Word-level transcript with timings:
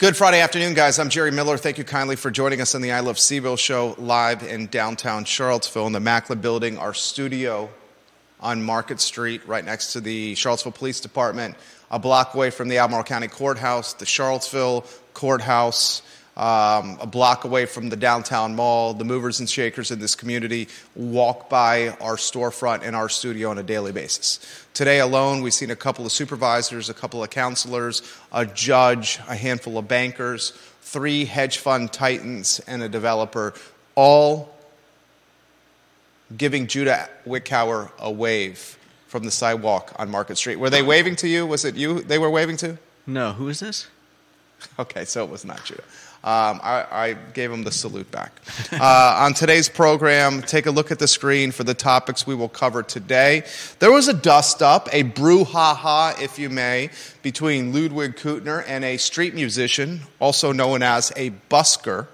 Good 0.00 0.16
Friday 0.16 0.40
afternoon, 0.40 0.72
guys. 0.72 0.98
I'm 0.98 1.10
Jerry 1.10 1.30
Miller. 1.30 1.58
Thank 1.58 1.76
you 1.76 1.84
kindly 1.84 2.16
for 2.16 2.30
joining 2.30 2.62
us 2.62 2.74
on 2.74 2.80
the 2.80 2.92
I 2.92 3.00
Love 3.00 3.16
CVille 3.16 3.58
show 3.58 3.94
live 3.98 4.42
in 4.42 4.68
downtown 4.68 5.26
Charlottesville 5.26 5.86
in 5.88 5.92
the 5.92 5.98
Mackler 5.98 6.40
building, 6.40 6.78
our 6.78 6.94
studio 6.94 7.68
on 8.40 8.62
Market 8.62 9.02
Street, 9.02 9.46
right 9.46 9.62
next 9.62 9.92
to 9.92 10.00
the 10.00 10.34
Charlottesville 10.36 10.72
Police 10.72 11.00
Department, 11.00 11.54
a 11.90 11.98
block 11.98 12.32
away 12.32 12.48
from 12.48 12.68
the 12.68 12.78
Albemarle 12.78 13.04
County 13.04 13.28
Courthouse, 13.28 13.92
the 13.92 14.06
Charlottesville 14.06 14.86
Courthouse, 15.12 16.00
um, 16.40 16.96
a 17.02 17.06
block 17.06 17.44
away 17.44 17.66
from 17.66 17.90
the 17.90 17.96
downtown 17.96 18.56
mall. 18.56 18.94
The 18.94 19.04
movers 19.04 19.40
and 19.40 19.48
shakers 19.48 19.90
in 19.90 20.00
this 20.00 20.14
community 20.14 20.68
walk 20.94 21.50
by 21.50 21.90
our 22.00 22.16
storefront 22.16 22.82
and 22.82 22.96
our 22.96 23.10
studio 23.10 23.50
on 23.50 23.58
a 23.58 23.62
daily 23.62 23.92
basis. 23.92 24.40
Today 24.72 25.00
alone, 25.00 25.42
we've 25.42 25.52
seen 25.52 25.70
a 25.70 25.76
couple 25.76 26.06
of 26.06 26.12
supervisors, 26.12 26.88
a 26.88 26.94
couple 26.94 27.22
of 27.22 27.28
councilors, 27.28 28.02
a 28.32 28.46
judge, 28.46 29.18
a 29.28 29.36
handful 29.36 29.76
of 29.76 29.86
bankers, 29.86 30.52
three 30.80 31.26
hedge 31.26 31.58
fund 31.58 31.92
titans, 31.92 32.58
and 32.66 32.82
a 32.82 32.88
developer, 32.88 33.52
all 33.94 34.48
giving 36.34 36.66
Judah 36.66 37.10
Wickower 37.26 37.90
a 37.98 38.10
wave 38.10 38.78
from 39.08 39.24
the 39.24 39.30
sidewalk 39.30 39.92
on 39.98 40.10
Market 40.10 40.38
Street. 40.38 40.56
Were 40.56 40.70
they 40.70 40.82
waving 40.82 41.16
to 41.16 41.28
you? 41.28 41.46
Was 41.46 41.66
it 41.66 41.74
you 41.74 42.00
they 42.00 42.18
were 42.18 42.30
waving 42.30 42.56
to? 42.58 42.78
No, 43.06 43.32
who 43.32 43.48
is 43.48 43.60
this? 43.60 43.88
Okay, 44.78 45.04
so 45.04 45.24
it 45.24 45.30
was 45.30 45.44
not 45.44 45.64
Judah. 45.64 45.82
Um, 46.22 46.60
I, 46.62 46.86
I, 46.90 47.12
gave 47.32 47.50
him 47.50 47.64
the 47.64 47.72
salute 47.72 48.10
back. 48.10 48.32
Uh, 48.72 49.16
on 49.20 49.32
today's 49.32 49.70
program, 49.70 50.42
take 50.42 50.66
a 50.66 50.70
look 50.70 50.90
at 50.90 50.98
the 50.98 51.08
screen 51.08 51.50
for 51.50 51.64
the 51.64 51.72
topics 51.72 52.26
we 52.26 52.34
will 52.34 52.48
cover 52.48 52.82
today. 52.82 53.42
There 53.78 53.90
was 53.90 54.06
a 54.06 54.12
dust 54.12 54.60
up, 54.60 54.88
a 54.92 55.02
brouhaha, 55.02 56.20
if 56.20 56.38
you 56.38 56.50
may, 56.50 56.90
between 57.22 57.72
Ludwig 57.72 58.16
Kuttner 58.16 58.62
and 58.66 58.84
a 58.84 58.98
street 58.98 59.34
musician, 59.34 60.00
also 60.18 60.52
known 60.52 60.82
as 60.82 61.10
a 61.16 61.30
busker. 61.48 62.06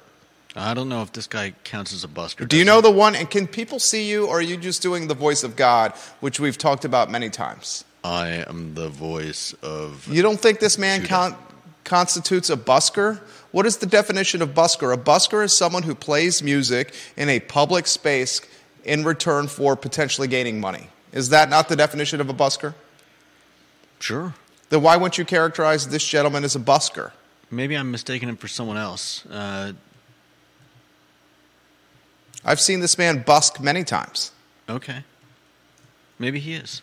I 0.54 0.72
don't 0.72 0.88
know 0.88 1.02
if 1.02 1.12
this 1.12 1.26
guy 1.26 1.54
counts 1.64 1.92
as 1.92 2.04
a 2.04 2.08
busker. 2.08 2.46
Do 2.46 2.56
you 2.56 2.64
know 2.64 2.80
the 2.80 2.90
one? 2.90 3.16
And 3.16 3.28
can 3.28 3.46
people 3.48 3.78
see 3.80 4.08
you, 4.08 4.28
or 4.28 4.38
are 4.38 4.42
you 4.42 4.56
just 4.56 4.82
doing 4.82 5.08
the 5.08 5.14
voice 5.14 5.42
of 5.42 5.56
God, 5.56 5.92
which 6.20 6.38
we've 6.38 6.56
talked 6.56 6.84
about 6.84 7.10
many 7.10 7.28
times? 7.28 7.84
I 8.02 8.44
am 8.48 8.74
the 8.74 8.88
voice 8.88 9.52
of. 9.62 10.06
You 10.08 10.22
don't 10.22 10.40
think 10.40 10.60
this 10.60 10.78
man 10.78 11.04
count, 11.04 11.36
constitutes 11.84 12.50
a 12.50 12.56
busker? 12.56 13.20
What 13.56 13.64
is 13.64 13.78
the 13.78 13.86
definition 13.86 14.42
of 14.42 14.50
busker? 14.50 14.92
A 14.92 14.98
busker 14.98 15.42
is 15.42 15.50
someone 15.50 15.84
who 15.84 15.94
plays 15.94 16.42
music 16.42 16.92
in 17.16 17.30
a 17.30 17.40
public 17.40 17.86
space 17.86 18.42
in 18.84 19.02
return 19.02 19.48
for 19.48 19.76
potentially 19.76 20.28
gaining 20.28 20.60
money. 20.60 20.90
Is 21.10 21.30
that 21.30 21.48
not 21.48 21.70
the 21.70 21.74
definition 21.74 22.20
of 22.20 22.28
a 22.28 22.34
busker? 22.34 22.74
Sure. 23.98 24.34
Then 24.68 24.82
why 24.82 24.98
wouldn't 24.98 25.16
you 25.16 25.24
characterize 25.24 25.88
this 25.88 26.06
gentleman 26.06 26.44
as 26.44 26.54
a 26.54 26.58
busker? 26.58 27.12
Maybe 27.50 27.74
I'm 27.74 27.90
mistaking 27.90 28.28
him 28.28 28.36
for 28.36 28.46
someone 28.46 28.76
else. 28.76 29.24
Uh, 29.24 29.72
I've 32.44 32.60
seen 32.60 32.80
this 32.80 32.98
man 32.98 33.22
busk 33.22 33.58
many 33.58 33.84
times. 33.84 34.32
okay. 34.68 35.02
Maybe 36.18 36.40
he 36.40 36.52
is. 36.52 36.82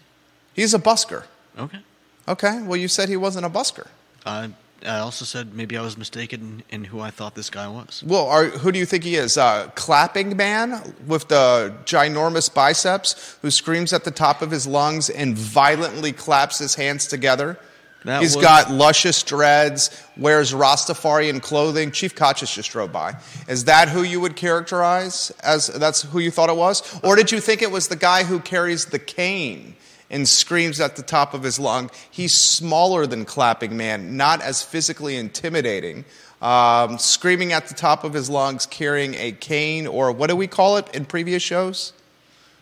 He's 0.55 0.73
a 0.73 0.79
busker. 0.79 1.25
Okay. 1.55 1.81
Okay, 2.27 2.63
well, 2.63 2.77
you 2.77 2.87
said 2.87 3.09
he 3.09 3.17
wasn't 3.17 3.45
a 3.45 3.49
busker. 3.49 3.89
I 4.25 4.49
I 4.85 4.99
also 4.99 5.25
said 5.25 5.53
maybe 5.53 5.77
I 5.77 5.81
was 5.81 5.97
mistaken 5.97 6.63
in 6.69 6.83
who 6.83 6.99
I 6.99 7.09
thought 7.11 7.35
this 7.35 7.49
guy 7.49 7.67
was. 7.67 8.03
Well, 8.05 8.27
are, 8.27 8.45
who 8.45 8.71
do 8.71 8.79
you 8.79 8.85
think 8.85 9.03
he 9.03 9.15
is? 9.15 9.37
Uh, 9.37 9.69
clapping 9.75 10.35
man 10.37 10.95
with 11.07 11.27
the 11.27 11.73
ginormous 11.85 12.53
biceps 12.53 13.37
who 13.41 13.49
screams 13.51 13.93
at 13.93 14.03
the 14.03 14.11
top 14.11 14.41
of 14.41 14.51
his 14.51 14.67
lungs 14.67 15.09
and 15.09 15.37
violently 15.37 16.11
claps 16.11 16.59
his 16.59 16.75
hands 16.75 17.07
together? 17.07 17.57
That 18.05 18.21
He's 18.21 18.35
was- 18.35 18.43
got 18.43 18.69
luscious 18.69 19.23
dreads, 19.23 19.89
wears 20.17 20.51
Rastafarian 20.51 21.41
clothing. 21.41 21.91
Chief 21.91 22.13
Kochis 22.13 22.53
just 22.53 22.69
drove 22.71 22.91
by. 22.91 23.15
Is 23.47 23.63
that 23.65 23.87
who 23.87 24.03
you 24.03 24.19
would 24.19 24.35
characterize 24.35 25.31
as 25.41 25.67
that's 25.67 26.01
who 26.01 26.19
you 26.19 26.29
thought 26.29 26.49
it 26.49 26.57
was? 26.57 26.99
Or 27.01 27.15
did 27.15 27.31
you 27.31 27.39
think 27.39 27.61
it 27.61 27.71
was 27.71 27.87
the 27.87 27.95
guy 27.95 28.23
who 28.25 28.39
carries 28.41 28.85
the 28.87 28.99
cane 28.99 29.75
and 30.13 30.27
screams 30.27 30.79
at 30.79 30.95
the 30.95 31.01
top 31.01 31.33
of 31.33 31.43
his 31.43 31.59
lung? 31.59 31.91
He's 32.09 32.33
smaller 32.33 33.05
than 33.05 33.25
Clapping 33.25 33.75
Man, 33.75 34.15
not 34.15 34.41
as 34.41 34.61
physically 34.61 35.17
intimidating. 35.17 36.05
Um, 36.41 36.97
screaming 36.97 37.51
at 37.51 37.67
the 37.67 37.73
top 37.73 38.03
of 38.03 38.13
his 38.13 38.29
lungs, 38.29 38.65
carrying 38.65 39.15
a 39.15 39.31
cane, 39.31 39.87
or 39.87 40.11
what 40.11 40.29
do 40.29 40.35
we 40.35 40.47
call 40.47 40.77
it 40.77 40.93
in 40.93 41.05
previous 41.05 41.41
shows? 41.43 41.93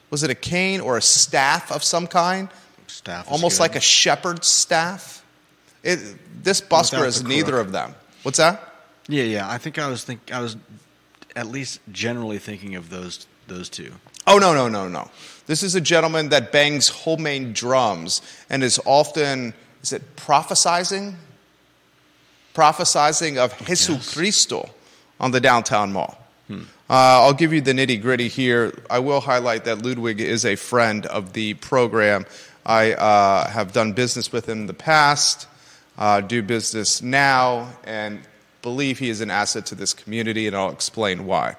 Was 0.09 0.23
it 0.23 0.29
a 0.29 0.35
cane 0.35 0.81
or 0.81 0.97
a 0.97 1.01
staff 1.01 1.71
of 1.71 1.83
some 1.83 2.07
kind? 2.07 2.49
Staff. 2.87 3.31
Almost 3.31 3.59
like 3.59 3.75
a 3.75 3.79
shepherd's 3.79 4.47
staff. 4.47 5.23
It, 5.83 5.99
this 6.43 6.61
busker 6.61 6.93
Without 6.93 7.07
is 7.07 7.23
neither 7.23 7.59
of 7.59 7.71
them. 7.71 7.95
What's 8.23 8.37
that? 8.37 8.75
Yeah, 9.07 9.23
yeah. 9.23 9.49
I 9.49 9.57
think 9.57 9.79
I 9.79 9.87
was 9.87 10.03
think 10.03 10.31
I 10.31 10.41
was 10.41 10.57
at 11.35 11.47
least 11.47 11.79
generally 11.91 12.37
thinking 12.37 12.75
of 12.75 12.89
those 12.89 13.25
those 13.47 13.69
two. 13.69 13.93
Oh, 14.27 14.37
no, 14.37 14.53
no, 14.53 14.67
no, 14.67 14.87
no. 14.87 15.09
This 15.51 15.63
is 15.63 15.75
a 15.75 15.81
gentleman 15.81 16.29
that 16.29 16.53
bangs 16.53 16.87
homemade 16.87 17.53
drums 17.53 18.21
and 18.49 18.63
is 18.63 18.79
often, 18.85 19.53
is 19.83 19.91
it 19.91 20.15
prophesizing? 20.15 21.15
Prophesizing 22.55 23.35
of 23.35 23.57
Jesus 23.65 24.13
Cristo 24.13 24.69
on 25.19 25.31
the 25.31 25.41
downtown 25.41 25.91
mall. 25.91 26.17
Uh, 26.49 26.55
I'll 26.89 27.33
give 27.33 27.51
you 27.51 27.59
the 27.59 27.73
nitty 27.73 28.01
gritty 28.01 28.29
here. 28.29 28.81
I 28.89 28.99
will 28.99 29.19
highlight 29.19 29.65
that 29.65 29.83
Ludwig 29.83 30.21
is 30.21 30.45
a 30.45 30.55
friend 30.55 31.05
of 31.05 31.33
the 31.33 31.55
program. 31.55 32.25
I 32.65 32.93
uh, 32.93 33.49
have 33.49 33.73
done 33.73 33.91
business 33.91 34.31
with 34.31 34.47
him 34.47 34.59
in 34.59 34.67
the 34.67 34.73
past, 34.73 35.49
uh, 35.97 36.21
do 36.21 36.41
business 36.41 37.01
now, 37.01 37.73
and 37.83 38.21
believe 38.61 38.99
he 38.99 39.09
is 39.09 39.19
an 39.19 39.29
asset 39.29 39.65
to 39.65 39.75
this 39.75 39.93
community, 39.93 40.47
and 40.47 40.55
I'll 40.55 40.71
explain 40.71 41.25
why. 41.25 41.57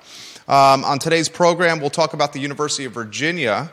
Um, 0.49 0.83
on 0.83 0.99
today's 0.99 1.29
program, 1.29 1.79
we'll 1.79 1.91
talk 1.91 2.15
about 2.15 2.33
the 2.33 2.41
University 2.41 2.87
of 2.87 2.93
Virginia. 2.93 3.71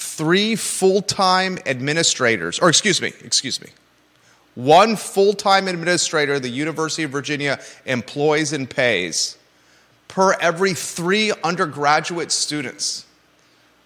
Three 0.00 0.56
full 0.56 1.02
time 1.02 1.58
administrators, 1.66 2.58
or 2.58 2.70
excuse 2.70 3.02
me, 3.02 3.12
excuse 3.22 3.60
me. 3.60 3.68
One 4.54 4.96
full 4.96 5.34
time 5.34 5.68
administrator 5.68 6.40
the 6.40 6.48
University 6.48 7.02
of 7.02 7.10
Virginia 7.10 7.60
employs 7.84 8.54
and 8.54 8.68
pays 8.68 9.36
per 10.08 10.32
every 10.40 10.72
three 10.72 11.34
undergraduate 11.44 12.32
students. 12.32 13.04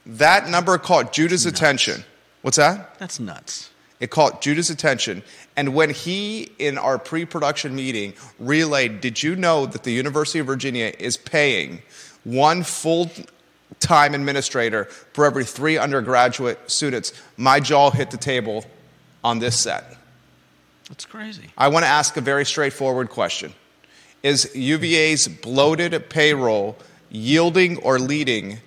That 0.07 0.49
number 0.49 0.79
caught 0.79 1.13
Judah's 1.13 1.47
attention. 1.47 2.05
What's 2.43 2.59
that? 2.59 2.97
That's 3.01 3.19
nuts. 3.19 3.71
It 3.99 4.11
caught 4.11 4.41
Judah's 4.41 4.71
attention. 4.71 5.25
And 5.57 5.75
when 5.75 5.91
he, 5.91 6.53
in 6.61 6.79
our 6.79 6.97
pre 6.97 7.25
production 7.25 7.75
meeting, 7.75 8.13
relayed, 8.39 9.01
Did 9.01 9.21
you 9.21 9.35
know 9.35 9.67
that 9.67 9.83
the 9.83 9.91
University 9.91 10.39
of 10.39 10.47
Virginia 10.47 10.93
is 10.97 11.17
paying 11.17 11.83
one 12.23 12.63
full 12.63 13.11
time 13.85 14.15
administrator 14.15 14.85
for 15.13 15.27
every 15.27 15.45
three 15.45 15.79
undergraduate 15.79 16.71
students? 16.71 17.13
My 17.37 17.61
jaw 17.61 17.91
hit 17.91 18.11
the 18.11 18.17
table 18.17 18.65
on 19.23 19.39
this 19.39 19.59
set. 19.59 19.97
That's 20.89 21.07
crazy. 21.07 21.51
I 21.57 21.69
want 21.69 21.85
to 21.85 21.89
ask 21.89 22.17
a 22.17 22.21
very 22.21 22.45
straightforward 22.45 23.11
question 23.11 23.55
Is 24.23 24.51
UVA's 24.55 25.29
bloated 25.29 26.11
payroll 26.11 26.77
yielding 27.11 27.79
or 27.79 27.99
leading 27.99 28.59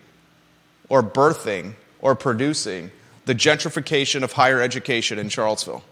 or 0.89 1.03
birthing 1.03 1.73
or 2.00 2.16
producing 2.16 2.91
the 3.25 3.35
gentrification 3.35 4.23
of 4.23 4.33
higher 4.33 4.61
education 4.61 5.19
in 5.19 5.29
Charlottesville? 5.29 5.83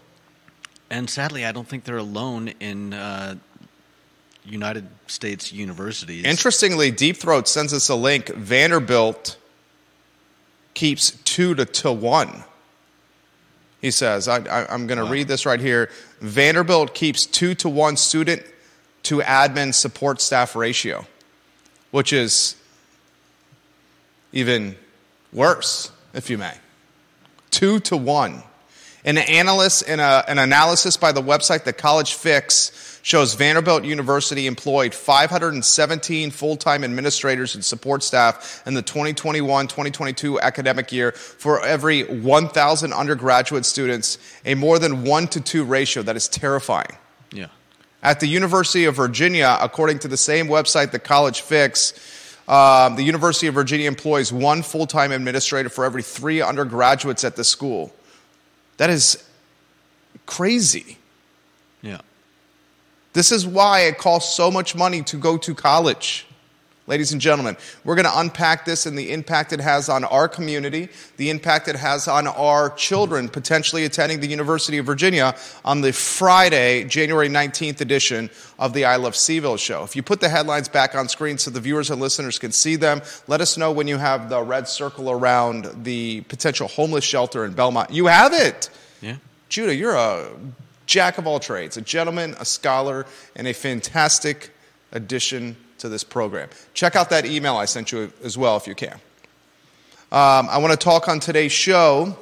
And 0.88 1.10
sadly, 1.10 1.44
I 1.44 1.52
don't 1.52 1.66
think 1.66 1.84
they're 1.84 1.96
alone 1.96 2.48
in 2.60 2.94
uh, 2.94 3.36
United 4.46 4.86
States 5.06 5.52
universities. 5.52 6.24
Interestingly, 6.24 6.90
Deep 6.90 7.16
Throat 7.16 7.48
sends 7.48 7.72
us 7.72 7.88
a 7.88 7.94
link. 7.94 8.28
Vanderbilt 8.28 9.36
keeps 10.74 11.10
two 11.24 11.54
to, 11.54 11.64
to 11.64 11.92
one. 11.92 12.44
He 13.80 13.90
says, 13.90 14.28
I, 14.28 14.38
I, 14.38 14.72
I'm 14.72 14.86
going 14.86 14.98
to 14.98 15.04
Wow. 15.04 15.10
read 15.10 15.28
this 15.28 15.46
right 15.46 15.60
here. 15.60 15.90
Vanderbilt 16.20 16.94
keeps 16.94 17.26
two 17.26 17.54
to 17.56 17.68
one 17.68 17.96
student 17.96 18.42
to 19.04 19.18
admin 19.20 19.72
support 19.74 20.20
staff 20.20 20.56
ratio, 20.56 21.06
which 21.90 22.12
is 22.12 22.56
even 24.32 24.76
worse, 25.32 25.90
if 26.14 26.30
you 26.30 26.38
may. 26.38 26.54
Two 27.50 27.78
to 27.80 27.96
one. 27.96 28.42
An 29.04 29.18
analyst 29.18 29.88
in 29.88 30.00
a, 30.00 30.02
uh, 30.02 30.22
an 30.26 30.38
analysis 30.38 30.96
by 30.96 31.12
the 31.12 31.22
website 31.22 31.62
The 31.64 31.72
College 31.72 32.14
Fix 32.14 32.70
shows 33.06 33.34
Vanderbilt 33.34 33.84
University 33.84 34.48
employed 34.48 34.92
517 34.92 36.32
full-time 36.32 36.82
administrators 36.82 37.54
and 37.54 37.64
support 37.64 38.02
staff 38.02 38.64
in 38.66 38.74
the 38.74 38.82
2021-2022 38.82 40.40
academic 40.40 40.90
year 40.90 41.12
for 41.12 41.64
every 41.64 42.02
1,000 42.02 42.92
undergraduate 42.92 43.64
students, 43.64 44.18
a 44.44 44.56
more 44.56 44.80
than 44.80 45.04
1 45.04 45.28
to 45.28 45.40
2 45.40 45.62
ratio 45.62 46.02
that 46.02 46.16
is 46.16 46.26
terrifying. 46.26 46.96
Yeah. 47.30 47.46
At 48.02 48.18
the 48.18 48.26
University 48.26 48.86
of 48.86 48.96
Virginia, 48.96 49.56
according 49.60 50.00
to 50.00 50.08
the 50.08 50.16
same 50.16 50.48
website, 50.48 50.90
The 50.90 50.98
College 50.98 51.42
Fix, 51.42 51.92
um, 52.48 52.96
the 52.96 53.04
University 53.04 53.46
of 53.46 53.54
Virginia 53.54 53.86
employs 53.86 54.32
one 54.32 54.64
full 54.64 54.88
time 54.88 55.12
administrator 55.12 55.68
for 55.68 55.84
every 55.84 56.02
three 56.02 56.42
undergraduates 56.42 57.22
at 57.22 57.36
the 57.36 57.44
school. 57.44 57.94
That 58.78 58.90
is 58.90 59.24
crazy. 60.26 60.98
This 63.16 63.32
is 63.32 63.46
why 63.46 63.80
it 63.84 63.96
costs 63.96 64.36
so 64.36 64.50
much 64.50 64.74
money 64.74 65.00
to 65.04 65.16
go 65.16 65.38
to 65.38 65.54
college. 65.54 66.26
Ladies 66.86 67.12
and 67.12 67.20
gentlemen, 67.20 67.56
we're 67.82 67.94
going 67.94 68.04
to 68.04 68.18
unpack 68.18 68.66
this 68.66 68.84
and 68.84 68.96
the 68.96 69.10
impact 69.10 69.54
it 69.54 69.60
has 69.60 69.88
on 69.88 70.04
our 70.04 70.28
community, 70.28 70.90
the 71.16 71.30
impact 71.30 71.66
it 71.66 71.76
has 71.76 72.08
on 72.08 72.26
our 72.26 72.68
children 72.74 73.30
potentially 73.30 73.86
attending 73.86 74.20
the 74.20 74.26
University 74.26 74.76
of 74.76 74.84
Virginia 74.84 75.34
on 75.64 75.80
the 75.80 75.94
Friday, 75.94 76.84
January 76.84 77.30
19th 77.30 77.80
edition 77.80 78.28
of 78.58 78.74
the 78.74 78.84
I 78.84 78.96
Love 78.96 79.14
CVille 79.14 79.58
show. 79.58 79.82
If 79.82 79.96
you 79.96 80.02
put 80.02 80.20
the 80.20 80.28
headlines 80.28 80.68
back 80.68 80.94
on 80.94 81.08
screen 81.08 81.38
so 81.38 81.50
the 81.50 81.58
viewers 81.58 81.90
and 81.90 81.98
listeners 82.02 82.38
can 82.38 82.52
see 82.52 82.76
them, 82.76 83.00
let 83.28 83.40
us 83.40 83.56
know 83.56 83.72
when 83.72 83.88
you 83.88 83.96
have 83.96 84.28
the 84.28 84.42
red 84.42 84.68
circle 84.68 85.10
around 85.10 85.84
the 85.84 86.20
potential 86.28 86.68
homeless 86.68 87.04
shelter 87.04 87.46
in 87.46 87.54
Belmont. 87.54 87.90
You 87.90 88.08
have 88.08 88.34
it! 88.34 88.68
Yeah. 89.00 89.16
Judah, 89.48 89.74
you're 89.74 89.94
a 89.94 90.28
jack 90.86 91.18
of 91.18 91.26
all 91.26 91.38
trades, 91.40 91.76
a 91.76 91.82
gentleman, 91.82 92.34
a 92.38 92.44
scholar, 92.44 93.06
and 93.34 93.46
a 93.46 93.52
fantastic 93.52 94.50
addition 94.92 95.56
to 95.78 95.88
this 95.88 96.04
program. 96.04 96.48
Check 96.74 96.96
out 96.96 97.10
that 97.10 97.26
email 97.26 97.56
I 97.56 97.66
sent 97.66 97.92
you 97.92 98.12
as 98.22 98.38
well 98.38 98.56
if 98.56 98.66
you 98.66 98.74
can. 98.74 98.98
Um, 100.12 100.48
I 100.48 100.58
want 100.58 100.72
to 100.72 100.78
talk 100.78 101.08
on 101.08 101.20
today's 101.20 101.52
show 101.52 102.16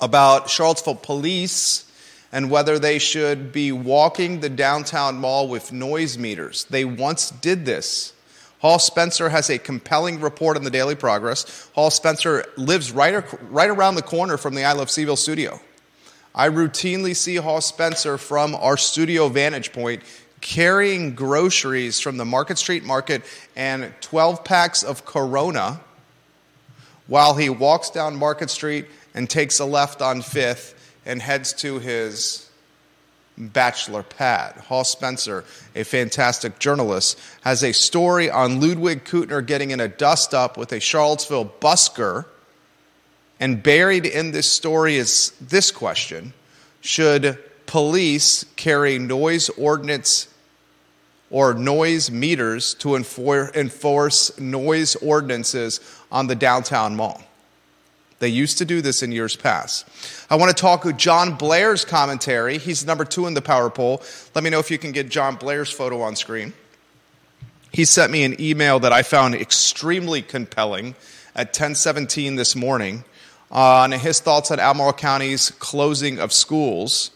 about 0.00 0.50
Charlottesville 0.50 0.96
police 0.96 1.90
and 2.32 2.50
whether 2.50 2.78
they 2.78 2.98
should 2.98 3.52
be 3.52 3.70
walking 3.70 4.40
the 4.40 4.48
downtown 4.48 5.16
mall 5.16 5.46
with 5.46 5.72
noise 5.72 6.18
meters. 6.18 6.64
They 6.64 6.84
once 6.84 7.30
did 7.30 7.64
this. 7.64 8.12
Hawes 8.58 8.84
Spencer 8.84 9.28
has 9.28 9.50
a 9.50 9.58
compelling 9.58 10.20
report 10.20 10.56
in 10.56 10.64
the 10.64 10.70
Daily 10.70 10.94
Progress. 10.94 11.68
Hawes 11.74 11.94
Spencer 11.94 12.44
lives 12.56 12.90
right, 12.90 13.24
right 13.52 13.68
around 13.68 13.94
the 13.94 14.02
corner 14.02 14.38
from 14.38 14.54
the 14.54 14.64
I 14.64 14.72
Love 14.72 14.88
CVille 14.88 15.18
studio. 15.18 15.60
I 16.34 16.48
routinely 16.48 17.14
see 17.14 17.36
Hawes 17.36 17.66
Spencer 17.66 18.18
from 18.18 18.56
our 18.56 18.76
studio 18.76 19.28
vantage 19.28 19.72
point 19.72 20.02
carrying 20.40 21.14
groceries 21.14 22.00
from 22.00 22.16
the 22.16 22.24
Market 22.24 22.58
Street 22.58 22.82
Market 22.82 23.22
and 23.54 23.92
12 24.00 24.44
packs 24.44 24.82
of 24.82 25.04
Corona 25.04 25.80
while 27.06 27.34
he 27.36 27.48
walks 27.48 27.90
down 27.90 28.16
Market 28.16 28.50
Street 28.50 28.86
and 29.14 29.30
takes 29.30 29.60
a 29.60 29.64
left 29.64 30.02
on 30.02 30.22
5th 30.22 30.74
and 31.06 31.22
heads 31.22 31.52
to 31.52 31.78
his 31.78 32.50
bachelor 33.38 34.02
pad. 34.02 34.56
Hawes 34.56 34.90
Spencer, 34.90 35.44
a 35.74 35.84
fantastic 35.84 36.58
journalist, 36.58 37.18
has 37.42 37.62
a 37.62 37.72
story 37.72 38.28
on 38.28 38.60
Ludwig 38.60 39.04
Kuttner 39.04 39.44
getting 39.44 39.70
in 39.70 39.80
a 39.80 39.88
dust 39.88 40.34
up 40.34 40.56
with 40.56 40.72
a 40.72 40.80
Charlottesville 40.80 41.52
busker. 41.60 42.26
And 43.40 43.62
buried 43.62 44.06
in 44.06 44.30
this 44.30 44.50
story 44.50 44.96
is 44.96 45.32
this 45.40 45.70
question 45.70 46.32
Should 46.80 47.38
police 47.66 48.44
carry 48.56 48.98
noise 48.98 49.48
ordinance 49.50 50.28
or 51.30 51.54
noise 51.54 52.10
meters 52.10 52.74
to 52.74 52.94
enforce 52.94 54.38
noise 54.38 54.96
ordinances 54.96 55.80
on 56.12 56.28
the 56.28 56.34
downtown 56.36 56.94
mall. 56.94 57.22
They 58.20 58.28
used 58.28 58.58
to 58.58 58.64
do 58.64 58.80
this 58.80 59.02
in 59.02 59.10
years 59.10 59.34
past. 59.34 59.86
I 60.30 60.36
want 60.36 60.56
to 60.56 60.60
talk 60.60 60.84
with 60.84 60.96
John 60.96 61.34
Blair's 61.34 61.84
commentary. 61.84 62.58
He's 62.58 62.86
number 62.86 63.04
two 63.04 63.26
in 63.26 63.34
the 63.34 63.42
power 63.42 63.68
poll. 63.68 64.02
Let 64.34 64.44
me 64.44 64.50
know 64.50 64.60
if 64.60 64.70
you 64.70 64.78
can 64.78 64.92
get 64.92 65.08
John 65.08 65.34
Blair's 65.36 65.70
photo 65.70 66.00
on 66.02 66.14
screen. 66.14 66.52
He 67.72 67.84
sent 67.84 68.12
me 68.12 68.22
an 68.22 68.40
email 68.40 68.78
that 68.80 68.92
I 68.92 69.02
found 69.02 69.34
extremely 69.34 70.22
compelling 70.22 70.94
at 71.34 71.48
1017 71.48 72.36
this 72.36 72.54
morning 72.54 73.02
Uh, 73.50 73.82
on 73.82 73.92
his 73.92 74.20
thoughts 74.20 74.50
on 74.50 74.58
Albemarle 74.58 74.94
County's 74.94 75.50
closing 75.52 76.18
of 76.18 76.32
schools. 76.32 77.10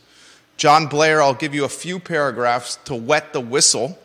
John 0.57 0.87
Blair, 0.87 1.23
I'll 1.23 1.35
give 1.35 1.55
you 1.55 1.65
a 1.65 1.69
few 1.69 1.99
paragraphs 1.99 2.77
to 2.85 2.95
wet 2.95 3.33
the 3.33 3.41
whistle 3.41 3.99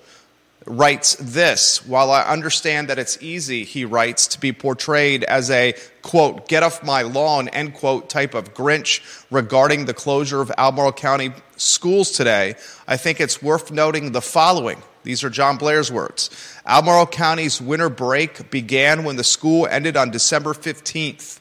writes 0.65 1.15
this 1.15 1.85
While 1.85 2.11
I 2.11 2.23
understand 2.23 2.89
that 2.89 2.99
it's 2.99 3.21
easy, 3.21 3.63
he 3.63 3.85
writes, 3.85 4.27
to 4.27 4.39
be 4.39 4.51
portrayed 4.51 5.23
as 5.23 5.49
a, 5.51 5.75
quote, 6.01 6.47
get 6.47 6.63
off 6.63 6.83
my 6.83 7.01
lawn, 7.01 7.49
end 7.49 7.73
quote, 7.73 8.09
type 8.09 8.33
of 8.33 8.53
Grinch 8.53 9.01
regarding 9.31 9.85
the 9.85 9.93
closure 9.93 10.41
of 10.41 10.51
Albemarle 10.57 10.93
County 10.93 11.33
schools 11.55 12.11
today, 12.11 12.55
I 12.87 12.97
think 12.97 13.19
it's 13.19 13.41
worth 13.41 13.71
noting 13.71 14.11
the 14.11 14.21
following. 14.21 14.81
These 15.03 15.23
are 15.23 15.29
John 15.29 15.57
Blair's 15.57 15.91
words. 15.91 16.29
Albemarle 16.65 17.07
County's 17.07 17.61
winter 17.61 17.89
break 17.89 18.49
began 18.49 19.03
when 19.03 19.17
the 19.17 19.23
school 19.23 19.67
ended 19.67 19.97
on 19.97 20.11
December 20.11 20.53
15th. 20.53 21.39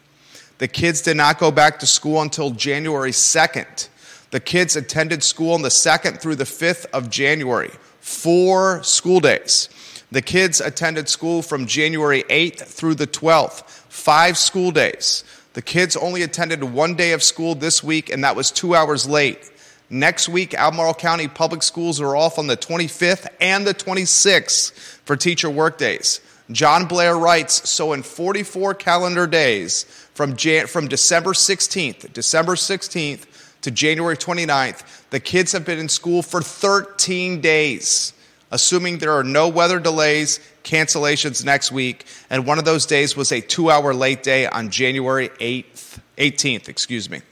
The 0.63 0.69
kids 0.69 1.01
did 1.01 1.17
not 1.17 1.41
go 1.41 1.51
back 1.51 1.81
to 1.81 1.87
school 1.87 2.23
until 2.23 2.51
January 2.51 3.11
2nd. 3.11 3.89
The 4.31 4.39
kids 4.39 4.77
attended 4.77 5.25
school 5.25 5.55
on 5.55 5.63
the 5.63 5.71
2nd 5.71 6.21
through 6.21 6.37
the 6.37 6.45
5th 6.45 6.87
of 6.93 7.11
January 7.11 7.73
four 7.99 8.81
school 8.85 9.19
days. 9.19 9.69
The 10.13 10.23
kids 10.23 10.61
attended 10.61 11.09
school 11.09 11.43
from 11.43 11.67
January 11.67 12.23
8th 12.31 12.63
through 12.63 12.95
the 12.95 13.09
12th, 13.09 13.65
five 13.89 14.39
school 14.39 14.71
days. 14.71 15.25
The 15.55 15.63
kids 15.63 15.97
only 15.97 16.23
attended 16.23 16.63
one 16.63 16.95
day 16.95 17.11
of 17.11 17.25
school 17.25 17.57
this 17.57 17.83
week, 17.83 18.09
and 18.09 18.23
that 18.23 18.37
was 18.37 18.53
two 18.53 18.77
hours 18.77 19.09
late. 19.09 19.51
Next 19.91 20.29
week, 20.29 20.55
Albemarle 20.55 20.95
County 20.95 21.27
Public 21.27 21.65
Schools 21.65 22.01
are 22.01 22.15
off 22.15 22.39
on 22.39 22.47
the 22.47 22.57
25th 22.57 23.27
and 23.41 23.67
the 23.67 23.75
26th 23.75 24.71
for 25.05 25.17
teacher 25.17 25.51
workdays. 25.51 26.21
John 26.53 26.87
Blair 26.87 27.17
writes 27.17 27.69
So, 27.69 27.93
in 27.93 28.03
44 28.03 28.75
calendar 28.75 29.27
days 29.27 29.87
from, 30.15 30.37
Jan- 30.37 30.67
from 30.67 30.89
December 30.89 31.33
16th, 31.33 32.13
December 32.13 32.55
16th 32.55 33.25
to 33.63 33.71
January 33.71 34.17
29th, 34.17 34.83
the 35.11 35.21
kids 35.21 35.53
have 35.53 35.65
been 35.65 35.79
in 35.79 35.89
school 35.89 36.23
for 36.23 36.43
13 36.43 37.41
days, 37.41 38.13
assuming 38.51 38.99
there 38.99 39.13
are 39.13 39.25
no 39.25 39.49
weather 39.49 39.79
delays, 39.79 40.41
cancellations 40.65 41.45
next 41.45 41.73
week, 41.73 42.05
and 42.31 42.47
one 42.47 42.59
of 42.59 42.65
those 42.65 42.87
days 42.87 43.17
was 43.17 43.33
a 43.33 43.41
two 43.41 43.71
hour 43.71 43.95
late 43.95 44.23
day 44.23 44.47
on 44.47 44.71
January 44.71 45.29
8th, 45.29 45.99
18th, 46.19 46.69
excuse 46.69 47.09
me. 47.09 47.23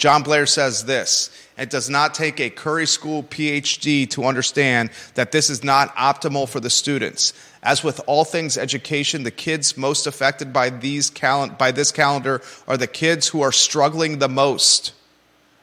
John 0.00 0.22
Blair 0.22 0.46
says 0.46 0.86
this 0.86 1.30
It 1.58 1.68
does 1.68 1.90
not 1.90 2.14
take 2.14 2.40
a 2.40 2.48
Curry 2.48 2.86
School 2.86 3.22
PhD 3.22 4.08
to 4.10 4.24
understand 4.24 4.90
that 5.14 5.30
this 5.30 5.50
is 5.50 5.62
not 5.62 5.94
optimal 5.94 6.48
for 6.48 6.58
the 6.58 6.70
students. 6.70 7.34
As 7.62 7.84
with 7.84 8.00
all 8.06 8.24
things 8.24 8.56
education, 8.56 9.22
the 9.22 9.30
kids 9.30 9.76
most 9.76 10.06
affected 10.06 10.52
by, 10.52 10.70
these 10.70 11.10
cal- 11.10 11.50
by 11.50 11.72
this 11.72 11.92
calendar 11.92 12.40
are 12.66 12.78
the 12.78 12.86
kids 12.86 13.28
who 13.28 13.42
are 13.42 13.52
struggling 13.52 14.18
the 14.18 14.28
most. 14.28 14.92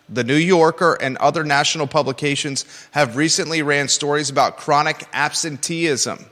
The 0.09 0.23
New 0.23 0.35
Yorker 0.35 0.97
and 1.01 1.17
other 1.17 1.43
national 1.43 1.87
publications 1.87 2.65
have 2.91 3.17
recently 3.17 3.61
ran 3.61 3.87
stories 3.87 4.29
about 4.29 4.57
chronic 4.57 5.05
absenteeism. 5.11 6.25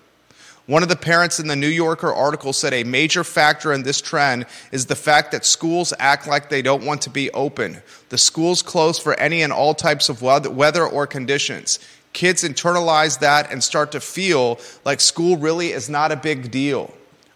One 0.68 0.82
of 0.82 0.90
the 0.90 0.96
parents 0.96 1.40
in 1.40 1.48
the 1.48 1.56
New 1.56 1.68
Yorker 1.68 2.12
article 2.12 2.51
said 2.51 2.74
a 2.74 2.84
major 2.84 3.24
factor 3.24 3.72
in 3.72 3.84
this 3.84 4.01
trend 4.01 4.48
is 4.72 4.88
the 4.88 4.96
fact 4.96 5.32
that 5.32 5.46
schools 5.46 5.94
act 6.00 6.25
like 6.25 6.50
they 6.50 6.63
don't 6.63 6.86
want 6.86 7.04
to 7.04 7.12
be 7.12 7.30
open. 7.32 7.84
The 8.10 8.18
schools 8.18 8.63
close 8.63 8.98
for 8.98 9.13
any 9.20 9.44
and 9.44 9.54
all 9.54 9.75
types 9.75 10.10
of 10.10 10.24
weather 10.24 10.88
or 10.88 11.06
conditions. 11.06 11.80
Kids 12.16 12.46
internalize 12.46 13.20
that 13.20 13.52
and 13.52 13.62
start 13.62 13.92
to 13.92 14.00
feel 14.00 14.58
like 14.86 15.02
school 15.02 15.36
really 15.36 15.74
is 15.74 15.90
not 15.90 16.14
a 16.14 16.16
big 16.16 16.50
deal. 16.50 16.94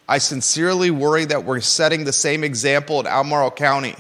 I 0.07 0.19
sincerely 0.19 0.89
worry 0.89 1.25
that 1.25 1.43
we're 1.43 1.59
setting 1.59 2.05
the 2.05 2.13
same 2.13 2.45
example 2.45 3.01
in 3.01 3.05
Albemarle 3.05 3.51
County. 3.51 3.97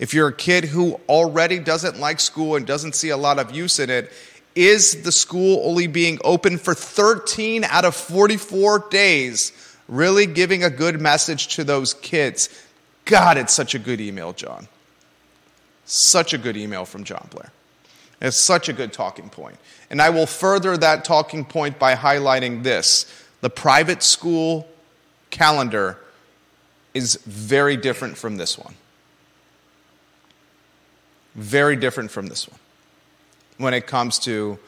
If 0.00 0.14
you're 0.14 0.26
a 0.26 0.34
kid 0.34 0.64
who 0.64 0.98
already 1.08 1.60
doesn't 1.60 2.00
like 2.00 2.18
school 2.18 2.56
and 2.56 2.66
doesn't 2.66 2.96
see 2.96 3.10
a 3.10 3.16
lot 3.16 3.38
of 3.38 3.54
use 3.54 3.78
in 3.78 3.88
it, 3.88 4.12
is 4.56 5.04
the 5.04 5.12
school 5.12 5.62
only 5.62 5.86
being 5.86 6.18
open 6.24 6.58
for 6.58 6.74
13 6.74 7.62
out 7.62 7.84
of 7.84 7.94
44 7.94 8.88
days 8.90 9.52
really 9.86 10.26
giving 10.26 10.64
a 10.64 10.70
good 10.70 11.00
message 11.00 11.54
to 11.54 11.62
those 11.62 11.94
kids? 11.94 12.48
God, 13.04 13.38
it's 13.38 13.54
such 13.54 13.76
a 13.76 13.78
good 13.78 14.00
email, 14.00 14.32
John. 14.32 14.66
Such 15.84 16.34
a 16.34 16.38
good 16.38 16.56
email 16.56 16.84
from 16.84 17.04
John 17.04 17.28
Blair. 17.30 17.52
It's 18.20 18.36
such 18.36 18.68
a 18.68 18.72
good 18.72 18.92
talking 18.92 19.28
point. 19.28 19.56
And 19.90 20.00
I 20.00 20.10
will 20.10 20.26
further 20.26 20.76
that 20.76 21.04
talking 21.04 21.44
point 21.44 21.78
by 21.78 21.94
highlighting 21.94 22.62
this 22.62 23.06
the 23.42 23.50
private 23.50 24.02
school 24.02 24.66
calendar 25.30 25.98
is 26.94 27.16
very 27.26 27.76
different 27.76 28.16
from 28.16 28.38
this 28.38 28.58
one. 28.58 28.74
Very 31.34 31.76
different 31.76 32.10
from 32.10 32.28
this 32.28 32.48
one 32.48 32.58
when 33.58 33.74
it 33.74 33.86
comes 33.86 34.18
to 34.20 34.58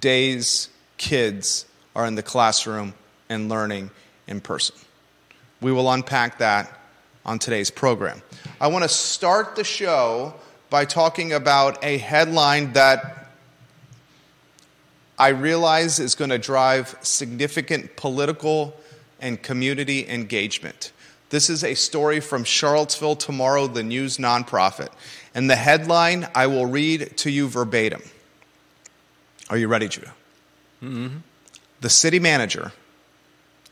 days 0.00 0.68
kids 0.98 1.66
are 1.94 2.06
in 2.06 2.14
the 2.14 2.22
classroom 2.22 2.94
and 3.28 3.48
learning 3.48 3.90
in 4.26 4.40
person. 4.40 4.76
We 5.60 5.72
will 5.72 5.90
unpack 5.90 6.38
that 6.38 6.80
on 7.24 7.38
today's 7.38 7.70
program. 7.70 8.22
I 8.60 8.68
want 8.68 8.84
to 8.84 8.88
start 8.88 9.56
the 9.56 9.64
show 9.64 10.34
by 10.70 10.84
talking 10.84 11.32
about 11.32 11.84
a 11.84 11.98
headline 11.98 12.72
that 12.72 13.30
I 15.18 15.28
realize 15.28 15.98
is 15.98 16.14
going 16.14 16.30
to 16.30 16.38
drive 16.38 16.96
significant 17.02 17.96
political 17.96 18.76
and 19.20 19.42
community 19.42 20.06
engagement. 20.08 20.92
This 21.30 21.48
is 21.48 21.64
a 21.64 21.74
story 21.74 22.20
from 22.20 22.44
Charlottesville 22.44 23.16
Tomorrow, 23.16 23.68
the 23.68 23.82
news 23.82 24.18
nonprofit. 24.18 24.88
And 25.34 25.50
the 25.50 25.56
headline 25.56 26.28
I 26.34 26.46
will 26.46 26.66
read 26.66 27.16
to 27.18 27.30
you 27.30 27.48
verbatim. 27.48 28.02
Are 29.48 29.56
you 29.56 29.68
ready, 29.68 29.88
Judah? 29.88 30.14
Mm-hmm. 30.82 31.18
the 31.80 31.88
city 31.88 32.18
manager, 32.18 32.72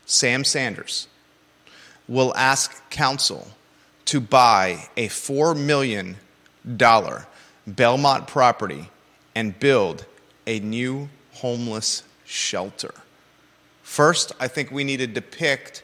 Sam 0.07 0.43
Sanders, 0.43 1.07
will 2.07 2.35
ask 2.35 2.89
council 2.89 3.47
to 4.05 4.19
buy 4.19 4.89
a 4.97 5.07
$4 5.07 5.55
million 5.55 6.17
Belmont 6.65 8.27
property 8.27 8.89
and 9.35 9.59
build 9.59 10.05
a 10.47 10.59
new 10.59 11.09
homeless 11.33 12.03
shelter. 12.25 12.93
First, 13.83 14.31
I 14.39 14.47
think 14.47 14.71
we 14.71 14.83
need 14.83 14.97
to 14.97 15.07
depict 15.07 15.83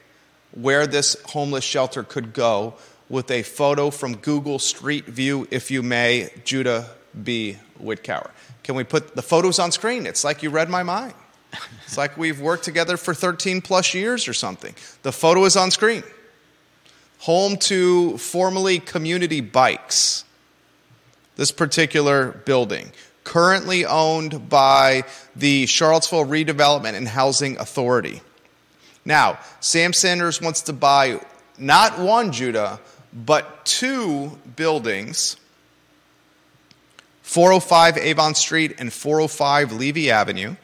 where 0.53 0.87
this 0.87 1.15
homeless 1.27 1.63
shelter 1.63 2.03
could 2.03 2.33
go 2.33 2.73
with 3.09 3.29
a 3.29 3.43
photo 3.43 3.89
from 3.89 4.15
Google 4.17 4.59
Street 4.59 5.05
View, 5.05 5.47
if 5.51 5.69
you 5.69 5.83
may, 5.83 6.29
Judah 6.43 6.89
B. 7.23 7.57
Wickower. 7.81 8.31
Can 8.63 8.75
we 8.75 8.83
put 8.83 9.15
the 9.15 9.21
photos 9.21 9.59
on 9.59 9.71
screen? 9.71 10.05
It's 10.05 10.23
like 10.23 10.43
you 10.43 10.49
read 10.49 10.69
my 10.69 10.83
mind. 10.83 11.13
It's 11.85 11.97
like 11.97 12.15
we've 12.17 12.39
worked 12.39 12.63
together 12.63 12.95
for 12.95 13.13
13 13.13 13.61
plus 13.61 13.93
years 13.93 14.27
or 14.27 14.33
something. 14.33 14.73
The 15.03 15.11
photo 15.11 15.43
is 15.43 15.57
on 15.57 15.71
screen. 15.71 16.03
Home 17.19 17.57
to 17.57 18.17
formerly 18.17 18.79
Community 18.79 19.41
Bikes, 19.41 20.23
this 21.41 21.51
particular 21.51 22.33
building, 22.45 22.91
currently 23.23 23.83
owned 23.83 24.47
by 24.47 25.03
the 25.35 25.65
Charlottesville 25.65 26.27
Redevelopment 26.27 26.93
and 26.93 27.07
Housing 27.07 27.57
Authority. 27.57 28.21
Now, 29.05 29.39
Sam 29.59 29.91
Sanders 29.91 30.39
wants 30.39 30.61
to 30.61 30.73
buy 30.73 31.19
not 31.57 31.97
one 31.97 32.31
Judah, 32.31 32.79
but 33.11 33.65
two 33.65 34.37
buildings 34.55 35.35
405 37.23 37.97
Avon 37.97 38.35
Street 38.35 38.75
and 38.77 38.93
405 38.93 39.71
Levy 39.71 40.11
Avenue. 40.11 40.55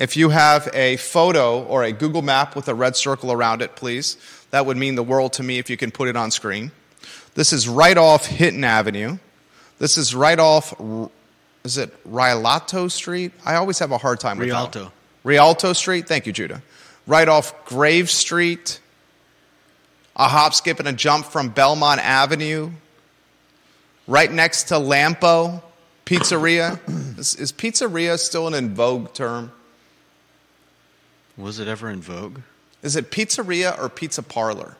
If 0.00 0.16
you 0.16 0.30
have 0.30 0.68
a 0.74 0.96
photo 0.96 1.62
or 1.62 1.84
a 1.84 1.92
Google 1.92 2.22
map 2.22 2.56
with 2.56 2.66
a 2.66 2.74
red 2.74 2.96
circle 2.96 3.30
around 3.30 3.62
it, 3.62 3.76
please, 3.76 4.16
that 4.50 4.66
would 4.66 4.76
mean 4.76 4.96
the 4.96 5.04
world 5.04 5.32
to 5.34 5.44
me 5.44 5.58
if 5.58 5.70
you 5.70 5.76
can 5.76 5.92
put 5.92 6.08
it 6.08 6.16
on 6.16 6.32
screen. 6.32 6.72
This 7.36 7.52
is 7.52 7.68
right 7.68 7.96
off 7.96 8.26
Hinton 8.26 8.64
Avenue. 8.64 9.18
This 9.78 9.98
is 9.98 10.14
right 10.14 10.38
off, 10.38 10.74
is 11.64 11.76
it 11.76 11.94
Rialto 12.06 12.88
Street? 12.88 13.32
I 13.44 13.56
always 13.56 13.78
have 13.78 13.92
a 13.92 13.98
hard 13.98 14.20
time 14.20 14.38
with 14.38 14.48
Rialto. 14.48 14.84
that. 14.84 14.92
Rialto 15.22 15.74
Street. 15.74 16.08
Thank 16.08 16.26
you, 16.26 16.32
Judah. 16.32 16.62
Right 17.06 17.28
off 17.28 17.66
Grave 17.66 18.10
Street. 18.10 18.80
A 20.16 20.28
hop, 20.28 20.54
skip, 20.54 20.78
and 20.78 20.88
a 20.88 20.94
jump 20.94 21.26
from 21.26 21.50
Belmont 21.50 22.00
Avenue. 22.00 22.70
Right 24.08 24.32
next 24.32 24.68
to 24.68 24.74
Lampo 24.76 25.62
Pizzeria. 26.06 26.80
is, 27.18 27.34
is 27.34 27.52
pizzeria 27.52 28.18
still 28.18 28.46
an 28.46 28.54
in 28.54 28.74
vogue 28.74 29.12
term? 29.12 29.52
Was 31.36 31.58
it 31.58 31.68
ever 31.68 31.90
in 31.90 32.00
vogue? 32.00 32.40
Is 32.82 32.96
it 32.96 33.10
pizzeria 33.10 33.78
or 33.78 33.90
pizza 33.90 34.22
parlor? 34.22 34.76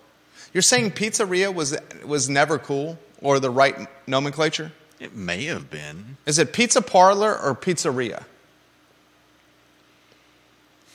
You're 0.53 0.63
saying 0.63 0.93
pizzeria 0.93 1.55
was, 1.55 1.77
was 2.05 2.29
never 2.29 2.59
cool 2.59 2.99
or 3.21 3.41
the 3.41 3.51
right 3.51 3.89
nomenclature? 4.07 4.73
It 4.99 5.15
may 5.15 5.45
have 5.45 5.71
been. 5.71 6.17
Is 6.25 6.39
it 6.39 6.53
pizza 6.53 6.81
parlor 6.81 7.39
or 7.39 7.55
pizzeria? 7.55 8.25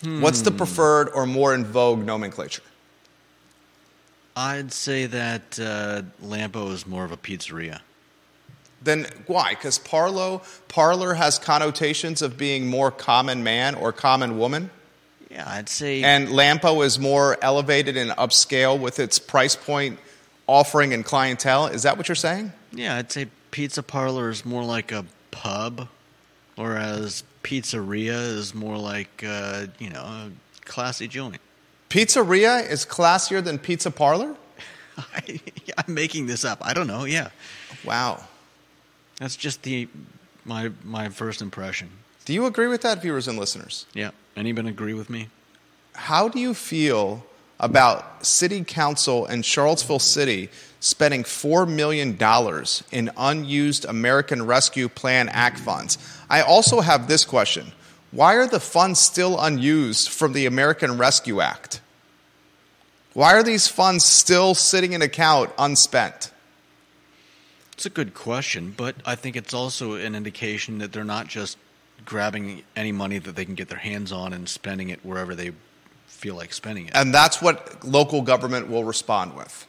What's 0.04 0.42
the 0.42 0.52
preferred 0.52 1.10
or 1.10 1.28
more 1.28 1.54
in 1.54 1.64
vogue 1.64 2.04
nomenclature? 2.04 2.64
I'd 4.36 4.72
say 4.74 5.06
that 5.06 5.60
uh, 5.60 6.02
Lampo 6.24 6.72
is 6.72 6.88
more 6.88 7.06
of 7.06 7.12
a 7.12 7.18
pizzeria. 7.18 7.82
Then 8.82 9.06
why? 9.28 9.52
Because 9.52 9.78
parlo, 9.78 10.44
parlor 10.68 11.14
has 11.14 11.38
connotations 11.38 12.24
of 12.24 12.38
being 12.38 12.68
more 12.68 12.90
common 12.90 13.44
man 13.44 13.76
or 13.76 13.92
common 13.92 14.40
woman, 14.40 14.72
Yeah, 15.32 15.50
I'd 15.50 15.70
say. 15.70 16.04
and 16.04 16.28
Lampo 16.28 16.84
is 16.86 17.00
more 17.00 17.38
elevated 17.42 17.96
and 17.98 18.12
upscale 18.12 18.78
with 18.80 19.00
its 19.00 19.18
price 19.20 19.56
point, 19.56 19.98
offering, 20.48 20.94
and 20.94 21.06
clientele. 21.06 21.68
Is 21.68 21.84
that 21.84 21.98
what 21.98 22.08
you're 22.10 22.16
saying? 22.16 22.52
yeah, 22.74 22.98
I'd 22.98 23.12
say 23.12 23.28
pizza 23.52 23.82
parlor 23.84 24.30
is 24.30 24.46
more 24.46 24.64
like 24.64 24.92
a 24.92 25.06
pub, 25.32 25.88
whereas 26.56 27.24
pizzeria 27.44 28.14
is 28.38 28.54
more 28.54 28.78
like 28.78 29.24
uh, 29.28 29.68
you 29.80 29.90
know 29.90 30.02
a 30.02 30.32
classy 30.66 31.08
joint. 31.08 31.38
Pizzeria 31.90 32.70
is 32.70 32.86
classier 32.86 33.44
than 33.44 33.58
pizza 33.60 33.92
parlor? 33.92 34.36
I, 34.98 35.40
I'm 35.78 35.94
making 35.94 36.28
this 36.28 36.46
up. 36.46 36.60
I 36.62 36.74
don't 36.74 36.88
know. 36.88 37.06
Yeah, 37.06 37.30
Wow. 37.86 38.24
that's 39.20 39.36
just 39.36 39.64
the 39.64 39.88
my 40.46 40.72
my 40.84 41.10
first 41.10 41.42
impression. 41.42 41.90
Do 42.26 42.34
you 42.34 42.46
agree 42.46 42.68
with 42.68 42.82
that, 42.84 43.02
viewers 43.02 43.28
and 43.28 43.38
listeners? 43.40 43.86
Yeah. 43.94 44.12
Anyone 44.36 44.68
agree 44.68 44.94
with 44.94 45.10
me? 45.10 45.30
How 45.94 46.30
do 46.30 46.40
you 46.40 46.54
feel 46.54 47.26
about 47.60 48.26
City 48.26 48.64
Council 48.64 49.26
and 49.26 49.46
Charlottesville 49.46 50.00
City 50.00 50.50
spending 50.80 51.24
$4 51.24 51.70
million 51.70 52.18
in 52.92 53.12
unused 53.18 53.86
American 53.86 54.46
Rescue 54.46 54.90
Plan 54.90 55.30
Act 55.30 55.60
funds? 55.60 55.98
I 56.30 56.42
also 56.42 56.82
have 56.82 57.08
this 57.08 57.26
question 57.26 57.72
Why 58.12 58.36
are 58.36 58.48
the 58.48 58.60
funds 58.60 59.00
still 59.00 59.40
unused 59.40 60.10
from 60.10 60.34
the 60.34 60.46
American 60.46 60.98
Rescue 60.98 61.42
Act? 61.42 61.82
Why 63.14 63.34
are 63.34 63.44
these 63.44 63.68
funds 63.68 64.06
still 64.06 64.56
sitting 64.56 64.94
in 64.94 65.02
account 65.02 65.52
unspent? 65.58 66.32
It's 67.74 67.86
a 67.86 67.90
good 67.90 68.14
question, 68.14 68.74
but 68.78 68.96
I 69.06 69.16
think 69.16 69.36
it's 69.36 69.54
also 69.54 69.96
an 69.96 70.16
indication 70.16 70.78
that 70.78 70.94
they're 70.94 71.04
not 71.04 71.28
just 71.28 71.58
grabbing 72.06 72.64
any 72.76 72.92
money 72.92 73.18
that 73.18 73.36
they 73.36 73.46
can 73.46 73.56
get 73.56 73.70
their 73.70 73.78
hands 73.78 74.12
on 74.12 74.34
and 74.34 74.48
spending 74.48 74.90
it 74.90 75.00
wherever 75.04 75.36
they 75.36 75.52
feel 76.08 76.36
like 76.36 76.54
spending 76.54 76.88
it. 76.88 76.92
And 76.96 77.14
that's 77.14 77.42
what 77.42 77.84
local 77.84 78.22
government 78.22 78.70
will 78.70 78.84
respond 78.84 79.36
with. 79.36 79.68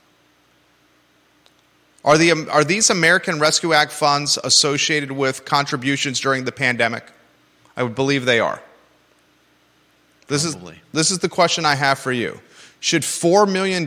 Are, 2.05 2.19
the, 2.19 2.49
are 2.51 2.65
these 2.65 2.91
American 2.91 3.39
Rescue 3.39 3.73
Act 3.73 3.93
funds 3.93 4.39
associated 4.43 5.13
with 5.13 5.45
contributions 5.45 6.21
during 6.21 6.45
the 6.45 6.53
pandemic? 6.53 7.11
I 7.77 7.85
would 7.85 7.95
believe 7.95 8.25
they 8.25 8.41
are. 8.41 8.61
This 10.27 10.45
is, 10.45 10.57
this 10.93 11.11
is 11.11 11.21
the 11.21 11.29
question 11.29 11.65
I 11.65 11.75
have 11.75 11.99
for 11.99 12.13
you. 12.13 12.41
Should 12.81 13.03
$4 13.03 13.51
million 13.51 13.87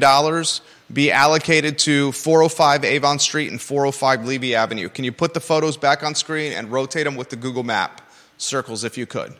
be 0.93 1.11
allocated 1.11 1.77
to 1.79 2.13
405 2.13 2.85
Avon 2.85 3.19
Street 3.19 3.51
and 3.51 3.61
405 3.61 4.25
Levy 4.25 4.55
Avenue? 4.55 4.87
Can 4.87 5.03
you 5.03 5.11
put 5.11 5.33
the 5.33 5.41
photos 5.41 5.75
back 5.75 6.01
on 6.01 6.15
screen 6.15 6.53
and 6.53 6.71
rotate 6.71 7.03
them 7.03 7.15
with 7.15 7.29
the 7.29 7.35
Google 7.35 7.63
map 7.63 8.04
circles 8.37 8.83
if 8.83 8.97
you 8.97 9.05
could? 9.05 9.33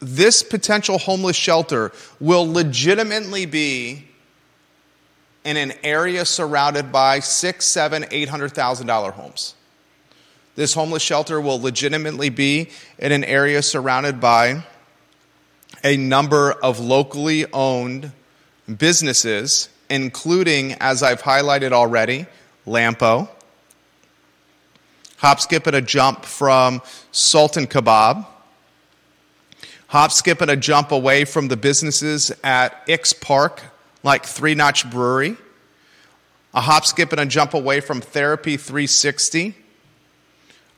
This 0.00 0.42
potential 0.42 0.98
homeless 0.98 1.36
shelter 1.36 1.92
will 2.20 2.50
legitimately 2.50 3.46
be 3.46 4.08
in 5.44 5.56
an 5.56 5.72
area 5.82 6.24
surrounded 6.24 6.90
by 6.90 7.20
six, 7.20 7.66
seven, 7.66 8.04
eight 8.10 8.28
hundred 8.28 8.52
thousand 8.52 8.86
dollar 8.86 9.12
homes. 9.12 9.54
This 10.56 10.74
homeless 10.74 11.02
shelter 11.02 11.40
will 11.40 11.60
legitimately 11.60 12.30
be 12.30 12.70
in 12.98 13.12
an 13.12 13.24
area 13.24 13.62
surrounded 13.62 14.20
by 14.20 14.64
a 15.82 15.96
number 15.96 16.52
of 16.52 16.80
locally 16.80 17.44
owned 17.52 18.12
businesses, 18.78 19.68
including, 19.90 20.72
as 20.74 21.02
I've 21.02 21.22
highlighted 21.22 21.72
already, 21.72 22.26
Lampo, 22.66 23.28
Hop, 25.24 25.40
Skip, 25.40 25.66
and 25.66 25.74
a 25.74 25.80
Jump 25.80 26.26
from 26.26 26.82
Sultan 27.10 27.66
Kebab, 27.66 28.26
Hop, 29.86 30.12
Skip, 30.12 30.42
and 30.42 30.50
a 30.50 30.56
Jump 30.56 30.92
away 30.92 31.24
from 31.24 31.48
the 31.48 31.56
businesses 31.56 32.30
at 32.44 32.82
Ix 32.86 33.14
Park, 33.14 33.62
like 34.02 34.26
Three 34.26 34.54
Notch 34.54 34.90
Brewery, 34.90 35.38
a 36.52 36.60
hop, 36.60 36.84
skip, 36.84 37.10
and 37.10 37.22
a 37.22 37.24
jump 37.24 37.54
away 37.54 37.80
from 37.80 38.02
Therapy 38.02 38.58
360, 38.58 39.54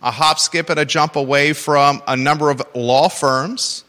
a 0.00 0.10
hop, 0.12 0.38
skip, 0.38 0.70
and 0.70 0.78
a 0.78 0.84
jump 0.84 1.16
away 1.16 1.52
from 1.52 2.00
a 2.06 2.16
number 2.16 2.48
of 2.48 2.62
law 2.72 3.08
firms. 3.08 3.82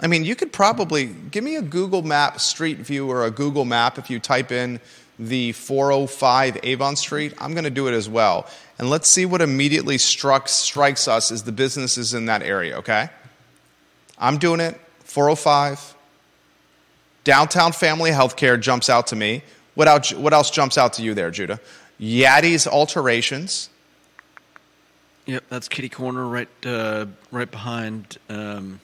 I 0.00 0.08
mean, 0.08 0.24
you 0.24 0.34
could 0.34 0.52
probably 0.52 1.06
give 1.06 1.44
me 1.44 1.54
a 1.54 1.62
Google 1.62 2.02
Map 2.02 2.40
Street 2.40 2.78
View 2.78 3.08
or 3.08 3.24
a 3.24 3.30
Google 3.30 3.64
Map 3.64 3.98
if 3.98 4.10
you 4.10 4.18
type 4.18 4.50
in 4.50 4.80
the 5.18 5.52
405 5.52 6.58
Avon 6.62 6.96
Street. 6.96 7.34
I'm 7.38 7.52
going 7.52 7.64
to 7.64 7.70
do 7.70 7.86
it 7.88 7.94
as 7.94 8.08
well. 8.08 8.46
And 8.78 8.90
let's 8.90 9.08
see 9.08 9.26
what 9.26 9.40
immediately 9.40 9.98
struck, 9.98 10.48
strikes 10.48 11.06
us 11.06 11.30
as 11.30 11.44
the 11.44 11.52
businesses 11.52 12.14
in 12.14 12.26
that 12.26 12.42
area, 12.42 12.78
okay? 12.78 13.08
I'm 14.18 14.38
doing 14.38 14.60
it. 14.60 14.80
405. 15.04 15.94
Downtown 17.22 17.72
Family 17.72 18.10
Healthcare 18.10 18.60
jumps 18.60 18.90
out 18.90 19.06
to 19.08 19.16
me. 19.16 19.42
What 19.74 19.88
else, 19.88 20.12
what 20.12 20.32
else 20.32 20.50
jumps 20.50 20.76
out 20.76 20.94
to 20.94 21.02
you 21.02 21.14
there, 21.14 21.30
Judah? 21.30 21.60
Yaddy's 22.00 22.66
Alterations. 22.66 23.70
Yep, 25.26 25.44
that's 25.48 25.68
Kitty 25.68 25.88
Corner 25.88 26.26
right 26.26 26.48
uh, 26.66 27.06
right 27.30 27.50
behind 27.50 28.18
um, 28.28 28.78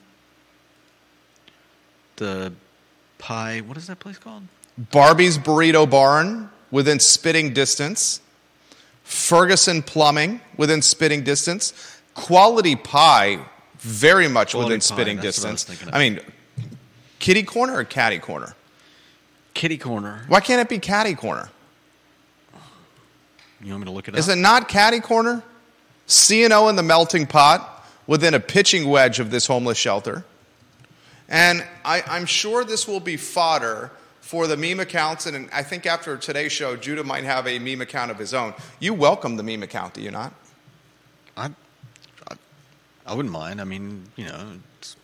the 2.15 2.51
pie. 3.19 3.59
What 3.59 3.77
is 3.77 3.85
that 3.87 3.99
place 3.99 4.17
called? 4.17 4.43
Barbie's 4.77 5.37
Burrito 5.37 5.89
Barn 5.89 6.49
within 6.71 6.99
spitting 6.99 7.53
distance. 7.53 8.21
Ferguson 9.03 9.81
Plumbing 9.81 10.41
within 10.57 10.81
spitting 10.81 11.23
distance. 11.23 11.73
Quality 12.13 12.75
Pie, 12.75 13.39
very 13.79 14.27
much 14.27 14.51
Quality 14.51 14.67
within 14.67 14.79
Pie, 14.79 14.85
spitting 14.85 15.17
what 15.17 15.23
I 15.23 15.27
distance. 15.27 15.83
I 15.91 15.99
mean, 15.99 16.19
kitty 17.19 17.43
corner 17.43 17.77
or 17.77 17.83
catty 17.83 18.19
corner? 18.19 18.55
Kitty 19.53 19.77
corner. 19.77 20.23
Why 20.27 20.39
can't 20.39 20.61
it 20.61 20.69
be 20.69 20.79
catty 20.79 21.13
corner? 21.13 21.49
You 23.61 23.71
want 23.73 23.81
me 23.81 23.85
to 23.85 23.91
look 23.91 24.07
it 24.07 24.15
Is 24.15 24.27
up? 24.27 24.31
Is 24.31 24.37
it 24.37 24.41
not 24.41 24.67
catty 24.67 24.99
corner? 24.99 25.43
C&O 26.07 26.67
in 26.67 26.75
the 26.75 26.83
melting 26.83 27.27
pot 27.27 27.85
within 28.07 28.33
a 28.33 28.39
pitching 28.39 28.89
wedge 28.89 29.19
of 29.19 29.29
this 29.29 29.47
homeless 29.47 29.77
shelter. 29.77 30.25
And 31.29 31.65
I, 31.85 32.03
I'm 32.07 32.25
sure 32.25 32.65
this 32.65 32.87
will 32.87 32.99
be 32.99 33.17
fodder 33.17 33.91
for 34.31 34.47
the 34.47 34.55
meme 34.55 34.79
accounts. 34.79 35.25
And 35.25 35.49
I 35.51 35.61
think 35.61 35.85
after 35.85 36.15
today's 36.15 36.53
show, 36.53 36.77
Judah 36.77 37.03
might 37.03 37.25
have 37.25 37.45
a 37.47 37.59
meme 37.59 37.81
account 37.81 38.11
of 38.11 38.17
his 38.17 38.33
own. 38.33 38.53
You 38.79 38.93
welcome 38.93 39.35
the 39.35 39.43
meme 39.43 39.61
account, 39.61 39.95
do 39.95 40.01
you 40.01 40.09
not? 40.09 40.33
I, 41.35 41.47
I, 42.29 42.35
I 43.05 43.13
wouldn't 43.13 43.33
mind. 43.33 43.59
I 43.59 43.65
mean, 43.65 44.05
you 44.15 44.27
know, 44.27 44.53
it's, 44.79 44.95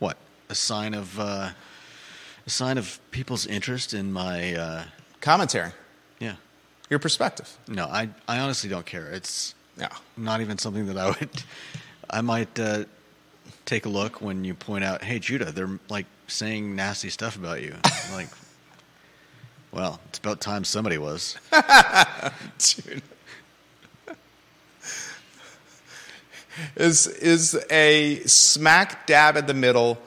what 0.00 0.16
a 0.48 0.56
sign 0.56 0.92
of 0.92 1.20
uh, 1.20 1.50
a 2.46 2.50
sign 2.50 2.76
of 2.76 2.98
people's 3.12 3.46
interest 3.46 3.94
in 3.94 4.12
my. 4.12 4.56
Uh, 4.56 4.84
Commentary, 5.20 5.70
yeah. 6.18 6.34
your 6.90 6.98
perspective. 6.98 7.56
No, 7.68 7.86
I 7.86 8.08
I 8.28 8.40
honestly 8.40 8.68
don't 8.68 8.84
care. 8.84 9.06
It's 9.12 9.54
Yeah. 9.78 9.88
not 10.16 10.40
even 10.40 10.58
something 10.58 10.86
that 10.88 10.98
I 10.98 11.06
would. 11.10 11.30
I 12.10 12.20
might 12.22 12.58
uh, 12.58 12.84
take 13.66 13.86
a 13.86 13.88
look 13.88 14.20
when 14.20 14.44
you 14.44 14.54
point 14.54 14.82
out, 14.84 15.02
"Hey, 15.04 15.18
Judah, 15.20 15.52
they're 15.52 15.78
like 15.88 16.06
saying 16.26 16.74
nasty 16.74 17.08
stuff 17.08 17.36
about 17.36 17.62
you." 17.62 17.74
Like, 18.12 18.28
well, 19.74 19.98
it's 20.08 20.18
about 20.20 20.40
time 20.40 20.62
somebody 20.62 20.98
was. 20.98 21.36
Dude. 22.58 23.02
is 26.76 27.08
is 27.08 27.58
a 27.70 28.20
smack 28.20 29.06
dab 29.08 29.36
in 29.36 29.46
the 29.46 29.54
middle 29.54 29.98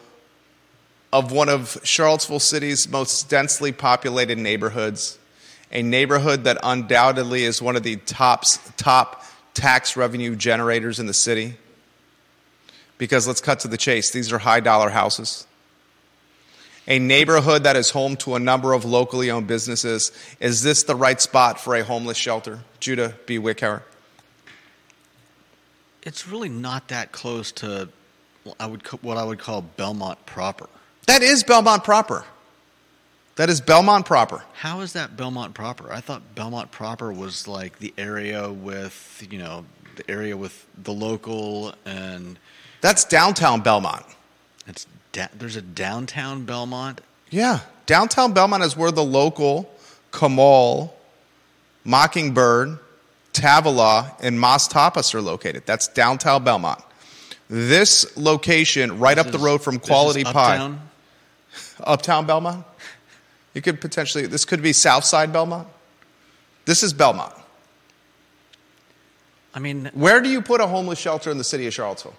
of 1.12 1.34
one 1.34 1.50
of 1.50 1.78
Charlottesville 1.84 2.40
City's 2.40 2.88
most 2.88 3.30
densely 3.30 3.74
populated 3.74 4.38
neighborhoods, 4.38 5.20
a 5.70 5.84
neighborhood 5.84 6.46
that 6.46 6.58
undoubtedly 6.64 7.44
is 7.44 7.62
one 7.62 7.76
of 7.76 7.84
the 7.84 7.98
top 7.98 8.46
top 8.78 9.26
tax 9.54 9.98
revenue 9.98 10.38
generators 10.38 10.98
in 10.98 11.08
the 11.08 11.14
city. 11.14 11.58
Because 12.98 13.28
let's 13.28 13.42
cut 13.42 13.60
to 13.60 13.68
the 13.68 13.78
chase, 13.78 14.12
these 14.12 14.32
are 14.32 14.40
high 14.40 14.62
dollar 14.62 14.90
houses. 14.90 15.46
A 16.88 17.00
neighborhood 17.00 17.64
that 17.64 17.76
is 17.76 17.90
home 17.90 18.16
to 18.18 18.36
a 18.36 18.40
number 18.40 18.74
of 18.74 18.86
locally 18.86 19.30
owned 19.30 19.48
businesses. 19.48 20.12
Is 20.40 20.64
this 20.64 20.84
the 20.84 20.96
right 20.96 21.20
spot 21.20 21.60
for 21.60 21.76
a 21.76 21.84
homeless 21.84 22.18
shelter? 22.18 22.62
Judah 22.80 23.16
B. 23.26 23.38
Wickower. 23.38 23.82
It's 26.04 26.28
really 26.28 26.48
not 26.48 26.88
that 26.88 27.12
close 27.12 27.52
to 27.54 27.90
I 28.60 28.66
would 28.66 28.86
what 29.02 29.18
I 29.18 29.24
would 29.26 29.40
call 29.40 29.62
Belmont 29.62 30.26
proper. 30.26 30.70
That 31.06 31.22
is 31.22 31.44
Belmont 31.44 31.84
proper. 31.84 32.24
That 33.36 33.50
is 33.50 33.62
Belmont 33.62 34.06
proper. 34.06 34.44
How 34.54 34.80
is 34.80 34.94
that 34.94 35.18
Belmont 35.18 35.54
proper? 35.54 35.92
I 35.92 36.00
thought 36.00 36.22
Belmont 36.34 36.72
proper 36.72 37.12
was 37.12 37.48
like 37.48 37.80
the 37.80 37.94
area 37.98 38.50
with 38.50 39.28
you 39.30 39.38
know 39.38 39.66
the 39.98 40.10
area 40.10 40.38
with 40.38 40.66
the 40.82 40.94
local 40.94 41.74
and 41.86 42.40
That's 42.82 43.04
downtown 43.04 43.62
Belmont. 43.62 44.06
it's 44.66 44.88
da- 45.18 45.28
there's 45.34 45.56
a 45.56 45.62
downtown 45.62 46.46
Belmont. 46.46 47.02
Yeah. 47.30 47.60
Downtown 47.86 48.34
Belmont 48.34 48.64
is 48.64 48.78
where 48.78 48.92
the 48.92 49.04
local 49.04 49.70
Kamal, 50.12 50.96
Mockingbird, 51.84 52.80
Tavola, 53.34 54.14
and 54.22 54.40
Mas 54.40 54.68
Tapas 54.68 55.14
are 55.14 55.22
located. 55.22 55.66
That's 55.66 55.88
downtown 55.88 56.44
Belmont. 56.44 56.82
This 57.50 58.16
location, 58.18 59.00
right 59.00 59.18
up 59.18 59.28
This 59.28 59.36
the 59.36 59.40
road 59.40 59.62
from 59.62 59.80
Quality 59.80 60.24
Pie, 60.24 60.56
Uptown. 60.56 60.82
uptown 61.84 62.26
Belmont. 62.26 62.66
You 63.54 63.62
could 63.62 63.80
potentially, 63.82 64.26
this 64.28 64.46
could 64.46 64.62
be 64.62 64.74
Southside 64.74 65.32
Belmont. 65.34 65.68
This 66.66 66.84
is 66.84 66.94
Belmont. 66.94 67.34
I 69.56 69.60
mean, 69.60 69.90
Where 69.94 70.22
do 70.22 70.30
you 70.30 70.42
put 70.42 70.62
a 70.62 70.68
homeless 70.68 71.00
shelter 71.00 71.32
in 71.32 71.38
the 71.38 71.44
city 71.44 71.66
of 71.66 71.74
Charlottesville? 71.74 72.16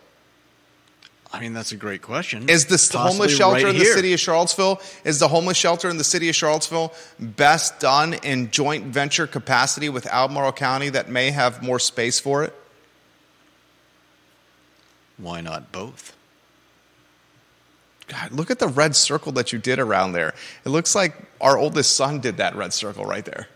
I 1.32 1.40
mean 1.40 1.52
that's 1.52 1.72
a 1.72 1.76
great 1.76 2.00
question. 2.00 2.48
Is 2.48 2.66
this 2.66 2.88
the 2.88 2.98
homeless 2.98 3.36
shelter 3.36 3.56
right 3.56 3.66
in 3.66 3.78
the 3.78 3.84
here. 3.84 3.94
city 3.94 4.12
of 4.14 4.20
Charlottesville? 4.20 4.80
Is 5.04 5.18
the 5.18 5.28
homeless 5.28 5.58
shelter 5.58 5.90
in 5.90 5.98
the 5.98 6.04
city 6.04 6.28
of 6.28 6.34
Charlottesville 6.34 6.94
best 7.18 7.80
done 7.80 8.14
in 8.14 8.50
joint 8.50 8.86
venture 8.86 9.26
capacity 9.26 9.90
with 9.90 10.06
Albemarle 10.06 10.52
County 10.52 10.88
that 10.88 11.10
may 11.10 11.30
have 11.30 11.62
more 11.62 11.78
space 11.78 12.18
for 12.18 12.44
it? 12.44 12.54
Why 15.18 15.40
not 15.40 15.70
both? 15.70 16.16
God, 18.06 18.32
look 18.32 18.50
at 18.50 18.58
the 18.58 18.68
red 18.68 18.96
circle 18.96 19.32
that 19.32 19.52
you 19.52 19.58
did 19.58 19.78
around 19.78 20.12
there. 20.12 20.34
It 20.64 20.70
looks 20.70 20.94
like 20.94 21.14
our 21.42 21.58
oldest 21.58 21.94
son 21.94 22.20
did 22.20 22.38
that 22.38 22.56
red 22.56 22.72
circle 22.72 23.04
right 23.04 23.24
there. 23.24 23.48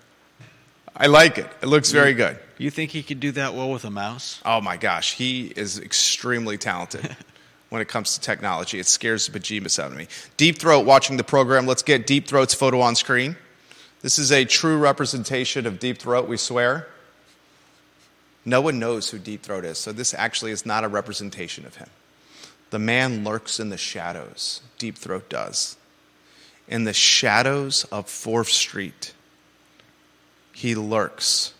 I 0.94 1.06
like 1.06 1.38
it. 1.38 1.48
It 1.62 1.66
looks 1.66 1.90
very 1.90 2.12
good. 2.12 2.38
You 2.58 2.70
think 2.70 2.90
he 2.90 3.02
could 3.02 3.18
do 3.18 3.32
that 3.32 3.54
well 3.54 3.70
with 3.70 3.84
a 3.84 3.90
mouse? 3.90 4.42
Oh 4.44 4.60
my 4.60 4.76
gosh, 4.76 5.14
he 5.14 5.46
is 5.46 5.78
extremely 5.78 6.58
talented 6.58 7.16
when 7.72 7.80
it 7.80 7.88
comes 7.88 8.12
to 8.12 8.20
technology. 8.20 8.78
It 8.78 8.86
scares 8.86 9.26
the 9.26 9.40
bejeebus 9.40 9.82
out 9.82 9.92
of 9.92 9.96
me. 9.96 10.06
Deep 10.36 10.58
Throat 10.58 10.84
watching 10.84 11.16
the 11.16 11.24
program. 11.24 11.66
Let's 11.66 11.82
get 11.82 12.06
Deep 12.06 12.26
Throat's 12.26 12.52
photo 12.52 12.82
on 12.82 12.94
screen. 12.94 13.34
This 14.02 14.18
is 14.18 14.30
a 14.30 14.44
true 14.44 14.76
representation 14.76 15.66
of 15.66 15.78
Deep 15.78 15.96
Throat, 15.96 16.28
we 16.28 16.36
swear. 16.36 16.86
No 18.44 18.60
one 18.60 18.78
knows 18.78 19.08
who 19.08 19.18
Deep 19.18 19.42
Throat 19.42 19.64
is, 19.64 19.78
so 19.78 19.90
this 19.90 20.12
actually 20.12 20.50
is 20.50 20.66
not 20.66 20.84
a 20.84 20.88
representation 20.88 21.64
of 21.64 21.76
him. 21.76 21.88
The 22.68 22.78
man 22.78 23.24
lurks 23.24 23.58
in 23.58 23.70
the 23.70 23.78
shadows, 23.78 24.60
Deep 24.76 24.98
Throat 24.98 25.30
does. 25.30 25.78
In 26.68 26.84
the 26.84 26.92
shadows 26.92 27.84
of 27.84 28.04
4th 28.04 28.50
Street, 28.50 29.14
he 30.52 30.74
lurks 30.74 31.54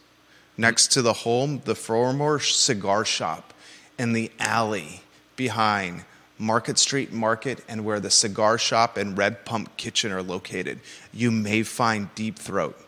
next 0.59 0.89
to 0.89 1.01
the 1.01 1.15
home, 1.15 1.63
the 1.65 1.75
former 1.75 2.39
cigar 2.39 3.07
shop, 3.07 3.55
in 3.99 4.13
the 4.13 4.31
alley 4.39 5.01
behind 5.43 6.05
Market 6.39 6.79
Street 6.79 7.13
Market 7.13 7.65
and 7.69 7.85
where 7.85 7.99
the 7.99 8.11
cigar 8.11 8.59
shop 8.59 8.97
and 8.97 9.19
Red 9.19 9.45
Pump 9.45 9.77
Kitchen 9.77 10.13
are 10.13 10.23
located. 10.23 10.79
You 11.13 11.33
may 11.33 11.65
find 11.65 12.15
Deep 12.15 12.39
Throat 12.39 12.79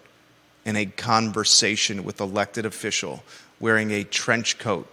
in 0.64 0.76
a 0.76 0.86
conversation 0.86 2.04
with 2.04 2.20
elected 2.20 2.64
official 2.64 3.24
wearing 3.58 3.90
a 3.90 4.04
trench 4.04 4.60
coat, 4.60 4.88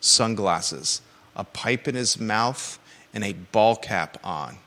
sunglasses, 0.00 1.00
a 1.34 1.44
pipe 1.44 1.88
in 1.88 1.94
his 1.94 2.20
mouth, 2.20 2.78
and 3.14 3.24
a 3.24 3.32
ball 3.32 3.74
cap 3.74 4.18
on, 4.22 4.58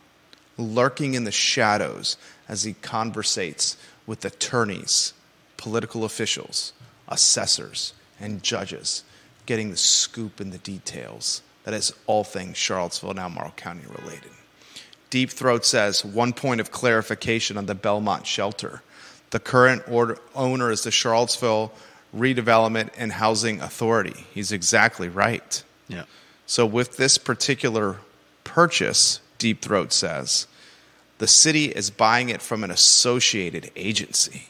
lurking 0.58 1.14
in 1.14 1.26
the 1.26 1.32
shadows 1.32 2.18
as 2.48 2.64
he 2.64 2.74
conversates 2.74 3.78
with 4.08 4.26
attorneys, 4.26 5.14
political 5.58 6.04
officials, 6.04 6.74
assessors, 7.08 7.94
and 8.20 8.42
judges, 8.42 9.04
getting 9.46 9.70
the 9.70 9.78
scoop 9.78 10.40
and 10.40 10.52
the 10.52 10.58
details. 10.58 11.44
That 11.64 11.74
is 11.74 11.94
all 12.08 12.24
things 12.24 12.58
Charlottesville 12.58 13.12
and 13.12 13.20
Albemarle 13.20 13.52
County 13.52 13.84
related. 14.00 14.32
Deep 15.10 15.32
Throat 15.32 15.66
says 15.66 16.06
one 16.06 16.34
point 16.34 16.62
of 16.62 16.72
clarification 16.72 17.58
on 17.58 17.66
the 17.66 17.76
Belmont 17.76 18.28
shelter. 18.28 18.82
The 19.32 19.40
current 19.40 19.84
order, 19.88 20.18
owner 20.36 20.72
is 20.72 20.84
the 20.84 20.92
Charlottesville 20.92 21.72
Redevelopment 22.16 22.90
and 22.98 23.12
Housing 23.12 23.62
Authority. 23.62 24.26
He's 24.34 24.52
exactly 24.52 25.10
right. 25.10 25.64
Yeah. 25.88 26.04
So, 26.46 26.66
with 26.66 26.98
this 26.98 27.18
particular 27.18 27.98
purchase, 28.44 29.20
Deep 29.38 29.62
Throat 29.62 29.94
says, 29.94 30.48
the 31.20 31.28
city 31.28 31.66
is 31.66 31.92
buying 31.92 32.30
it 32.30 32.42
from 32.42 32.64
an 32.64 32.72
associated 32.72 33.70
agency. 33.76 34.48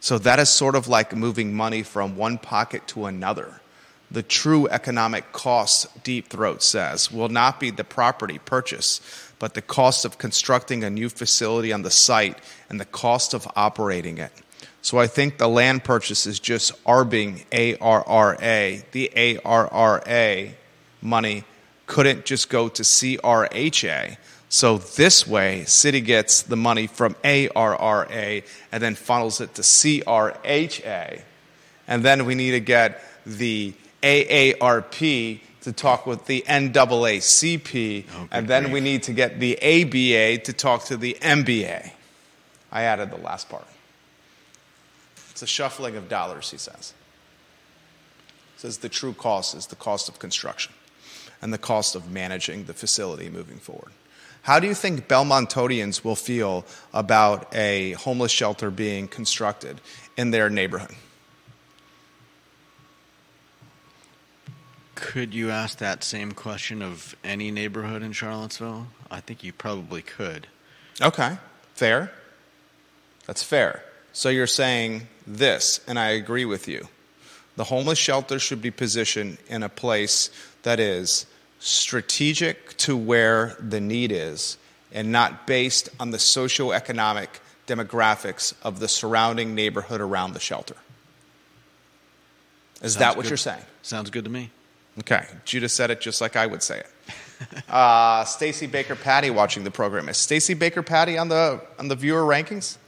So, 0.00 0.18
that 0.18 0.38
is 0.38 0.48
sort 0.48 0.74
of 0.74 0.88
like 0.88 1.14
moving 1.14 1.54
money 1.54 1.82
from 1.82 2.16
one 2.16 2.38
pocket 2.38 2.86
to 2.88 3.06
another. 3.06 3.60
The 4.10 4.22
true 4.22 4.68
economic 4.68 5.32
cost, 5.32 6.02
Deep 6.04 6.28
Throat 6.28 6.62
says, 6.62 7.10
will 7.10 7.28
not 7.28 7.58
be 7.58 7.70
the 7.70 7.84
property 7.84 8.38
purchase, 8.38 9.00
but 9.38 9.54
the 9.54 9.62
cost 9.62 10.04
of 10.04 10.18
constructing 10.18 10.84
a 10.84 10.90
new 10.90 11.08
facility 11.08 11.72
on 11.72 11.82
the 11.82 11.90
site 11.90 12.38
and 12.70 12.80
the 12.80 12.84
cost 12.84 13.34
of 13.34 13.48
operating 13.56 14.18
it. 14.18 14.32
So 14.80 14.98
I 14.98 15.08
think 15.08 15.38
the 15.38 15.48
land 15.48 15.82
purchase 15.82 16.26
is 16.26 16.38
just 16.38 16.82
ARBing 16.84 17.44
ARRA. 17.50 18.82
The 18.92 19.40
ARRA 19.44 20.54
money 21.02 21.44
couldn't 21.86 22.24
just 22.24 22.48
go 22.48 22.68
to 22.68 22.82
CRHA. 22.82 24.16
So 24.48 24.78
this 24.78 25.26
way, 25.26 25.64
city 25.64 26.00
gets 26.00 26.42
the 26.42 26.56
money 26.56 26.86
from 26.86 27.16
ARRA 27.24 28.42
and 28.70 28.82
then 28.82 28.94
funnels 28.94 29.40
it 29.40 29.56
to 29.56 29.62
CRHA. 29.62 31.22
And 31.88 32.04
then 32.04 32.24
we 32.24 32.36
need 32.36 32.52
to 32.52 32.60
get 32.60 33.02
the 33.26 33.74
AARP 34.06 35.40
to 35.62 35.72
talk 35.72 36.06
with 36.06 36.26
the 36.26 36.44
NAACP, 36.46 38.04
Oh, 38.14 38.28
and 38.30 38.46
then 38.48 38.64
grief. 38.64 38.74
we 38.74 38.80
need 38.80 39.02
to 39.04 39.12
get 39.12 39.40
the 39.40 39.56
ABA 39.58 40.44
to 40.44 40.52
talk 40.52 40.84
to 40.86 40.96
the 40.96 41.16
MBA. 41.20 41.90
I 42.70 42.82
added 42.82 43.10
the 43.10 43.16
last 43.16 43.48
part. 43.48 43.66
It's 45.30 45.42
a 45.42 45.46
shuffling 45.46 45.96
of 45.96 46.08
dollars, 46.08 46.50
he 46.50 46.56
says. 46.56 46.94
says 48.56 48.78
the 48.78 48.88
true 48.88 49.12
cost 49.12 49.54
is 49.54 49.66
the 49.66 49.76
cost 49.76 50.08
of 50.08 50.18
construction 50.18 50.72
and 51.42 51.52
the 51.52 51.58
cost 51.58 51.94
of 51.94 52.10
managing 52.10 52.64
the 52.64 52.72
facility 52.74 53.28
moving 53.28 53.58
forward. 53.58 53.92
How 54.42 54.60
do 54.60 54.66
you 54.68 54.74
think 54.74 55.08
Belmontonians 55.08 56.04
will 56.04 56.16
feel 56.16 56.64
about 56.94 57.52
a 57.54 57.92
homeless 57.92 58.30
shelter 58.32 58.70
being 58.70 59.08
constructed 59.08 59.80
in 60.16 60.30
their 60.30 60.48
neighborhood? 60.48 60.94
Could 64.96 65.34
you 65.34 65.50
ask 65.50 65.78
that 65.78 66.02
same 66.02 66.32
question 66.32 66.82
of 66.82 67.14
any 67.22 67.50
neighborhood 67.50 68.02
in 68.02 68.12
Charlottesville? 68.12 68.88
I 69.10 69.20
think 69.20 69.44
you 69.44 69.52
probably 69.52 70.02
could. 70.02 70.48
Okay, 71.00 71.36
fair. 71.74 72.10
That's 73.26 73.42
fair. 73.42 73.84
So 74.12 74.30
you're 74.30 74.46
saying 74.46 75.06
this, 75.26 75.80
and 75.86 75.98
I 75.98 76.08
agree 76.08 76.46
with 76.46 76.66
you. 76.66 76.88
The 77.56 77.64
homeless 77.64 77.98
shelter 77.98 78.38
should 78.38 78.62
be 78.62 78.70
positioned 78.70 79.36
in 79.48 79.62
a 79.62 79.68
place 79.68 80.30
that 80.62 80.80
is 80.80 81.26
strategic 81.58 82.76
to 82.78 82.96
where 82.96 83.56
the 83.60 83.80
need 83.80 84.10
is 84.10 84.56
and 84.92 85.12
not 85.12 85.46
based 85.46 85.90
on 86.00 86.10
the 86.10 86.18
socioeconomic 86.18 87.28
demographics 87.66 88.54
of 88.62 88.80
the 88.80 88.88
surrounding 88.88 89.54
neighborhood 89.54 90.00
around 90.00 90.32
the 90.32 90.40
shelter. 90.40 90.76
Is 92.76 92.92
Sounds 92.92 92.96
that 92.96 93.16
what 93.16 93.22
good. 93.24 93.30
you're 93.30 93.36
saying? 93.36 93.64
Sounds 93.82 94.08
good 94.08 94.24
to 94.24 94.30
me. 94.30 94.50
Okay, 95.00 95.26
Judah 95.44 95.68
said 95.68 95.90
it 95.90 96.00
just 96.00 96.20
like 96.20 96.36
I 96.36 96.46
would 96.46 96.62
say 96.62 96.80
it. 96.80 96.86
Uh, 97.68 98.24
Stacy 98.24 98.66
Baker 98.66 98.94
Patty 98.96 99.28
watching 99.28 99.62
the 99.62 99.70
program. 99.70 100.08
Is 100.08 100.16
Stacy 100.16 100.54
Baker 100.54 100.82
Patty 100.82 101.18
on 101.18 101.28
the 101.28 101.60
on 101.78 101.88
the 101.88 101.94
viewer 101.94 102.22
rankings? 102.22 102.78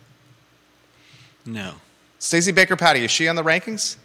No, 1.45 1.75
Stacy 2.19 2.53
Baker 2.53 2.75
Patty 2.75 3.05
is 3.05 3.11
she 3.11 3.29
on 3.29 3.37
the 3.37 3.43
rankings? 3.43 3.97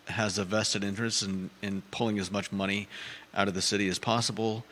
has 0.07 0.37
a 0.37 0.43
vested 0.43 0.83
interest 0.83 1.23
in, 1.23 1.49
in 1.61 1.81
pulling 1.91 2.19
as 2.19 2.31
much 2.31 2.51
money 2.51 2.87
out 3.33 3.47
of 3.47 3.53
the 3.53 3.61
city 3.61 3.87
as 3.89 3.99
possible, 3.99 4.63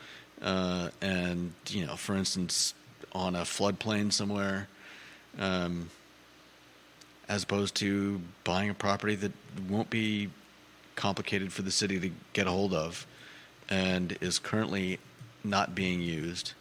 uh, 0.42 0.88
and 1.00 1.52
you 1.68 1.84
know, 1.86 1.96
for 1.96 2.14
instance, 2.14 2.74
on 3.12 3.34
a 3.34 3.42
floodplain 3.42 4.12
somewhere, 4.12 4.68
um, 5.38 5.90
as 7.28 7.42
opposed 7.42 7.74
to 7.76 8.20
buying 8.44 8.70
a 8.70 8.74
property 8.74 9.14
that 9.14 9.32
won't 9.68 9.90
be 9.90 10.30
complicated 10.96 11.52
for 11.52 11.62
the 11.62 11.70
city 11.70 11.98
to 11.98 12.10
get 12.32 12.46
a 12.46 12.50
hold 12.50 12.72
of, 12.72 13.06
and 13.68 14.16
is 14.20 14.38
currently 14.38 14.98
not 15.42 15.74
being 15.74 16.00
used. 16.00 16.52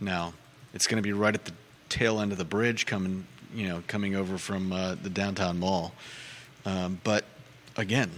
Now, 0.00 0.32
it's 0.74 0.86
going 0.86 1.02
to 1.02 1.06
be 1.06 1.12
right 1.12 1.34
at 1.34 1.44
the 1.44 1.52
tail 1.88 2.20
end 2.20 2.32
of 2.32 2.38
the 2.38 2.44
bridge 2.44 2.86
coming, 2.86 3.26
you 3.54 3.68
know, 3.68 3.82
coming 3.86 4.16
over 4.16 4.38
from 4.38 4.72
uh, 4.72 4.96
the 5.02 5.10
downtown 5.10 5.58
mall. 5.58 5.92
Um, 6.64 7.00
but 7.02 7.24
again, 7.76 8.10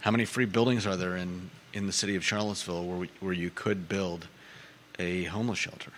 how 0.00 0.10
many 0.10 0.24
free 0.24 0.44
buildings 0.44 0.86
are 0.86 0.96
there 0.96 1.16
in, 1.16 1.50
in 1.72 1.86
the 1.86 1.92
city 1.92 2.16
of 2.16 2.24
Charlottesville 2.24 2.84
where, 2.84 2.98
we, 2.98 3.10
where 3.20 3.32
you 3.32 3.50
could 3.50 3.88
build 3.88 4.28
a 4.98 5.24
homeless 5.24 5.58
shelter? 5.58 5.90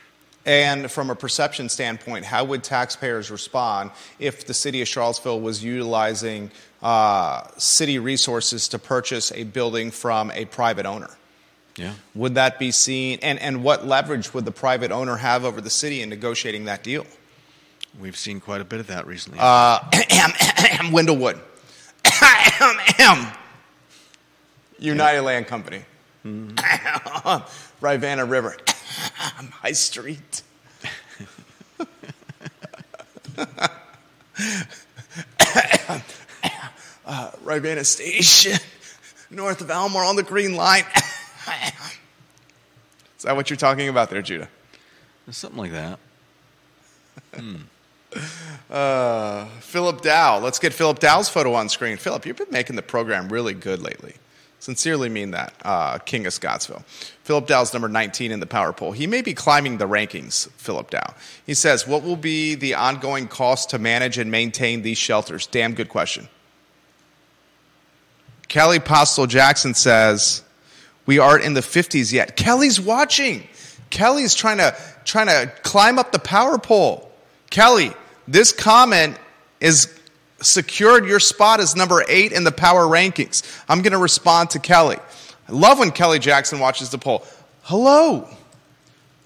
And 0.46 0.90
from 0.90 1.10
a 1.10 1.14
perception 1.14 1.68
standpoint, 1.68 2.24
how 2.24 2.44
would 2.44 2.64
taxpayers 2.64 3.30
respond 3.30 3.90
if 4.18 4.46
the 4.46 4.54
city 4.54 4.80
of 4.80 4.88
Charlottesville 4.88 5.40
was 5.40 5.62
utilizing 5.62 6.50
uh, 6.82 7.46
city 7.58 7.98
resources 7.98 8.68
to 8.68 8.78
purchase 8.78 9.30
a 9.32 9.44
building 9.44 9.90
from 9.90 10.30
a 10.30 10.46
private 10.46 10.86
owner? 10.86 11.10
Yeah. 11.76 11.92
Would 12.14 12.34
that 12.36 12.58
be 12.58 12.70
seen, 12.70 13.18
and, 13.20 13.38
and 13.38 13.62
what 13.62 13.86
leverage 13.86 14.32
would 14.32 14.44
the 14.46 14.50
private 14.50 14.90
owner 14.90 15.16
have 15.16 15.44
over 15.44 15.60
the 15.60 15.70
city 15.70 16.00
in 16.00 16.08
negotiating 16.08 16.64
that 16.64 16.82
deal? 16.82 17.06
We've 18.00 18.16
seen 18.16 18.40
quite 18.40 18.60
a 18.60 18.64
bit 18.64 18.80
of 18.80 18.86
that 18.88 19.06
recently. 19.06 19.38
Uh, 19.40 19.80
Windlewood. 20.90 21.38
M 22.60 22.76
M 22.98 23.26
United 24.78 25.22
Land 25.22 25.46
Company. 25.46 25.82
Rivanna 27.80 28.24
River. 28.24 28.56
High 28.66 29.72
Street. 29.72 30.42
uh, 37.06 37.30
Rivanna 37.42 37.84
Station. 37.84 38.58
North 39.30 39.60
of 39.60 39.70
Elmore 39.70 40.04
on 40.04 40.16
the 40.16 40.22
Green 40.22 40.56
Line. 40.56 40.84
Is 43.16 43.24
that 43.24 43.36
what 43.36 43.50
you're 43.50 43.56
talking 43.56 43.88
about 43.88 44.10
there, 44.10 44.22
Judah? 44.22 44.48
Something 45.30 45.58
like 45.58 45.72
that. 45.72 45.98
Uh, 48.70 49.46
Philip 49.60 50.02
Dow. 50.02 50.38
Let's 50.38 50.58
get 50.58 50.74
Philip 50.74 50.98
Dow's 50.98 51.28
photo 51.28 51.54
on 51.54 51.68
screen. 51.68 51.96
Philip, 51.96 52.26
you've 52.26 52.36
been 52.36 52.50
making 52.50 52.76
the 52.76 52.82
program 52.82 53.28
really 53.28 53.54
good 53.54 53.80
lately. 53.80 54.14
Sincerely 54.60 55.08
mean 55.08 55.30
that, 55.30 55.54
uh, 55.62 55.98
King 55.98 56.26
of 56.26 56.32
Scottsville. 56.32 56.84
Philip 57.22 57.46
Dow's 57.46 57.72
number 57.72 57.88
19 57.88 58.32
in 58.32 58.40
the 58.40 58.46
power 58.46 58.72
poll. 58.72 58.90
He 58.92 59.06
may 59.06 59.22
be 59.22 59.32
climbing 59.32 59.78
the 59.78 59.86
rankings, 59.86 60.50
Philip 60.52 60.90
Dow. 60.90 61.14
He 61.46 61.54
says, 61.54 61.86
What 61.86 62.02
will 62.02 62.16
be 62.16 62.56
the 62.56 62.74
ongoing 62.74 63.28
cost 63.28 63.70
to 63.70 63.78
manage 63.78 64.18
and 64.18 64.30
maintain 64.30 64.82
these 64.82 64.98
shelters? 64.98 65.46
Damn 65.46 65.74
good 65.74 65.88
question. 65.88 66.28
Kelly 68.48 68.80
Postel 68.80 69.26
Jackson 69.26 69.74
says, 69.74 70.42
We 71.06 71.20
aren't 71.20 71.44
in 71.44 71.54
the 71.54 71.60
50s 71.60 72.12
yet. 72.12 72.36
Kelly's 72.36 72.80
watching. 72.80 73.46
Kelly's 73.90 74.34
trying 74.34 74.58
to, 74.58 74.76
trying 75.04 75.28
to 75.28 75.52
climb 75.62 75.98
up 75.98 76.10
the 76.10 76.18
power 76.18 76.58
poll. 76.58 77.07
Kelly, 77.50 77.92
this 78.26 78.52
comment 78.52 79.16
is 79.60 79.98
secured 80.40 81.06
your 81.06 81.20
spot 81.20 81.60
as 81.60 81.74
number 81.74 82.04
eight 82.08 82.32
in 82.32 82.44
the 82.44 82.52
power 82.52 82.84
rankings. 82.84 83.42
I'm 83.68 83.82
going 83.82 83.92
to 83.92 83.98
respond 83.98 84.50
to 84.50 84.58
Kelly. 84.58 84.98
I 85.48 85.52
love 85.52 85.78
when 85.78 85.90
Kelly 85.90 86.18
Jackson 86.18 86.58
watches 86.58 86.90
the 86.90 86.98
poll. 86.98 87.26
Hello. 87.62 88.28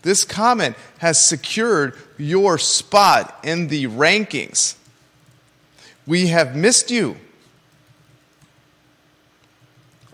This 0.03 0.25
comment 0.25 0.77
has 0.99 1.21
secured 1.21 1.97
your 2.19 2.59
spot 2.59 3.39
in 3.45 3.69
the 3.69 3.87
rankings. 3.87 4.77
We 6.07 6.29
have 6.29 6.57
missed 6.57 6.91
you 6.91 7.17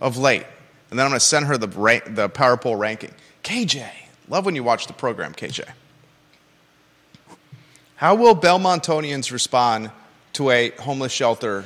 of 0.00 0.16
late. 0.16 0.44
And 0.90 0.98
then 0.98 1.06
I'm 1.06 1.10
going 1.10 1.20
to 1.20 1.24
send 1.24 1.46
her 1.46 1.58
the, 1.58 2.02
the 2.06 2.28
power 2.28 2.56
poll 2.56 2.76
ranking. 2.76 3.12
KJ, 3.42 3.88
love 4.28 4.46
when 4.46 4.54
you 4.54 4.62
watch 4.62 4.86
the 4.86 4.92
program, 4.92 5.34
KJ. 5.34 5.68
How 7.98 8.14
will 8.14 8.36
Belmontonians 8.36 9.32
respond 9.32 9.90
to 10.34 10.50
a 10.50 10.70
homeless 10.70 11.10
shelter 11.10 11.64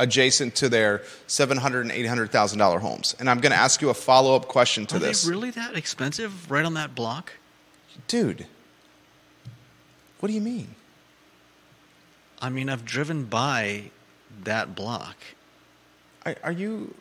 adjacent 0.00 0.54
to 0.56 0.70
their 0.70 1.00
$700,000 1.28 1.82
and 1.82 1.90
$800,000 1.90 2.80
homes? 2.80 3.14
And 3.18 3.28
I'm 3.28 3.38
going 3.38 3.52
to 3.52 3.58
ask 3.58 3.82
you 3.82 3.90
a 3.90 3.94
follow 3.94 4.34
up 4.34 4.48
question 4.48 4.86
to 4.86 4.96
Are 4.96 4.98
this. 4.98 5.24
they 5.24 5.30
really 5.30 5.50
that 5.50 5.76
expensive 5.76 6.50
right 6.50 6.64
on 6.64 6.72
that 6.72 6.94
block? 6.94 7.34
Dude, 8.08 8.46
what 10.20 10.28
do 10.28 10.32
you 10.32 10.40
mean? 10.40 10.74
I 12.40 12.48
mean, 12.48 12.70
I've 12.70 12.86
driven 12.86 13.24
by 13.24 13.90
that 14.44 14.74
block. 14.74 15.18
Are, 16.24 16.34
are 16.44 16.52
you? 16.52 16.94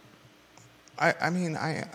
I, 1.00 1.14
I 1.22 1.30
mean, 1.30 1.56
I, 1.56 1.88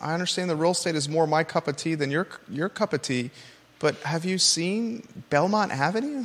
I 0.00 0.14
understand 0.14 0.48
the 0.48 0.56
real 0.56 0.70
estate 0.70 0.94
is 0.94 1.06
more 1.06 1.26
my 1.26 1.44
cup 1.44 1.68
of 1.68 1.76
tea 1.76 1.96
than 1.96 2.10
your 2.10 2.26
your 2.48 2.70
cup 2.70 2.94
of 2.94 3.02
tea, 3.02 3.30
but 3.78 3.96
have 3.96 4.24
you 4.24 4.38
seen 4.38 5.06
Belmont 5.30 5.72
Avenue? 5.72 6.24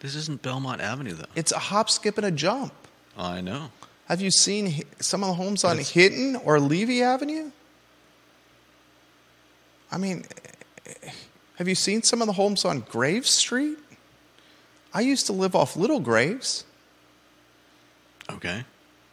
This 0.00 0.14
isn't 0.14 0.42
Belmont 0.42 0.80
Avenue, 0.80 1.14
though. 1.14 1.26
It's 1.34 1.52
a 1.52 1.58
hop, 1.58 1.90
skip, 1.90 2.16
and 2.16 2.26
a 2.26 2.30
jump. 2.30 2.72
I 3.16 3.40
know. 3.40 3.70
Have 4.06 4.20
you 4.20 4.30
seen 4.30 4.82
some 4.98 5.22
of 5.22 5.28
the 5.28 5.34
homes 5.34 5.62
on 5.62 5.78
Hinton 5.78 6.36
or 6.36 6.58
Levy 6.58 7.02
Avenue? 7.02 7.50
I 9.92 9.98
mean, 9.98 10.24
have 11.56 11.68
you 11.68 11.74
seen 11.74 12.02
some 12.02 12.20
of 12.20 12.26
the 12.26 12.32
homes 12.32 12.64
on 12.64 12.80
Graves 12.80 13.30
Street? 13.30 13.78
I 14.92 15.02
used 15.02 15.26
to 15.26 15.32
live 15.32 15.54
off 15.54 15.76
Little 15.76 16.00
Graves. 16.00 16.64
Okay. 18.30 18.64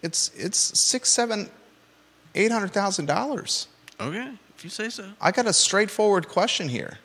It's 0.02 0.32
it's 0.36 0.58
six, 0.58 1.10
seven, 1.10 1.50
eight 2.36 2.52
hundred 2.52 2.72
thousand 2.72 3.06
dollars. 3.06 3.68
Okay. 4.00 4.32
If 4.58 4.64
you 4.64 4.70
say 4.72 4.90
so. 4.90 5.06
I 5.22 5.32
got 5.32 5.46
a 5.46 5.54
straightforward 5.54 6.28
question 6.28 6.68
here. 6.68 6.98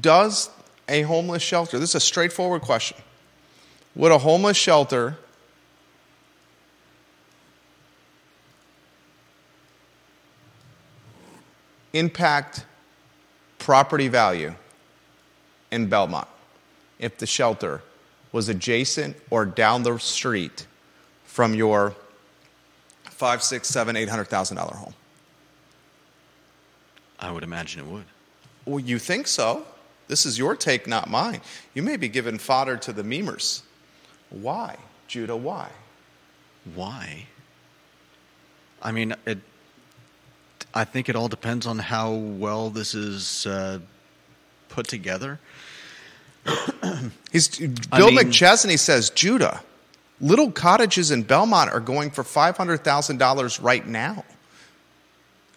Does 0.00 0.48
a 0.88 1.02
homeless 1.02 1.42
shelter, 1.42 1.78
this 1.80 1.90
is 1.90 1.94
a 1.96 2.00
straightforward 2.00 2.62
question. 2.62 2.96
Would 3.96 4.12
a 4.12 4.18
homeless 4.18 4.56
shelter 4.56 5.16
impact 11.92 12.64
property 13.58 14.06
value 14.06 14.54
in 15.72 15.88
Belmont 15.88 16.28
if 17.00 17.18
the 17.18 17.26
shelter 17.26 17.82
was 18.30 18.48
adjacent 18.48 19.16
or 19.30 19.44
down 19.44 19.82
the 19.82 19.98
street 19.98 20.66
from 21.24 21.54
your 21.54 21.94
five, 23.04 23.42
six, 23.42 23.68
seven, 23.68 23.96
eight 23.96 24.08
hundred 24.08 24.28
thousand 24.28 24.58
dollar 24.58 24.76
home? 24.76 24.94
I 27.24 27.30
would 27.30 27.42
imagine 27.42 27.80
it 27.80 27.86
would. 27.86 28.04
Well, 28.66 28.80
you 28.80 28.98
think 28.98 29.26
so. 29.26 29.66
This 30.08 30.26
is 30.26 30.38
your 30.38 30.54
take, 30.54 30.86
not 30.86 31.08
mine. 31.08 31.40
You 31.72 31.82
may 31.82 31.96
be 31.96 32.08
giving 32.08 32.38
fodder 32.38 32.76
to 32.76 32.92
the 32.92 33.02
memers. 33.02 33.62
Why, 34.30 34.76
Judah? 35.08 35.36
Why? 35.36 35.70
Why? 36.74 37.26
I 38.82 38.92
mean, 38.92 39.14
it. 39.26 39.38
I 40.74 40.84
think 40.84 41.08
it 41.08 41.16
all 41.16 41.28
depends 41.28 41.66
on 41.66 41.78
how 41.78 42.12
well 42.12 42.68
this 42.68 42.94
is 42.94 43.46
uh, 43.46 43.78
put 44.68 44.86
together. 44.88 45.38
He's 47.32 47.60
I 47.92 47.96
Bill 47.98 48.10
mean- 48.10 48.18
McChesney 48.18 48.78
says 48.78 49.08
Judah. 49.10 49.62
Little 50.20 50.52
cottages 50.52 51.10
in 51.10 51.22
Belmont 51.22 51.70
are 51.70 51.80
going 51.80 52.10
for 52.10 52.22
five 52.22 52.56
hundred 52.56 52.84
thousand 52.84 53.18
dollars 53.18 53.58
right 53.60 53.86
now, 53.86 54.24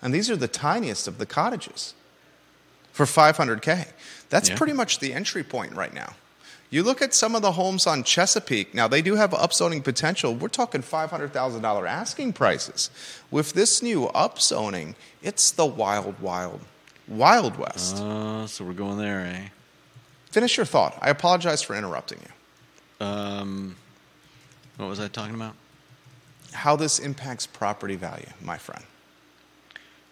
and 0.02 0.14
these 0.14 0.30
are 0.30 0.36
the 0.36 0.48
tiniest 0.48 1.08
of 1.08 1.18
the 1.18 1.26
cottages 1.26 1.94
for 2.92 3.06
five 3.06 3.38
hundred 3.38 3.62
k. 3.62 3.86
That's 4.30 4.50
Yeah. 4.50 4.58
pretty 4.58 4.74
much 4.74 5.00
the 5.00 5.14
entry 5.14 5.44
point 5.44 5.74
right 5.74 5.94
now. 5.94 6.16
You 6.70 6.84
look 6.84 7.02
at 7.02 7.14
some 7.14 7.34
of 7.34 7.42
the 7.42 7.54
homes 7.54 7.88
on 7.88 8.04
Chesapeake. 8.04 8.74
Now 8.74 8.88
they 8.90 9.02
do 9.02 9.16
have 9.16 9.32
upzoning 9.32 9.84
potential. 9.84 10.36
We're 10.36 10.50
talking 10.50 10.82
five 10.82 11.10
hundred 11.10 11.32
thousand 11.32 11.62
dollar 11.62 11.88
asking 11.88 12.34
prices. 12.34 12.90
With 13.32 13.54
this 13.54 13.82
new 13.82 14.08
upzoning, 14.14 14.96
it's 15.22 15.52
the 15.52 15.66
wild, 15.66 16.20
wild, 16.20 16.60
wild 17.08 17.58
west. 17.58 17.98
Uh, 17.98 18.46
so 18.48 18.66
we're 18.66 18.74
going 18.74 18.98
there, 18.98 19.22
eh? 19.22 19.48
Finish 20.32 20.58
your 20.58 20.66
thought. 20.66 20.98
I 21.02 21.10
apologize 21.10 21.62
for 21.62 21.74
interrupting 21.76 22.20
you. 22.22 23.06
Um, 23.06 23.76
what 24.76 24.88
was 24.90 25.00
I 25.00 25.08
talking 25.08 25.36
about? 25.36 25.56
how 26.54 26.76
this 26.76 26.98
impacts 26.98 27.46
property 27.46 27.96
value, 27.96 28.26
my 28.42 28.58
friend. 28.58 28.84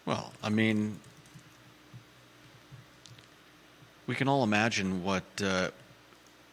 Well, 0.06 0.32
I 0.44 0.50
mean, 0.50 1.00
we 4.08 4.16
can 4.16 4.28
all 4.28 4.44
imagine 4.44 5.04
what 5.04 5.24
uh, 5.44 5.70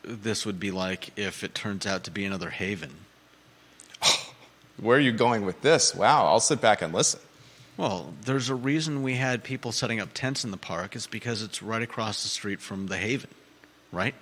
this 0.03 0.47
would 0.47 0.59
be 0.59 0.71
like 0.71 1.11
if 1.19 1.45
it 1.45 1.55
turns 1.55 1.87
out 1.87 2.05
to 2.05 2.11
be 2.11 2.25
another 2.25 2.51
haven. 2.51 2.93
Where 4.81 4.97
are 4.97 5.01
you 5.01 5.13
going 5.13 5.45
with 5.45 5.61
this? 5.61 5.95
Wow, 5.95 6.27
I'll 6.27 6.41
sit 6.41 6.61
back 6.61 6.81
and 6.83 6.95
listen. 6.95 7.21
Well, 7.77 8.15
there's 8.25 8.49
a 8.49 8.55
reason 8.55 9.03
we 9.03 9.15
had 9.15 9.45
people 9.45 9.73
setting 9.73 10.01
up 10.01 10.11
tents 10.15 10.45
in 10.45 10.51
the 10.51 10.57
park. 10.57 10.95
It's 10.95 11.07
because 11.07 11.43
it's 11.43 11.63
right 11.63 11.83
across 11.83 12.23
the 12.23 12.29
street 12.29 12.61
from 12.61 12.87
the 12.87 12.99
haven, 12.99 13.31
right? 13.91 14.15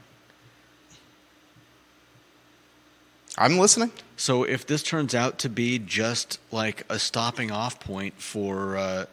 I'm 3.39 3.59
listening. 3.59 3.93
So 4.17 4.45
if 4.45 4.67
this 4.67 4.83
turns 4.83 5.15
out 5.15 5.39
to 5.41 5.49
be 5.49 5.79
just 5.79 6.39
like 6.51 6.85
a 6.89 6.99
stopping 6.99 7.51
off 7.51 7.81
point 7.81 8.15
for 8.21 8.77
uh, 8.77 9.07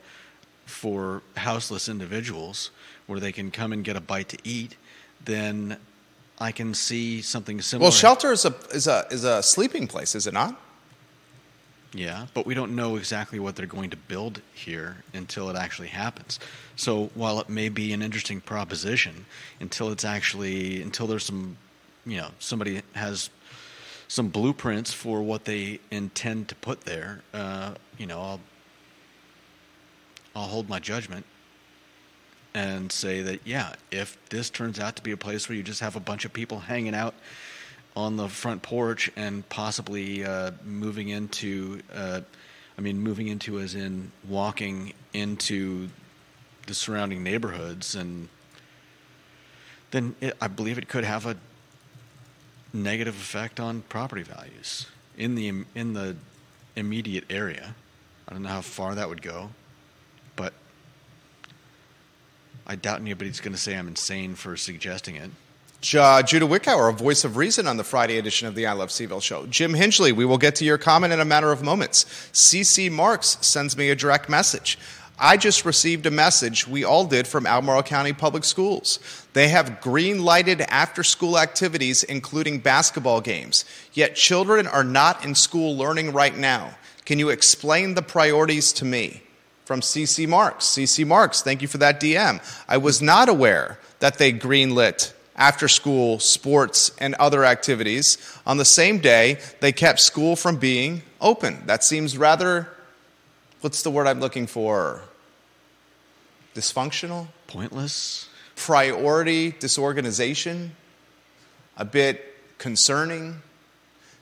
for 0.65 1.21
houseless 1.37 1.87
individuals, 1.87 2.71
where 3.05 3.19
they 3.19 3.31
can 3.31 3.51
come 3.51 3.71
and 3.71 3.83
get 3.83 3.95
a 3.95 4.01
bite 4.01 4.29
to 4.29 4.37
eat, 4.43 4.75
then 5.23 5.77
I 6.39 6.51
can 6.51 6.73
see 6.73 7.21
something 7.21 7.61
similar. 7.61 7.85
Well, 7.85 7.91
shelter 7.91 8.31
is 8.31 8.45
a 8.45 8.53
is 8.73 8.87
a 8.87 9.07
is 9.09 9.23
a 9.23 9.41
sleeping 9.41 9.87
place, 9.87 10.13
is 10.13 10.27
it 10.27 10.33
not? 10.33 10.59
Yeah, 11.93 12.27
but 12.33 12.45
we 12.45 12.53
don't 12.53 12.75
know 12.75 12.97
exactly 12.97 13.39
what 13.39 13.55
they're 13.55 13.65
going 13.65 13.89
to 13.91 13.97
build 13.97 14.41
here 14.53 14.97
until 15.13 15.49
it 15.49 15.55
actually 15.55 15.87
happens. 15.87 16.37
So 16.75 17.09
while 17.15 17.39
it 17.39 17.49
may 17.49 17.69
be 17.69 17.93
an 17.93 18.01
interesting 18.01 18.41
proposition, 18.41 19.25
until 19.61 19.89
it's 19.91 20.03
actually 20.03 20.81
until 20.81 21.07
there's 21.07 21.23
some, 21.23 21.57
you 22.05 22.17
know, 22.17 22.29
somebody 22.39 22.81
has 22.93 23.29
some 24.07 24.29
blueprints 24.29 24.93
for 24.93 25.21
what 25.21 25.45
they 25.45 25.79
intend 25.91 26.47
to 26.49 26.55
put 26.55 26.81
there, 26.81 27.21
uh, 27.33 27.73
you 27.97 28.05
know, 28.05 28.19
I'll 28.19 28.39
I'll 30.35 30.47
hold 30.47 30.69
my 30.69 30.79
judgment 30.79 31.25
and 32.53 32.91
say 32.91 33.21
that 33.21 33.41
yeah, 33.45 33.73
if 33.91 34.17
this 34.29 34.49
turns 34.49 34.79
out 34.79 34.95
to 34.95 35.03
be 35.03 35.11
a 35.11 35.17
place 35.17 35.49
where 35.49 35.55
you 35.55 35.63
just 35.63 35.81
have 35.81 35.95
a 35.95 35.99
bunch 35.99 36.25
of 36.25 36.33
people 36.33 36.59
hanging 36.59 36.95
out 36.95 37.13
on 37.95 38.15
the 38.15 38.29
front 38.29 38.61
porch 38.61 39.11
and 39.15 39.47
possibly 39.49 40.23
uh, 40.23 40.51
moving 40.63 41.09
into, 41.09 41.81
uh, 41.93 42.21
I 42.77 42.81
mean, 42.81 42.99
moving 42.99 43.27
into 43.27 43.59
as 43.59 43.73
in 43.73 44.11
walking 44.29 44.93
into 45.13 45.89
the 46.67 46.75
surrounding 46.75 47.23
neighborhoods, 47.23 47.95
and 47.95 48.29
then 49.91 50.15
it, 50.21 50.37
I 50.39 50.47
believe 50.47 50.77
it 50.77 50.87
could 50.87 51.03
have 51.03 51.25
a 51.25 51.37
negative 52.73 53.15
effect 53.15 53.59
on 53.59 53.81
property 53.83 54.23
values 54.23 54.87
in 55.17 55.35
the 55.35 55.65
in 55.75 55.93
the 55.93 56.15
immediate 56.75 57.25
area. 57.29 57.75
I 58.27 58.33
don't 58.33 58.43
know 58.43 58.49
how 58.49 58.61
far 58.61 58.95
that 58.95 59.09
would 59.09 59.21
go, 59.21 59.49
but 60.35 60.53
I 62.65 62.75
doubt 62.75 62.99
anybody's 62.99 63.39
going 63.39 63.53
to 63.53 63.59
say 63.59 63.77
I'm 63.77 63.87
insane 63.87 64.35
for 64.35 64.57
suggesting 64.57 65.15
it. 65.15 65.31
Uh, 65.95 66.23
Judah 66.23 66.47
Wickower, 66.47 66.89
a 66.89 66.93
voice 66.93 67.23
of 67.23 67.37
reason 67.37 67.67
on 67.67 67.77
the 67.77 67.83
Friday 67.83 68.17
edition 68.17 68.47
of 68.47 68.55
the 68.55 68.65
I 68.65 68.73
Love 68.73 68.89
CVille 68.89 69.21
show. 69.21 69.45
Jim 69.45 69.73
Hinchley, 69.73 70.11
we 70.11 70.25
will 70.25 70.39
get 70.39 70.55
to 70.55 70.65
your 70.65 70.77
comment 70.77 71.13
in 71.13 71.19
a 71.19 71.25
matter 71.25 71.51
of 71.51 71.61
moments. 71.61 72.05
CC 72.33 72.91
Marks 72.91 73.37
sends 73.41 73.77
me 73.77 73.89
a 73.89 73.95
direct 73.95 74.27
message. 74.27 74.77
I 75.19 75.35
just 75.37 75.65
received 75.65 76.05
a 76.05 76.11
message, 76.11 76.67
we 76.67 76.83
all 76.83 77.05
did, 77.05 77.25
from 77.25 77.47
Albemarle 77.47 77.81
County 77.81 78.13
Public 78.13 78.43
Schools. 78.43 78.99
They 79.33 79.47
have 79.47 79.81
green 79.81 80.23
lighted 80.23 80.61
after 80.61 81.03
school 81.03 81.39
activities, 81.39 82.03
including 82.03 82.59
basketball 82.59 83.21
games. 83.21 83.65
Yet 83.93 84.15
children 84.15 84.67
are 84.67 84.83
not 84.83 85.25
in 85.25 85.33
school 85.33 85.75
learning 85.75 86.13
right 86.13 86.37
now. 86.37 86.75
Can 87.03 87.17
you 87.17 87.29
explain 87.29 87.95
the 87.95 88.03
priorities 88.03 88.71
to 88.73 88.85
me? 88.85 89.23
From 89.65 89.81
CC 89.81 90.27
Marks. 90.27 90.65
CC 90.65 91.05
Marks, 91.05 91.41
thank 91.41 91.61
you 91.61 91.67
for 91.67 91.79
that 91.79 91.99
DM. 91.99 92.39
I 92.67 92.77
was 92.77 93.01
not 93.01 93.27
aware 93.27 93.79
that 93.99 94.19
they 94.19 94.31
greenlit 94.31 95.13
after 95.35 95.67
school 95.67 96.19
sports 96.19 96.91
and 96.99 97.15
other 97.15 97.43
activities 97.43 98.17
on 98.45 98.57
the 98.57 98.65
same 98.65 98.99
day 98.99 99.39
they 99.59 99.71
kept 99.71 99.99
school 99.99 100.35
from 100.35 100.57
being 100.57 101.01
open. 101.21 101.63
That 101.65 101.83
seems 101.83 102.17
rather, 102.17 102.69
what's 103.67 103.81
the 103.81 103.91
word 103.91 104.07
I'm 104.07 104.21
looking 104.21 104.47
for? 104.47 105.01
Dysfunctional? 106.55 107.27
Pointless. 107.47 108.29
Priority 108.55 109.51
disorganization? 109.59 110.71
A 111.75 111.83
bit 111.83 112.33
concerning? 112.59 113.41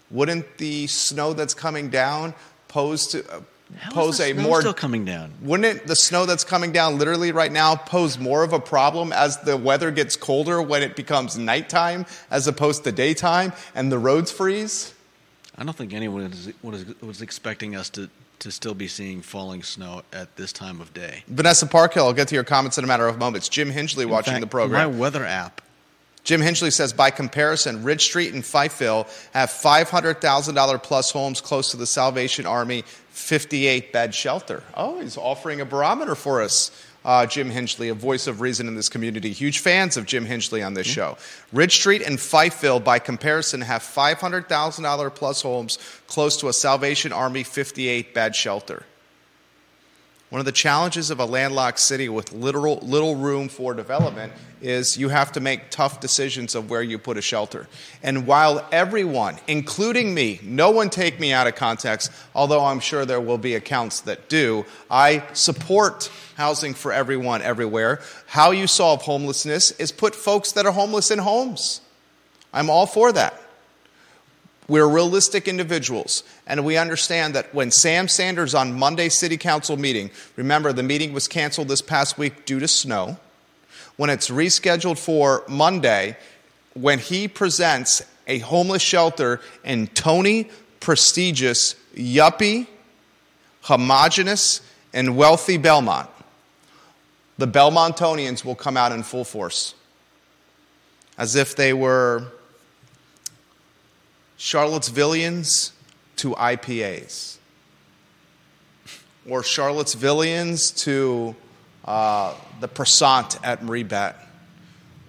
Wouldn't 0.09 0.57
the 0.57 0.87
snow 0.87 1.33
that's 1.33 1.53
coming 1.53 1.91
down 1.91 2.33
pose 2.69 3.05
to 3.09 3.19
uh, 3.31 3.41
How 3.77 3.91
pose 3.91 4.19
a 4.19 4.33
more 4.33 4.61
still 4.61 4.73
coming 4.73 5.05
down? 5.05 5.31
wouldn't 5.43 5.81
it, 5.81 5.85
the 5.85 5.95
snow 5.95 6.25
that's 6.25 6.43
coming 6.43 6.71
down 6.71 6.97
literally 6.97 7.31
right 7.31 7.51
now 7.51 7.75
pose 7.75 8.17
more 8.17 8.43
of 8.43 8.51
a 8.51 8.59
problem 8.59 9.13
as 9.13 9.37
the 9.41 9.55
weather 9.55 9.91
gets 9.91 10.15
colder 10.15 10.59
when 10.59 10.81
it 10.81 10.95
becomes 10.95 11.37
nighttime 11.37 12.07
as 12.31 12.47
opposed 12.47 12.83
to 12.85 12.91
daytime 12.91 13.53
and 13.75 13.91
the 13.91 13.99
roads 13.99 14.31
freeze? 14.31 14.95
I 15.55 15.63
don't 15.63 15.75
think 15.75 15.93
anyone 15.93 16.31
was, 16.31 16.49
was, 16.63 17.01
was 17.01 17.21
expecting 17.21 17.75
us 17.75 17.91
to, 17.91 18.09
to 18.39 18.51
still 18.51 18.73
be 18.73 18.87
seeing 18.87 19.21
falling 19.21 19.63
snow 19.63 20.03
at 20.13 20.35
this 20.35 20.51
time 20.51 20.81
of 20.81 20.93
day. 20.93 21.23
Vanessa 21.27 21.65
Parkhill, 21.65 22.05
I'll 22.05 22.13
get 22.13 22.27
to 22.29 22.35
your 22.35 22.43
comments 22.43 22.77
in 22.77 22.83
a 22.83 22.87
matter 22.87 23.07
of 23.07 23.17
moments. 23.17 23.49
Jim 23.49 23.71
Hingley 23.71 24.03
In 24.03 24.09
watching 24.09 24.33
fact, 24.33 24.41
the 24.41 24.47
program. 24.47 24.91
My 24.91 24.97
weather 24.97 25.25
app. 25.25 25.61
Jim 26.23 26.41
Hingley 26.41 26.73
says, 26.73 26.91
by 26.91 27.11
comparison, 27.11 27.83
Ridge 27.83 28.03
Street 28.03 28.33
and 28.33 28.43
Fifeville 28.43 29.05
have 29.33 29.49
$500,000 29.49 30.81
plus 30.83 31.11
homes 31.11 31.39
close 31.39 31.69
to 31.71 31.77
the 31.77 31.85
Salvation 31.85 32.47
Army 32.47 32.83
58 33.09 33.93
bed 33.93 34.15
shelter. 34.15 34.63
Oh, 34.73 34.99
he's 34.99 35.17
offering 35.17 35.61
a 35.61 35.65
barometer 35.65 36.15
for 36.15 36.41
us. 36.41 36.71
Uh, 37.05 37.25
Jim 37.27 37.51
Hinchley, 37.51 37.91
a 37.91 37.93
voice 37.93 38.25
of 38.25 38.41
reason 38.41 38.67
in 38.67 38.73
this 38.73 38.89
community. 38.89 39.31
Huge 39.31 39.59
fans 39.59 39.95
of 39.95 40.07
Jim 40.07 40.25
Hinchley 40.25 40.65
on 40.65 40.73
this 40.73 40.87
show. 40.87 41.17
Ridge 41.53 41.75
Street 41.75 42.01
and 42.01 42.17
Fifeville, 42.17 42.83
by 42.83 42.97
comparison, 42.97 43.61
have 43.61 43.83
$500,000 43.83 45.13
plus 45.13 45.41
homes 45.43 45.77
close 46.07 46.35
to 46.37 46.47
a 46.47 46.53
Salvation 46.53 47.13
Army 47.13 47.43
58 47.43 48.15
bed 48.15 48.35
shelter. 48.35 48.83
One 50.29 50.39
of 50.39 50.45
the 50.45 50.51
challenges 50.51 51.11
of 51.11 51.19
a 51.19 51.25
landlocked 51.25 51.79
city 51.79 52.09
with 52.09 52.33
literal, 52.33 52.77
little 52.77 53.15
room 53.15 53.47
for 53.47 53.75
development 53.75 54.33
is 54.59 54.97
you 54.97 55.09
have 55.09 55.31
to 55.33 55.39
make 55.39 55.69
tough 55.69 55.99
decisions 55.99 56.55
of 56.55 56.69
where 56.69 56.81
you 56.81 56.97
put 56.97 57.17
a 57.17 57.21
shelter. 57.21 57.67
And 58.01 58.25
while 58.25 58.67
everyone, 58.71 59.37
including 59.47 60.15
me, 60.15 60.39
no 60.41 60.71
one 60.71 60.89
take 60.89 61.19
me 61.19 61.31
out 61.31 61.45
of 61.45 61.53
context, 61.55 62.11
although 62.33 62.65
I'm 62.65 62.79
sure 62.79 63.05
there 63.05 63.21
will 63.21 63.37
be 63.37 63.53
accounts 63.53 64.01
that 64.01 64.27
do, 64.27 64.65
I 64.89 65.23
support 65.33 66.11
housing 66.37 66.73
for 66.73 66.91
everyone 66.91 67.43
everywhere. 67.43 68.01
How 68.25 68.49
you 68.49 68.65
solve 68.65 69.03
homelessness 69.03 69.71
is 69.71 69.91
put 69.91 70.15
folks 70.15 70.53
that 70.53 70.65
are 70.65 70.71
homeless 70.71 71.11
in 71.11 71.19
homes. 71.19 71.81
I'm 72.51 72.71
all 72.71 72.87
for 72.87 73.11
that. 73.11 73.39
We're 74.67 74.87
realistic 74.87 75.47
individuals, 75.47 76.23
and 76.47 76.65
we 76.65 76.77
understand 76.77 77.35
that 77.35 77.53
when 77.53 77.69
Sam 77.69 78.07
Sanders 78.07 78.55
on 78.55 78.77
Monday 78.77 79.09
City 79.09 79.37
Council 79.37 79.77
meeting, 79.77 80.09
remember 80.35 80.73
the 80.73 80.81
meeting 80.81 81.13
was 81.13 81.27
canceled 81.27 81.67
this 81.67 81.83
past 81.83 82.17
week 82.17 82.45
due 82.45 82.59
to 82.59 82.67
snow, 82.67 83.17
when 83.95 84.09
it's 84.09 84.29
rescheduled 84.29 84.97
for 84.97 85.43
Monday, 85.47 86.17
when 86.73 86.99
he 86.99 87.27
presents 87.27 88.01
a 88.27 88.39
homeless 88.39 88.81
shelter 88.81 89.39
in 89.63 89.87
Tony, 89.87 90.49
prestigious, 90.79 91.75
yuppie, 91.95 92.67
homogenous, 93.61 94.61
and 94.93 95.15
wealthy 95.15 95.57
Belmont, 95.57 96.09
the 97.37 97.47
Belmontonians 97.47 98.43
will 98.43 98.55
come 98.55 98.77
out 98.77 98.91
in 98.91 99.03
full 99.03 99.23
force 99.23 99.75
as 101.17 101.35
if 101.35 101.55
they 101.55 101.73
were 101.73 102.31
Charlottesvillians 104.37 105.71
to 106.17 106.31
IPAs, 106.31 107.37
or 109.29 109.41
Charlottesvillians 109.41 110.75
to 110.83 111.35
uh, 111.85 112.33
the 112.59 112.67
Percent 112.67 113.39
at 113.43 113.61
MarieBette, 113.61 114.15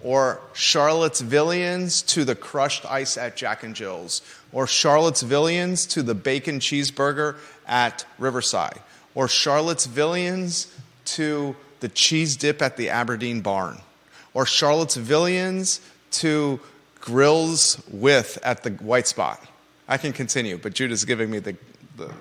or 0.03 0.39
Charlottesvillians 0.53 2.05
to 2.07 2.23
the 2.23 2.35
crushed 2.35 2.85
ice 2.85 3.17
at 3.17 3.35
Jack 3.35 3.63
and 3.63 3.75
Jill's, 3.75 4.21
or 4.51 4.65
Charlottesvillians 4.65 5.89
to 5.89 6.03
the 6.03 6.15
bacon 6.15 6.59
cheeseburger 6.59 7.35
at 7.67 8.05
Riverside, 8.17 8.79
or 9.15 9.27
Charlottesvillians 9.27 10.71
to 11.05 11.55
the 11.79 11.89
cheese 11.89 12.37
dip 12.37 12.61
at 12.61 12.77
the 12.77 12.89
Aberdeen 12.89 13.41
Barn, 13.41 13.79
or 14.33 14.45
Charlottesvillians 14.45 15.79
to 16.11 16.59
grills 17.07 17.81
with 17.89 18.37
at 18.43 18.63
the 18.63 18.71
white 18.71 19.07
spot. 19.07 19.41
I 19.87 19.97
can 19.97 20.11
continue, 20.11 20.57
but 20.57 20.73
Judah's 20.73 21.05
giving 21.05 21.31
me 21.31 21.39
the, 21.39 21.55
the 21.95 22.11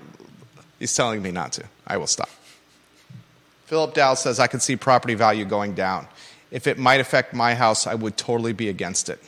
he's 0.78 0.94
telling 0.94 1.20
me 1.20 1.32
not 1.32 1.52
to. 1.54 1.64
I 1.84 1.96
will 1.96 2.06
stop. 2.06 2.30
Philip 3.64 3.94
Dow 3.94 4.14
says, 4.14 4.38
I 4.38 4.46
can 4.46 4.60
see 4.60 4.76
property 4.76 5.14
value 5.14 5.44
going 5.44 5.74
down. 5.74 6.06
If 6.52 6.68
it 6.68 6.78
might 6.78 7.00
affect 7.00 7.34
my 7.34 7.56
house, 7.56 7.88
I 7.88 7.96
would 7.96 8.16
totally 8.16 8.52
be 8.52 8.68
against 8.68 9.08
it. 9.08 9.18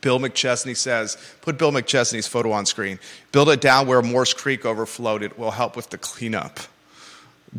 Bill 0.00 0.20
McChesney 0.20 0.76
says, 0.76 1.16
put 1.40 1.58
Bill 1.58 1.72
McChesney's 1.72 2.28
photo 2.28 2.52
on 2.52 2.64
screen. 2.64 3.00
Build 3.32 3.48
it 3.48 3.60
down 3.60 3.88
where 3.88 4.00
Moores 4.02 4.32
Creek 4.32 4.64
overflowed. 4.64 5.24
It 5.24 5.36
will 5.36 5.50
help 5.50 5.74
with 5.74 5.90
the 5.90 5.98
cleanup. 5.98 6.60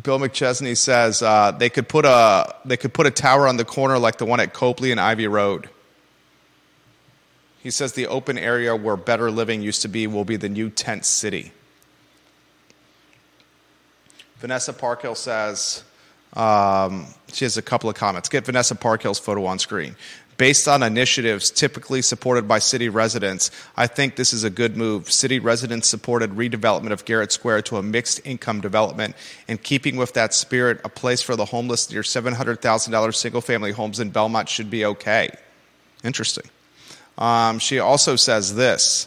Bill 0.02 0.18
McChesney 0.18 0.78
says 0.78 1.20
uh, 1.20 1.50
they, 1.50 1.68
could 1.68 1.90
put 1.90 2.06
a, 2.06 2.54
they 2.64 2.78
could 2.78 2.94
put 2.94 3.06
a 3.06 3.10
tower 3.10 3.46
on 3.46 3.58
the 3.58 3.66
corner 3.66 3.98
like 3.98 4.16
the 4.16 4.24
one 4.24 4.40
at 4.40 4.54
Copley 4.54 4.92
and 4.92 4.98
Ivy 4.98 5.26
Road. 5.26 5.68
He 7.62 7.70
says 7.70 7.92
the 7.92 8.06
open 8.06 8.38
area 8.38 8.74
where 8.74 8.96
better 8.96 9.30
living 9.30 9.62
used 9.62 9.82
to 9.82 9.88
be 9.88 10.06
will 10.06 10.24
be 10.24 10.36
the 10.36 10.48
new 10.48 10.70
tent 10.70 11.04
city. 11.04 11.52
Vanessa 14.38 14.72
Parkhill 14.72 15.14
says, 15.14 15.84
um, 16.34 17.06
she 17.32 17.44
has 17.44 17.58
a 17.58 17.62
couple 17.62 17.90
of 17.90 17.96
comments. 17.96 18.28
Get 18.28 18.46
Vanessa 18.46 18.74
Parkhill's 18.74 19.18
photo 19.18 19.44
on 19.44 19.58
screen. 19.58 19.96
Based 20.38 20.66
on 20.66 20.82
initiatives 20.82 21.50
typically 21.50 22.00
supported 22.00 22.48
by 22.48 22.60
city 22.60 22.88
residents, 22.88 23.50
I 23.76 23.86
think 23.86 24.16
this 24.16 24.32
is 24.32 24.42
a 24.42 24.48
good 24.48 24.74
move. 24.74 25.12
City 25.12 25.38
residents 25.38 25.86
supported 25.86 26.30
redevelopment 26.30 26.92
of 26.92 27.04
Garrett 27.04 27.30
Square 27.30 27.62
to 27.62 27.76
a 27.76 27.82
mixed 27.82 28.22
income 28.24 28.62
development. 28.62 29.14
In 29.48 29.58
keeping 29.58 29.96
with 29.96 30.14
that 30.14 30.32
spirit, 30.32 30.80
a 30.82 30.88
place 30.88 31.20
for 31.20 31.36
the 31.36 31.44
homeless 31.44 31.90
near 31.90 32.00
$700,000 32.00 33.14
single 33.14 33.42
family 33.42 33.72
homes 33.72 34.00
in 34.00 34.08
Belmont 34.08 34.48
should 34.48 34.70
be 34.70 34.86
okay. 34.86 35.28
Interesting. 36.02 36.44
Um, 37.20 37.58
she 37.58 37.78
also 37.78 38.16
says 38.16 38.54
this 38.54 39.06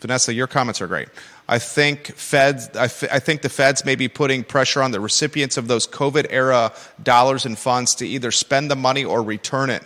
Vanessa, 0.00 0.32
your 0.32 0.46
comments 0.46 0.80
are 0.80 0.86
great. 0.86 1.08
I 1.48 1.58
think 1.58 2.06
feds. 2.14 2.70
I, 2.76 2.84
f- 2.84 3.12
I 3.12 3.18
think 3.18 3.42
the 3.42 3.48
feds 3.48 3.84
may 3.84 3.96
be 3.96 4.06
putting 4.08 4.44
pressure 4.44 4.82
on 4.82 4.92
the 4.92 5.00
recipients 5.00 5.56
of 5.56 5.66
those 5.66 5.86
COVID 5.86 6.28
era 6.30 6.72
dollars 7.02 7.44
and 7.44 7.58
funds 7.58 7.96
to 7.96 8.06
either 8.06 8.30
spend 8.30 8.70
the 8.70 8.76
money 8.76 9.04
or 9.04 9.22
return 9.22 9.68
it. 9.68 9.82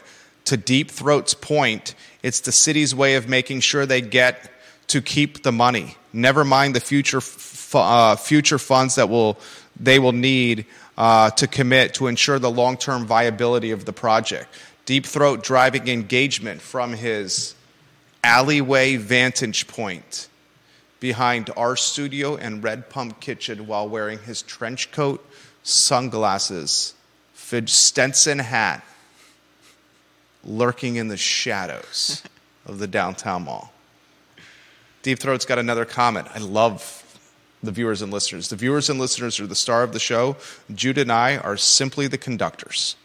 To 0.47 0.59
Deep 0.59 0.91
Throat's 0.91 1.33
point, 1.33 1.95
it's 2.23 2.41
the 2.41 2.53
city's 2.53 2.95
way 2.95 3.15
of 3.15 3.31
making 3.31 3.61
sure 3.61 3.87
they 3.87 4.03
get 4.03 4.51
to 4.89 5.01
keep 5.01 5.43
the 5.43 5.53
money. 5.53 5.97
Never 6.13 6.45
mind 6.45 6.77
the 6.77 6.81
future 6.81 7.17
f- 7.17 7.75
uh, 7.75 8.17
future 8.17 8.59
funds 8.59 8.97
that 8.97 9.09
will 9.09 9.39
they 9.81 9.99
will 9.99 10.13
need 10.13 10.67
uh, 10.99 11.31
to 11.31 11.47
commit 11.47 11.95
to 11.95 12.07
ensure 12.09 12.39
the 12.39 12.51
long 12.51 12.77
term 12.77 13.07
viability 13.07 13.71
of 13.71 13.87
the 13.87 13.93
project. 13.93 14.49
Deep 14.87 15.07
Throat 15.07 15.43
driving 15.43 15.89
engagement 15.89 16.61
from 16.61 16.93
his 16.93 17.55
alleyway 18.23 18.97
vantage 18.97 19.67
point 19.67 20.29
behind 21.01 21.51
our 21.57 21.77
studio 21.77 22.37
and 22.37 22.63
Red 22.63 22.89
Pump 22.89 23.21
Kitchen 23.21 23.67
while 23.67 23.89
wearing 23.89 24.19
his 24.19 24.43
trench 24.43 24.91
coat, 24.91 25.25
sunglasses, 25.63 26.95
Stetson 27.67 28.39
hat, 28.39 28.85
lurking 30.43 30.97
in 30.97 31.09
the 31.09 31.17
shadows 31.17 32.23
of 32.67 32.79
the 32.79 32.87
downtown 32.87 33.45
mall. 33.45 33.73
Deep 35.03 35.19
Throat's 35.19 35.45
got 35.45 35.59
another 35.59 35.85
comment. 35.85 36.27
I 36.35 36.39
love 36.39 37.03
the 37.63 37.71
viewers 37.71 38.03
and 38.03 38.13
listeners. 38.13 38.49
The 38.49 38.57
viewers 38.57 38.89
and 38.89 38.99
listeners 38.99 39.39
are 39.41 39.47
the 39.47 39.55
star 39.55 39.83
of 39.83 39.93
the 39.93 39.99
show. 39.99 40.37
Jude 40.75 40.99
and 40.99 41.13
I 41.13 41.37
are 41.37 41.57
simply 41.57 42.07
the 42.07 42.19
conductors. 42.19 42.97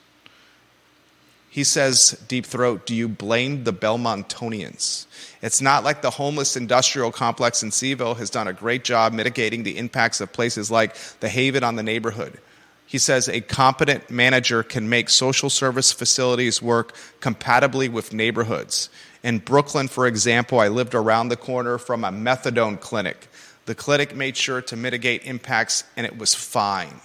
He 1.59 1.65
says, 1.65 2.17
Deep 2.29 2.45
Throat, 2.45 2.85
do 2.85 2.95
you 2.95 3.09
blame 3.09 3.65
the 3.65 3.73
Belmontonians? 3.73 5.07
It's 5.41 5.59
not 5.59 5.83
like 5.83 6.01
the 6.01 6.09
homeless 6.09 6.55
industrial 6.55 7.11
complex 7.11 7.61
in 7.61 7.71
CVille 7.71 8.15
has 8.15 8.29
done 8.29 8.47
a 8.47 8.53
great 8.53 8.85
job 8.85 9.11
mitigating 9.11 9.63
the 9.63 9.77
impacts 9.77 10.21
of 10.21 10.31
places 10.31 10.71
like 10.71 10.95
the 11.19 11.27
Haven 11.27 11.65
on 11.65 11.75
the 11.75 11.83
neighborhood. 11.83 12.39
He 12.85 12.97
says 12.97 13.27
a 13.27 13.41
competent 13.41 14.09
manager 14.09 14.63
can 14.63 14.87
make 14.87 15.09
social 15.09 15.49
service 15.49 15.91
facilities 15.91 16.61
work 16.61 16.95
compatibly 17.19 17.89
with 17.89 18.13
neighborhoods. 18.13 18.89
In 19.21 19.39
Brooklyn, 19.39 19.89
for 19.89 20.07
example, 20.07 20.61
I 20.61 20.69
lived 20.69 20.95
around 20.95 21.27
the 21.27 21.35
corner 21.35 21.77
from 21.77 22.05
a 22.05 22.09
methadone 22.09 22.79
clinic. 22.79 23.27
The 23.65 23.75
clinic 23.75 24.15
made 24.15 24.37
sure 24.37 24.61
to 24.61 24.77
mitigate 24.77 25.25
impacts, 25.25 25.83
and 25.97 26.05
it 26.05 26.17
was 26.17 26.33
fine. 26.33 27.01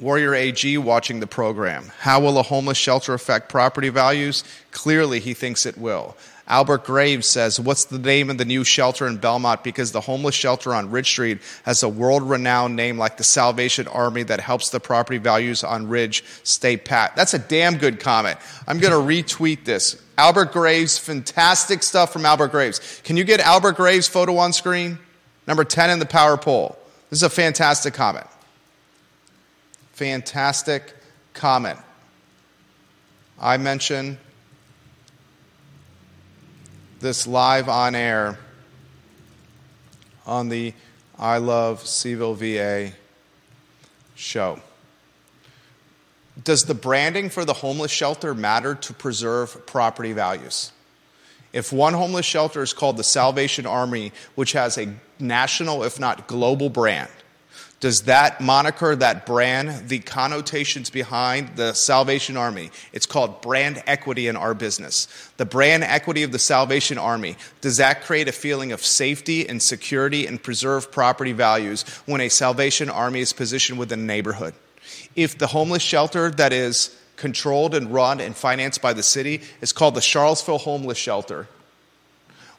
Warrior 0.00 0.34
AG 0.34 0.78
watching 0.78 1.20
the 1.20 1.26
program. 1.26 1.92
How 2.00 2.20
will 2.20 2.38
a 2.38 2.42
homeless 2.42 2.78
shelter 2.78 3.14
affect 3.14 3.48
property 3.48 3.90
values? 3.90 4.42
Clearly, 4.72 5.20
he 5.20 5.34
thinks 5.34 5.66
it 5.66 5.78
will. 5.78 6.16
Albert 6.46 6.84
Graves 6.84 7.26
says, 7.26 7.60
What's 7.60 7.84
the 7.84 7.98
name 7.98 8.28
of 8.28 8.36
the 8.36 8.44
new 8.44 8.64
shelter 8.64 9.06
in 9.06 9.16
Belmont? 9.16 9.62
Because 9.62 9.92
the 9.92 10.00
homeless 10.00 10.34
shelter 10.34 10.74
on 10.74 10.90
Ridge 10.90 11.08
Street 11.08 11.38
has 11.64 11.82
a 11.82 11.88
world 11.88 12.22
renowned 12.22 12.76
name 12.76 12.98
like 12.98 13.16
the 13.16 13.24
Salvation 13.24 13.86
Army 13.88 14.24
that 14.24 14.40
helps 14.40 14.70
the 14.70 14.80
property 14.80 15.18
values 15.18 15.62
on 15.64 15.88
Ridge 15.88 16.24
stay 16.42 16.76
pat. 16.76 17.14
That's 17.16 17.32
a 17.32 17.38
damn 17.38 17.78
good 17.78 18.00
comment. 18.00 18.38
I'm 18.66 18.80
going 18.80 18.92
to 18.92 18.98
retweet 18.98 19.64
this. 19.64 20.02
Albert 20.18 20.52
Graves, 20.52 20.98
fantastic 20.98 21.82
stuff 21.82 22.12
from 22.12 22.26
Albert 22.26 22.48
Graves. 22.48 23.00
Can 23.04 23.16
you 23.16 23.24
get 23.24 23.40
Albert 23.40 23.76
Graves' 23.76 24.08
photo 24.08 24.36
on 24.38 24.52
screen? 24.52 24.98
Number 25.46 25.64
10 25.64 25.90
in 25.90 25.98
the 25.98 26.06
power 26.06 26.36
poll. 26.36 26.78
This 27.10 27.20
is 27.20 27.22
a 27.22 27.30
fantastic 27.30 27.94
comment. 27.94 28.26
Fantastic 29.94 30.92
comment. 31.34 31.78
I 33.40 33.56
mention 33.58 34.18
this 36.98 37.28
live 37.28 37.68
on 37.68 37.94
air 37.94 38.36
on 40.26 40.48
the 40.48 40.74
I 41.16 41.38
Love 41.38 41.84
CVille 41.84 42.34
VA 42.34 42.96
show. 44.16 44.58
Does 46.42 46.64
the 46.64 46.74
branding 46.74 47.30
for 47.30 47.44
the 47.44 47.52
homeless 47.52 47.92
shelter 47.92 48.34
matter 48.34 48.74
to 48.74 48.92
preserve 48.92 49.64
property 49.64 50.12
values? 50.12 50.72
If 51.52 51.72
one 51.72 51.94
homeless 51.94 52.26
shelter 52.26 52.62
is 52.62 52.72
called 52.72 52.96
the 52.96 53.04
Salvation 53.04 53.64
Army, 53.64 54.10
which 54.34 54.54
has 54.54 54.76
a 54.76 54.92
national, 55.20 55.84
if 55.84 56.00
not 56.00 56.26
global 56.26 56.68
brand, 56.68 57.10
does 57.84 58.04
that 58.04 58.40
moniker, 58.40 58.96
that 58.96 59.26
brand, 59.26 59.90
the 59.90 59.98
connotations 59.98 60.88
behind 60.88 61.54
the 61.56 61.74
Salvation 61.74 62.34
Army, 62.34 62.70
it's 62.94 63.04
called 63.04 63.42
brand 63.42 63.82
equity 63.86 64.26
in 64.26 64.36
our 64.36 64.54
business. 64.54 65.06
The 65.36 65.44
brand 65.44 65.84
equity 65.84 66.22
of 66.22 66.32
the 66.32 66.38
Salvation 66.38 66.96
Army, 66.96 67.36
does 67.60 67.76
that 67.76 68.00
create 68.00 68.26
a 68.26 68.32
feeling 68.32 68.72
of 68.72 68.82
safety 68.82 69.46
and 69.46 69.60
security 69.60 70.26
and 70.26 70.42
preserve 70.42 70.90
property 70.90 71.32
values 71.32 71.82
when 72.06 72.22
a 72.22 72.30
Salvation 72.30 72.88
Army 72.88 73.20
is 73.20 73.34
positioned 73.34 73.78
within 73.78 74.00
a 74.00 74.04
neighborhood? 74.04 74.54
If 75.14 75.36
the 75.36 75.48
homeless 75.48 75.82
shelter 75.82 76.30
that 76.30 76.54
is 76.54 76.98
controlled 77.16 77.74
and 77.74 77.92
run 77.92 78.18
and 78.18 78.34
financed 78.34 78.80
by 78.80 78.94
the 78.94 79.02
city 79.02 79.42
is 79.60 79.74
called 79.74 79.94
the 79.94 80.00
Charlottesville 80.00 80.56
Homeless 80.56 80.96
Shelter, 80.96 81.48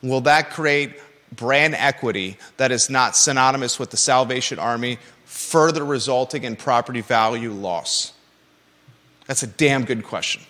will 0.04 0.22
that 0.22 0.52
create 0.52 1.00
brand 1.32 1.76
equity 1.76 2.38
that 2.58 2.72
is 2.72 2.90
not 2.90 3.16
synonymous 3.16 3.80
with 3.80 3.90
the 3.90 3.98
Salvation 3.98 4.60
Army 4.60 5.00
further 5.36 5.84
resulting 5.84 6.46
in 6.46 6.56
property 6.56 7.02
value 7.02 7.52
loss? 7.52 8.14
That's 9.28 9.44
a 9.44 9.48
damn 9.48 9.84
good 9.84 10.06
question. 10.06 10.42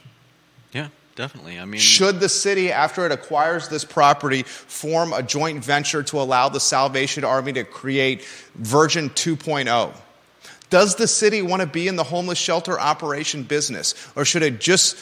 Yeah, 0.74 0.90
definitely. 1.16 1.60
I 1.60 1.66
mean, 1.66 1.82
Should 1.82 2.20
the 2.20 2.30
city, 2.30 2.72
after 2.72 3.04
it 3.06 3.12
acquires 3.12 3.68
this 3.68 3.84
property, 3.84 4.44
form 4.44 5.12
a 5.12 5.24
joint 5.24 5.66
venture 5.66 6.04
to 6.04 6.20
allow 6.20 6.50
the 6.50 6.60
Salvation 6.60 7.24
Army 7.24 7.54
to 7.54 7.64
create 7.64 8.24
Virgin 8.54 9.10
2.0? 9.10 9.92
Does 10.70 10.96
the 10.96 11.08
city 11.08 11.42
want 11.42 11.62
to 11.62 11.68
be 11.68 11.88
in 11.88 11.96
the 11.96 12.04
homeless 12.04 12.38
shelter 12.38 12.80
operation 12.80 13.42
business? 13.42 13.96
Or 14.16 14.24
should 14.24 14.44
it 14.44 14.60
just 14.60 14.98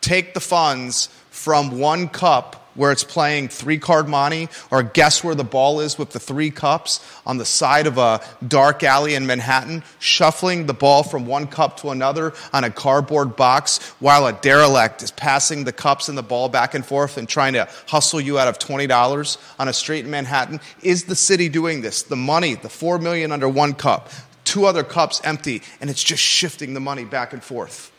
take 0.00 0.34
the 0.34 0.40
funds 0.40 1.08
from 1.30 1.78
one 1.78 2.08
cup 2.08 2.63
where 2.74 2.92
it's 2.92 3.04
playing 3.04 3.48
three 3.48 3.78
card 3.78 4.08
monte 4.08 4.48
or 4.70 4.82
guess 4.82 5.22
where 5.22 5.34
the 5.34 5.44
ball 5.44 5.80
is 5.80 5.98
with 5.98 6.10
the 6.10 6.20
three 6.20 6.50
cups 6.50 7.04
on 7.26 7.38
the 7.38 7.44
side 7.44 7.86
of 7.86 7.98
a 7.98 8.20
dark 8.46 8.82
alley 8.82 9.14
in 9.14 9.26
Manhattan, 9.26 9.82
shuffling 9.98 10.66
the 10.66 10.74
ball 10.74 11.02
from 11.02 11.26
one 11.26 11.46
cup 11.46 11.78
to 11.78 11.90
another 11.90 12.32
on 12.52 12.64
a 12.64 12.70
cardboard 12.70 13.36
box 13.36 13.82
while 14.00 14.26
a 14.26 14.32
derelict 14.32 15.02
is 15.02 15.10
passing 15.10 15.64
the 15.64 15.72
cups 15.72 16.08
and 16.08 16.18
the 16.18 16.22
ball 16.22 16.48
back 16.48 16.74
and 16.74 16.84
forth 16.84 17.16
and 17.16 17.28
trying 17.28 17.54
to 17.54 17.68
hustle 17.86 18.20
you 18.20 18.38
out 18.38 18.48
of 18.48 18.58
$20 18.58 19.38
on 19.58 19.68
a 19.68 19.72
street 19.72 20.04
in 20.04 20.10
Manhattan? 20.10 20.60
Is 20.82 21.04
the 21.04 21.16
city 21.16 21.48
doing 21.48 21.80
this? 21.80 22.02
The 22.02 22.16
money, 22.16 22.54
the 22.54 22.68
4 22.68 22.98
million 22.98 23.32
under 23.32 23.48
one 23.48 23.74
cup, 23.74 24.10
two 24.44 24.66
other 24.66 24.84
cups 24.84 25.20
empty, 25.24 25.62
and 25.80 25.90
it's 25.90 26.02
just 26.02 26.22
shifting 26.22 26.74
the 26.74 26.80
money 26.80 27.04
back 27.04 27.32
and 27.32 27.42
forth. 27.42 27.90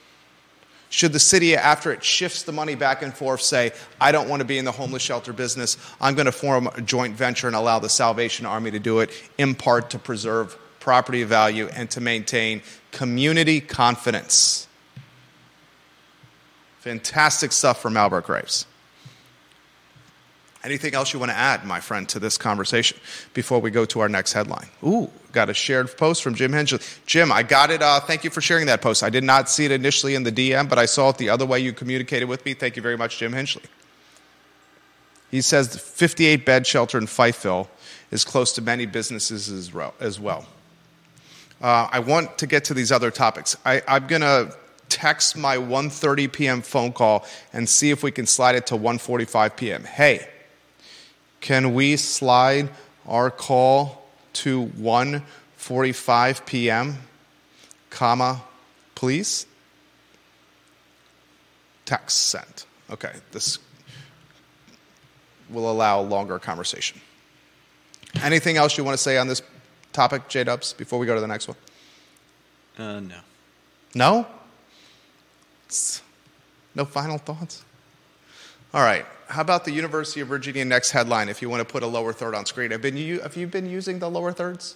Should 0.90 1.14
the 1.14 1.20
city, 1.20 1.56
after 1.56 1.92
it 1.92 2.04
shifts 2.04 2.44
the 2.44 2.52
money 2.52 2.76
back 2.76 3.02
and 3.02 3.14
forth, 3.14 3.42
say, 3.42 3.74
I 4.00 4.12
don't 4.12 4.30
want 4.30 4.42
to 4.42 4.46
be 4.46 4.58
in 4.58 4.66
the 4.66 4.72
homeless 4.72 5.02
shelter 5.02 5.34
business, 5.34 5.78
I'm 6.00 6.16
going 6.16 6.28
to 6.28 6.32
form 6.32 6.68
a 6.68 6.82
joint 6.82 7.16
venture 7.16 7.48
and 7.48 7.56
allow 7.56 7.80
the 7.80 7.90
Salvation 7.90 8.46
Army 8.46 8.72
to 8.72 8.80
do 8.80 9.00
it, 9.00 9.10
in 9.38 9.56
part 9.56 9.90
to 9.92 10.00
preserve 10.00 10.58
property 10.80 11.24
value 11.24 11.68
and 11.70 11.90
to 11.90 12.00
maintain 12.00 12.62
community 12.92 13.60
confidence? 13.60 14.68
Fantastic 16.80 17.52
stuff 17.52 17.82
from 17.82 17.98
Albert 17.98 18.26
Graves. 18.26 18.68
Anything 20.66 20.96
else 20.96 21.14
you 21.14 21.20
want 21.20 21.32
to 21.32 21.38
add, 21.38 21.64
my 21.64 21.80
friend, 21.80 22.10
to 22.10 22.18
this 22.18 22.40
conversation 22.40 22.98
before 23.36 23.60
we 23.60 23.70
go 23.70 23.86
to 23.86 24.00
our 24.00 24.10
next 24.10 24.34
headline? 24.34 24.68
Ooh, 24.84 25.12
got 25.32 25.48
a 25.48 25.54
shared 25.54 25.96
post 25.96 26.24
from 26.24 26.34
Jim 26.34 26.52
Hensley. 26.52 26.80
Jim, 27.06 27.32
I 27.32 27.44
got 27.44 27.70
it. 27.70 27.84
Uh, 27.84 28.00
thank 28.00 28.24
you 28.24 28.32
for 28.32 28.42
sharing 28.42 28.66
that 28.66 28.82
post. 28.82 29.04
I 29.04 29.12
did 29.12 29.24
not 29.24 29.48
see 29.48 29.66
it 29.66 29.72
initially 29.72 30.16
in 30.16 30.24
the 30.24 30.32
DM, 30.32 30.68
but 30.68 30.80
I 30.80 30.88
saw 30.88 31.10
it 31.10 31.20
the 31.20 31.30
other 31.30 31.46
way 31.46 31.60
you 31.60 31.72
communicated 31.72 32.26
with 32.26 32.44
me. 32.46 32.56
Thank 32.56 32.76
you 32.76 32.82
very 32.82 32.98
much, 32.98 33.20
Jim 33.20 33.32
Hensley. 33.34 33.62
He 35.30 35.42
says 35.42 35.70
the 35.70 35.78
58 35.78 36.48
bed 36.48 36.66
shelter 36.66 36.98
in 36.98 37.06
Fifeville 37.06 37.68
is 38.10 38.26
close 38.26 38.52
to 38.54 38.62
many 38.64 38.88
businesses 38.88 39.52
as 39.52 40.20
well. 40.20 40.48
Uh, 41.62 41.90
I 41.92 42.00
want 42.00 42.40
to 42.40 42.48
get 42.48 42.66
to 42.66 42.74
these 42.74 42.92
other 42.92 43.12
topics. 43.12 43.56
I, 43.64 43.84
I'm 43.88 44.08
going 44.08 44.22
to 44.22 44.56
text 44.90 45.38
my 45.38 45.58
1.30 45.58 46.32
p.m. 46.32 46.62
phone 46.64 46.92
call 46.92 47.24
and 47.54 47.70
see 47.70 47.92
if 47.92 48.02
we 48.02 48.12
can 48.12 48.26
slide 48.26 48.56
it 48.56 48.66
to 48.68 48.76
1.45 48.76 49.56
p.m. 49.58 49.84
Hey, 49.84 50.28
can 51.46 51.76
we 51.76 51.96
slide 51.96 52.70
our 53.06 53.30
call 53.30 54.04
to 54.34 54.66
1:45 54.66 56.44
p.m., 56.48 56.98
comma, 57.92 58.42
please? 58.96 59.46
Text 61.86 62.18
sent. 62.30 62.66
Okay, 62.90 63.14
this 63.32 63.60
will 65.52 65.70
allow 65.70 66.02
longer 66.02 66.40
conversation. 66.40 67.00
Anything 68.24 68.58
else 68.58 68.76
you 68.76 68.84
want 68.84 68.98
to 68.98 69.04
say 69.04 69.20
on 69.20 69.28
this 69.28 69.44
topic, 69.94 70.28
J 70.28 70.46
Dubs, 70.46 70.74
before 70.74 70.98
we 70.98 71.06
go 71.06 71.14
to 71.14 71.22
the 71.22 71.28
next 71.28 71.48
one? 71.48 71.58
Uh, 72.76 73.00
no. 73.02 73.20
No? 73.94 74.28
No 76.74 76.86
final 76.86 77.20
thoughts? 77.20 77.64
All 78.74 78.82
right. 78.82 79.06
How 79.28 79.42
about 79.42 79.66
the 79.66 79.72
University 79.72 80.22
of 80.22 80.28
Virginia 80.28 80.64
next 80.66 80.92
headline 80.92 81.30
if 81.30 81.42
you 81.42 81.50
want 81.50 81.68
to 81.68 81.72
put 81.72 81.84
a 81.84 81.88
lower 81.88 82.14
third 82.14 82.36
on 82.36 82.46
screen? 82.46 82.72
Have, 82.72 82.82
been, 82.82 82.98
you, 82.98 83.22
have 83.22 83.36
you 83.36 83.48
been 83.48 83.70
using 83.70 84.00
the 84.00 84.10
lower 84.10 84.32
thirds? 84.32 84.76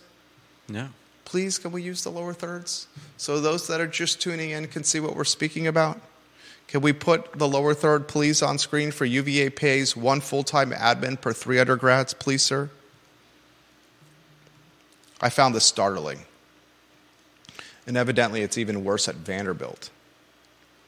No. 0.67 0.89
Please, 1.25 1.59
can 1.59 1.71
we 1.71 1.83
use 1.83 2.03
the 2.03 2.09
lower 2.09 2.33
thirds? 2.33 2.87
So 3.17 3.39
those 3.39 3.67
that 3.67 3.79
are 3.79 3.87
just 3.87 4.19
tuning 4.19 4.49
in 4.49 4.67
can 4.67 4.83
see 4.83 4.99
what 4.99 5.15
we're 5.15 5.23
speaking 5.23 5.67
about? 5.67 6.01
Can 6.67 6.81
we 6.81 6.93
put 6.93 7.33
the 7.33 7.47
lower 7.47 7.73
third, 7.73 8.07
please, 8.07 8.41
on 8.41 8.57
screen 8.57 8.91
for 8.91 9.05
UVA 9.05 9.49
pays 9.49 9.95
one 9.95 10.21
full 10.21 10.43
time 10.43 10.71
admin 10.71 11.19
per 11.19 11.33
three 11.33 11.59
undergrads, 11.59 12.13
please, 12.13 12.43
sir? 12.43 12.69
I 15.21 15.29
found 15.29 15.53
this 15.53 15.65
startling. 15.65 16.25
And 17.85 17.97
evidently, 17.97 18.41
it's 18.41 18.57
even 18.57 18.83
worse 18.83 19.07
at 19.07 19.15
Vanderbilt. 19.15 19.89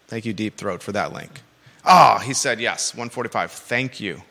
Thank 0.08 0.26
you, 0.26 0.34
Deep 0.34 0.56
Throat, 0.56 0.84
for 0.84 0.92
that 0.92 1.14
link. 1.14 1.42
Ah, 1.84 2.16
oh, 2.16 2.20
he 2.20 2.34
said 2.34 2.60
yes, 2.60 2.94
145. 2.94 3.52
Thank 3.52 4.00
you. 4.00 4.22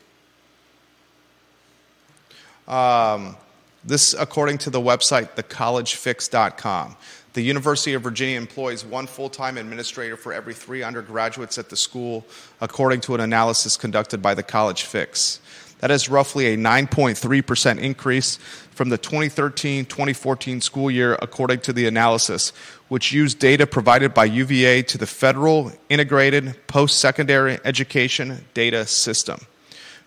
Um, 2.69 3.37
this, 3.85 4.15
according 4.15 4.59
to 4.59 4.71
the 4.71 4.81
website, 4.81 5.31
thecollegefix.com. 5.31 6.97
The 7.33 7.43
University 7.43 7.95
of 7.95 8.03
Virginia 8.03 8.37
employs 8.37 8.85
one 8.85 9.07
full 9.07 9.29
time 9.29 9.57
administrator 9.57 10.17
for 10.17 10.33
every 10.33 10.55
three 10.55 10.83
undergraduates 10.83 11.59
at 11.59 11.69
the 11.69 11.77
school, 11.77 12.25
according 12.61 13.01
to 13.03 13.15
an 13.15 13.21
analysis 13.21 13.77
conducted 13.77 14.21
by 14.21 14.35
the 14.35 14.43
College 14.43 14.83
Fix. 14.83 15.41
That 15.79 15.91
is 15.91 16.09
roughly 16.09 16.53
a 16.53 16.57
9.3% 16.57 17.79
increase 17.79 18.37
from 18.73 18.91
the 18.91 18.99
2013 18.99 19.87
2014 19.87 20.61
school 20.61 20.91
year, 20.91 21.17
according 21.23 21.61
to 21.61 21.73
the 21.73 21.87
analysis, 21.87 22.53
which 22.91 23.13
used 23.13 23.39
data 23.39 23.69
provided 23.69 24.13
by 24.13 24.25
UVA 24.25 24.83
to 24.83 24.99
the 24.99 25.07
Federal 25.07 25.71
Integrated 25.89 26.67
Post 26.67 26.99
Secondary 26.99 27.57
Education 27.65 28.45
Data 28.53 28.85
System. 28.85 29.39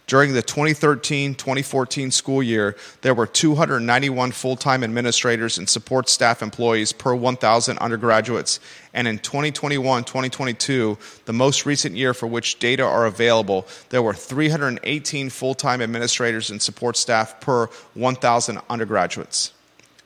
During 0.06 0.34
the 0.34 0.42
2013 0.42 1.34
2014 1.36 2.12
school 2.12 2.44
year, 2.44 2.76
there 3.00 3.14
were 3.14 3.26
291 3.26 4.34
full 4.34 4.58
time 4.58 4.84
administrators 4.84 5.58
and 5.58 5.70
support 5.70 6.10
staff 6.10 6.42
employees 6.42 6.92
per 6.92 7.16
1,000 7.16 7.78
undergraduates. 7.78 8.60
And 8.94 9.08
in 9.08 9.18
2021 9.18 10.04
2022, 10.04 10.98
the 11.24 11.32
most 11.32 11.66
recent 11.66 11.96
year 11.96 12.14
for 12.14 12.28
which 12.28 12.60
data 12.60 12.84
are 12.84 13.06
available, 13.06 13.66
there 13.92 14.02
were 14.02 14.14
318 14.14 15.30
full 15.30 15.56
time 15.56 15.82
administrators 15.82 16.50
and 16.50 16.62
support 16.62 16.98
staff 16.98 17.40
per 17.40 17.68
1,000 17.94 18.60
undergraduates. 18.70 19.54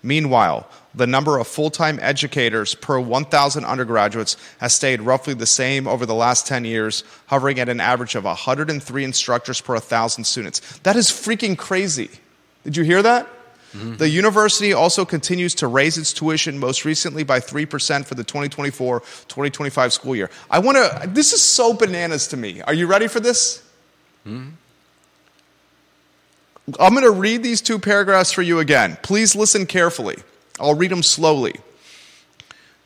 Meanwhile, 0.04 0.70
the 0.98 1.08
number 1.08 1.38
of 1.38 1.48
full 1.48 1.70
time 1.70 2.00
educators 2.02 2.76
per 2.76 3.00
1,000 3.00 3.64
undergraduates 3.64 4.36
has 4.60 4.74
stayed 4.74 5.02
roughly 5.02 5.34
the 5.34 5.46
same 5.46 5.88
over 5.88 6.06
the 6.06 6.16
last 6.16 6.48
10 6.48 6.66
years, 6.66 7.04
hovering 7.28 7.60
at 7.60 7.70
an 7.70 7.80
average 7.80 8.16
of 8.16 8.24
103 8.24 9.04
instructors 9.04 9.62
per 9.62 9.74
1,000 9.74 10.24
students. 10.24 10.80
That 10.80 10.96
is 10.96 11.10
freaking 11.10 11.58
crazy. 11.58 12.10
Did 12.64 12.76
you 12.76 12.84
hear 12.84 13.02
that? 13.02 13.28
Mm-hmm. 13.74 13.98
The 13.98 14.10
university 14.10 14.74
also 14.74 15.06
continues 15.06 15.54
to 15.56 15.68
raise 15.68 15.98
its 15.98 16.14
tuition, 16.14 16.58
most 16.58 16.86
recently 16.86 17.24
by 17.24 17.40
3% 17.40 18.06
for 18.06 18.16
the 18.16 18.24
2024 18.24 19.02
2025 19.02 19.94
school 19.94 20.16
year. 20.16 20.30
I 20.50 20.60
want 20.60 20.78
to, 20.78 21.08
this 21.08 21.34
is 21.34 21.42
so 21.42 21.74
bananas 21.74 22.28
to 22.30 22.38
me. 22.38 22.62
Are 22.62 22.74
you 22.74 22.88
ready 22.88 23.08
for 23.08 23.20
this? 23.20 23.64
Mm-hmm. 24.26 24.50
I'm 26.80 26.94
going 26.94 27.04
to 27.04 27.12
read 27.12 27.44
these 27.44 27.62
two 27.62 27.80
paragraphs 27.80 28.32
for 28.32 28.42
you 28.42 28.60
again. 28.60 28.98
Please 29.02 29.36
listen 29.36 29.66
carefully. 29.66 30.18
I'll 30.60 30.76
read 30.76 30.92
them 30.92 31.04
slowly. 31.04 31.56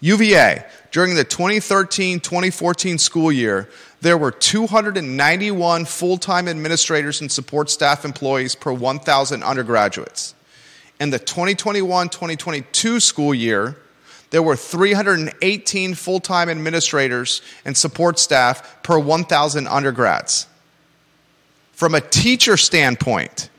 UVA, 0.01 0.65
during 0.91 1.15
the 1.15 1.23
2013 1.23 2.19
2014 2.19 2.97
school 2.97 3.31
year, 3.31 3.69
there 4.01 4.17
were 4.17 4.31
291 4.31 5.85
full 5.85 6.17
time 6.17 6.47
administrators 6.47 7.21
and 7.21 7.31
support 7.31 7.69
staff 7.69 8.03
employees 8.03 8.55
per 8.55 8.73
1,000 8.73 9.43
undergraduates. 9.43 10.33
In 10.99 11.11
the 11.11 11.19
2021 11.19 12.09
2022 12.09 12.99
school 12.99 13.33
year, 13.33 13.77
there 14.31 14.41
were 14.41 14.55
318 14.55 15.93
full 15.93 16.19
time 16.19 16.49
administrators 16.49 17.41
and 17.63 17.77
support 17.77 18.17
staff 18.17 18.81
per 18.81 18.97
1,000 18.97 19.67
undergrads. 19.67 20.47
From 21.73 21.95
a 21.95 22.01
teacher 22.01 22.57
standpoint, 22.57 23.49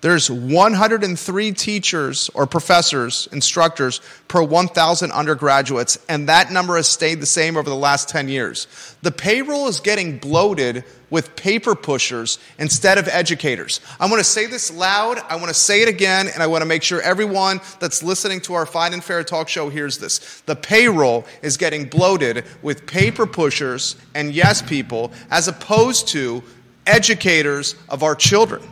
there's 0.00 0.30
103 0.30 1.52
teachers 1.52 2.30
or 2.32 2.46
professors, 2.46 3.28
instructors 3.32 4.00
per 4.28 4.40
1,000 4.40 5.10
undergraduates, 5.10 5.98
and 6.08 6.28
that 6.28 6.52
number 6.52 6.76
has 6.76 6.86
stayed 6.86 7.20
the 7.20 7.26
same 7.26 7.56
over 7.56 7.68
the 7.68 7.74
last 7.74 8.08
10 8.08 8.28
years. 8.28 8.68
The 9.02 9.10
payroll 9.10 9.66
is 9.66 9.80
getting 9.80 10.18
bloated 10.18 10.84
with 11.10 11.34
paper 11.34 11.74
pushers 11.74 12.38
instead 12.60 12.96
of 12.98 13.08
educators. 13.08 13.80
I 13.98 14.08
want 14.08 14.20
to 14.20 14.24
say 14.24 14.46
this 14.46 14.72
loud, 14.72 15.18
I 15.28 15.34
want 15.34 15.48
to 15.48 15.54
say 15.54 15.82
it 15.82 15.88
again, 15.88 16.28
and 16.28 16.44
I 16.44 16.46
want 16.46 16.62
to 16.62 16.66
make 16.66 16.84
sure 16.84 17.00
everyone 17.00 17.60
that's 17.80 18.00
listening 18.00 18.40
to 18.42 18.54
our 18.54 18.66
Fine 18.66 18.92
and 18.92 19.02
Fair 19.02 19.24
talk 19.24 19.48
show 19.48 19.68
hears 19.68 19.98
this. 19.98 20.42
The 20.42 20.54
payroll 20.54 21.26
is 21.42 21.56
getting 21.56 21.86
bloated 21.86 22.44
with 22.62 22.86
paper 22.86 23.26
pushers 23.26 23.96
and 24.14 24.32
yes 24.32 24.62
people 24.62 25.10
as 25.28 25.48
opposed 25.48 26.06
to 26.08 26.44
educators 26.86 27.74
of 27.88 28.04
our 28.04 28.14
children. 28.14 28.62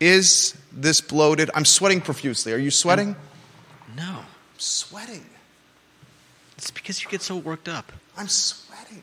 Is 0.00 0.54
this 0.72 1.00
bloated? 1.00 1.50
I'm 1.54 1.64
sweating 1.64 2.00
profusely. 2.00 2.52
Are 2.52 2.58
you 2.58 2.70
sweating? 2.70 3.16
No. 3.96 4.18
I'm 4.20 4.26
sweating. 4.58 5.24
It's 6.58 6.70
because 6.70 7.02
you 7.02 7.08
get 7.08 7.22
so 7.22 7.36
worked 7.36 7.68
up. 7.68 7.92
I'm 8.16 8.28
sweating. 8.28 9.02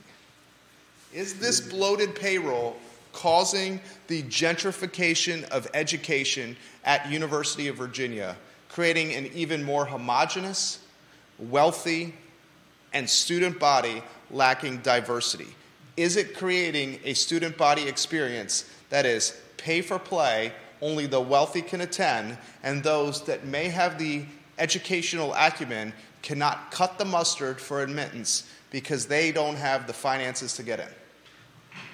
Is 1.14 1.40
this 1.40 1.62
bloated 1.62 2.16
payroll 2.16 2.78
causing 3.12 3.80
the 4.08 4.24
gentrification 4.24 5.44
of 5.50 5.68
education 5.74 6.58
at 6.84 7.10
University 7.10 7.68
of 7.68 7.76
Virginia, 7.76 8.36
creating 8.70 9.14
an 9.14 9.28
even 9.34 9.64
more 9.64 9.86
homogenous, 9.86 10.80
wealthy, 11.38 12.16
and 12.94 13.08
student 13.08 13.60
body 13.60 14.02
lacking 14.32 14.78
diversity? 14.78 15.56
Is 15.96 16.18
it 16.18 16.36
creating 16.36 17.00
a 17.04 17.14
student 17.14 17.56
body 17.58 17.88
experience 17.88 18.66
that 18.90 19.06
is 19.06 19.40
pay 19.58 19.82
for 19.82 20.00
play 20.00 20.52
only 20.84 21.08
the 21.08 21.20
wealthy 21.20 21.62
can 21.62 21.82
attend, 21.82 22.38
and 22.62 22.84
those 22.84 23.24
that 23.24 23.46
may 23.46 23.70
have 23.70 23.98
the 23.98 24.26
educational 24.60 25.34
acumen 25.34 25.94
cannot 26.22 26.72
cut 26.72 26.98
the 26.98 27.06
mustard 27.06 27.60
for 27.60 27.82
admittance 27.82 28.50
because 28.70 29.06
they 29.06 29.32
don't 29.32 29.56
have 29.56 29.88
the 29.88 29.94
finances 29.94 30.56
to 30.56 30.64
get 30.64 30.80
in. 30.80 30.88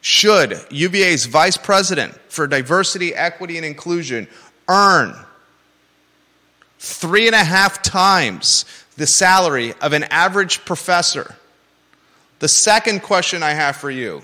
should 0.00 0.60
UVA's 0.70 1.26
vice 1.26 1.56
president 1.56 2.14
for 2.28 2.46
diversity, 2.46 3.16
equity, 3.16 3.56
and 3.56 3.66
inclusion 3.66 4.28
earn 4.68 5.16
three 6.84 7.26
and 7.26 7.34
a 7.34 7.42
half 7.42 7.82
times 7.82 8.64
the 8.96 9.06
salary 9.06 9.72
of 9.80 9.92
an 9.92 10.04
average 10.04 10.64
professor. 10.64 11.34
The 12.40 12.48
second 12.48 13.02
question 13.02 13.42
I 13.42 13.52
have 13.52 13.76
for 13.76 13.90
you 13.90 14.22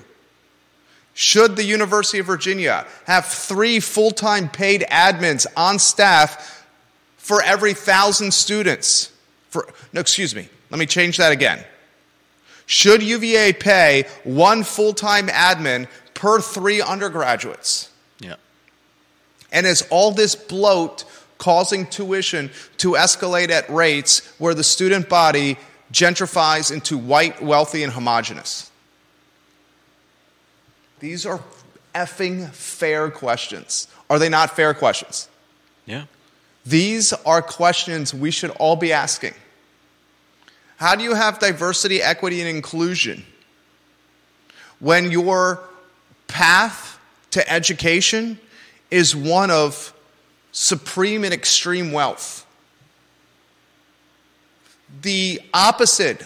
should 1.14 1.56
the 1.56 1.64
University 1.64 2.18
of 2.18 2.26
Virginia 2.26 2.86
have 3.06 3.26
three 3.26 3.80
full 3.80 4.10
time 4.10 4.48
paid 4.48 4.82
admins 4.90 5.46
on 5.56 5.78
staff 5.78 6.66
for 7.16 7.42
every 7.42 7.74
thousand 7.74 8.32
students? 8.32 9.10
For, 9.48 9.66
no, 9.92 10.00
excuse 10.00 10.34
me, 10.34 10.48
let 10.70 10.78
me 10.78 10.86
change 10.86 11.16
that 11.16 11.32
again. 11.32 11.64
Should 12.66 13.02
UVA 13.02 13.54
pay 13.54 14.04
one 14.22 14.62
full 14.62 14.92
time 14.92 15.28
admin 15.28 15.88
per 16.14 16.40
three 16.40 16.80
undergraduates? 16.80 17.90
Yeah. 18.20 18.36
And 19.50 19.66
is 19.66 19.86
all 19.90 20.12
this 20.12 20.36
bloat 20.36 21.04
causing 21.40 21.86
tuition 21.86 22.50
to 22.76 22.92
escalate 22.92 23.50
at 23.50 23.68
rates 23.68 24.32
where 24.38 24.54
the 24.54 24.62
student 24.62 25.08
body 25.08 25.56
gentrifies 25.92 26.70
into 26.70 26.96
white, 26.96 27.42
wealthy, 27.42 27.82
and 27.82 27.92
homogenous? 27.92 28.70
These 31.00 31.26
are 31.26 31.40
effing 31.94 32.50
fair 32.50 33.10
questions. 33.10 33.88
Are 34.08 34.18
they 34.18 34.28
not 34.28 34.54
fair 34.54 34.74
questions? 34.74 35.28
Yeah. 35.86 36.04
These 36.64 37.12
are 37.12 37.40
questions 37.40 38.12
we 38.14 38.30
should 38.30 38.50
all 38.50 38.76
be 38.76 38.92
asking. 38.92 39.34
How 40.76 40.94
do 40.94 41.02
you 41.02 41.14
have 41.14 41.38
diversity, 41.38 42.02
equity, 42.02 42.40
and 42.40 42.48
inclusion 42.48 43.24
when 44.78 45.10
your 45.10 45.62
path 46.28 46.98
to 47.30 47.50
education 47.50 48.38
is 48.90 49.16
one 49.16 49.50
of 49.50 49.94
supreme 50.52 51.24
and 51.24 51.32
extreme 51.32 51.92
wealth. 51.92 52.46
The 55.02 55.40
opposite 55.54 56.24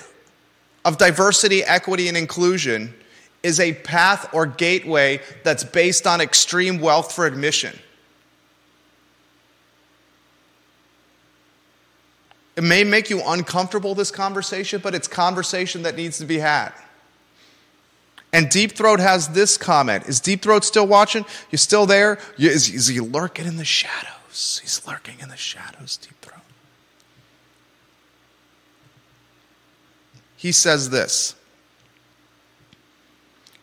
of 0.85 0.99
diversity, 0.99 1.63
equity, 1.63 2.09
and 2.09 2.17
inclusion 2.17 2.95
is 3.43 3.61
a 3.61 3.75
path 3.75 4.33
or 4.33 4.47
gateway 4.47 5.21
that's 5.43 5.65
based 5.65 6.07
on 6.07 6.21
extreme 6.21 6.81
wealth 6.81 7.13
for 7.13 7.27
admission. 7.27 7.79
It 12.57 12.63
may 12.63 12.85
make 12.85 13.11
you 13.11 13.21
uncomfortable, 13.27 13.95
this 13.95 14.11
conversation, 14.11 14.81
but 14.83 14.95
it's 14.95 15.09
conversation 15.09 15.83
that 15.83 15.97
needs 15.97 16.19
to 16.19 16.25
be 16.25 16.39
had. 16.39 16.73
And 18.35 18.49
Deep 18.49 18.73
Throat 18.73 18.99
has 18.99 19.29
this 19.29 19.57
comment. 19.57 20.09
Is 20.09 20.19
Deep 20.19 20.43
Throat 20.43 20.65
still 20.65 20.89
watching? 20.89 21.25
You 21.53 21.57
still 21.57 21.87
there? 21.87 22.19
Is, 22.37 22.69
is 22.69 22.89
he 22.89 22.99
lurking 22.99 23.47
in 23.47 23.59
the 23.59 23.65
shadows? 23.65 24.59
He's 24.61 24.85
lurking 24.85 25.21
in 25.21 25.29
the 25.29 25.37
shadows, 25.37 25.97
Deep 25.99 26.21
Throat. 26.21 26.41
He 30.37 30.51
says 30.51 30.91
this. 30.91 31.37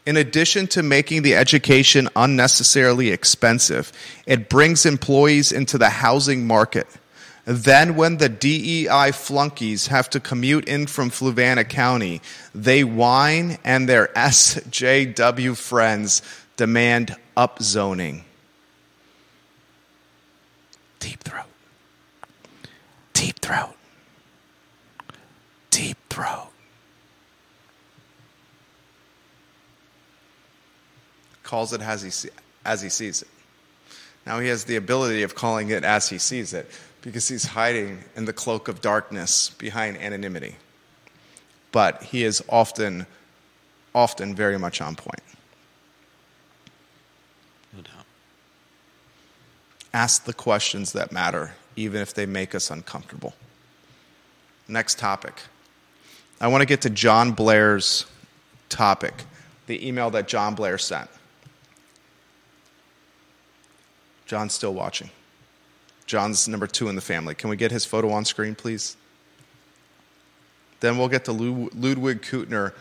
In 0.06 0.16
addition 0.16 0.68
to 0.68 0.82
making 0.82 1.24
the 1.24 1.36
education 1.36 2.08
unnecessarily 2.16 3.10
expensive, 3.10 3.92
it 4.26 4.48
brings 4.48 4.86
employees 4.86 5.52
into 5.52 5.78
the 5.78 5.90
housing 5.90 6.48
market. 6.48 6.88
Then, 7.52 7.98
when 7.98 8.16
the 8.16 8.30
DEI 8.30 9.12
flunkies 9.12 9.88
have 9.88 10.10
to 10.12 10.22
commute 10.22 10.70
in 10.70 10.88
from 10.88 11.10
Fluvanna 11.10 11.68
County, 11.68 12.22
they 12.56 12.86
whine 12.86 13.58
and 13.66 13.90
their 13.90 14.08
SJW 14.16 15.58
friends 15.58 16.22
demand 16.56 17.18
upzoning. 17.36 18.22
Deep 21.00 21.22
throat. 21.26 21.44
Deep 23.12 23.40
throat. 23.40 23.76
Deep 25.72 25.98
throat. 26.10 26.48
calls 31.44 31.74
it 31.74 31.82
as 31.82 32.02
he, 32.02 32.30
as 32.64 32.82
he 32.82 32.88
sees 32.88 33.24
it. 33.24 33.28
Now 34.26 34.40
he 34.40 34.48
has 34.48 34.64
the 34.64 34.78
ability 34.78 35.24
of 35.24 35.36
calling 35.36 35.70
it 35.70 35.84
as 35.84 36.08
he 36.08 36.18
sees 36.18 36.54
it 36.54 36.72
because 37.02 37.28
he's 37.28 37.46
hiding 37.46 38.00
in 38.16 38.26
the 38.26 38.34
cloak 38.34 38.68
of 38.68 38.82
darkness 38.82 39.50
behind 39.50 39.98
anonymity. 39.98 40.56
But 41.72 42.04
he 42.04 42.24
is 42.24 42.44
often, 42.50 43.08
often 43.96 44.36
very 44.36 44.60
much 44.60 44.82
on 44.82 44.96
point. 44.96 45.24
No 47.74 47.82
doubt. 47.82 48.06
Ask 49.94 50.26
the 50.26 50.34
questions 50.34 50.94
that 50.94 51.12
matter, 51.12 51.54
even 51.76 52.02
if 52.02 52.14
they 52.14 52.26
make 52.26 52.54
us 52.54 52.70
uncomfortable. 52.70 53.34
Next 54.68 55.00
topic. 55.00 55.42
I 56.40 56.48
want 56.48 56.62
to 56.62 56.66
get 56.66 56.82
to 56.82 56.90
John 56.90 57.32
Blair's 57.32 58.06
topic, 58.70 59.14
the 59.68 59.86
email 59.88 60.10
that 60.12 60.28
John 60.28 60.56
Blair 60.56 60.78
sent. 60.78 61.10
John's 64.26 64.54
still 64.54 64.74
watching. 64.74 65.10
John's 66.12 66.46
number 66.50 66.68
two 66.68 66.90
in 66.90 66.96
the 66.96 67.02
family. 67.02 67.34
Can 67.34 67.50
we 67.50 67.56
get 67.56 67.72
his 67.72 67.86
photo 67.86 68.12
on 68.12 68.26
screen, 68.26 68.54
please? 68.54 68.98
Then 70.82 70.98
we'll 70.98 71.08
get 71.08 71.24
to 71.26 71.32
Ludwig 71.32 72.22
Kuttner 72.22 72.74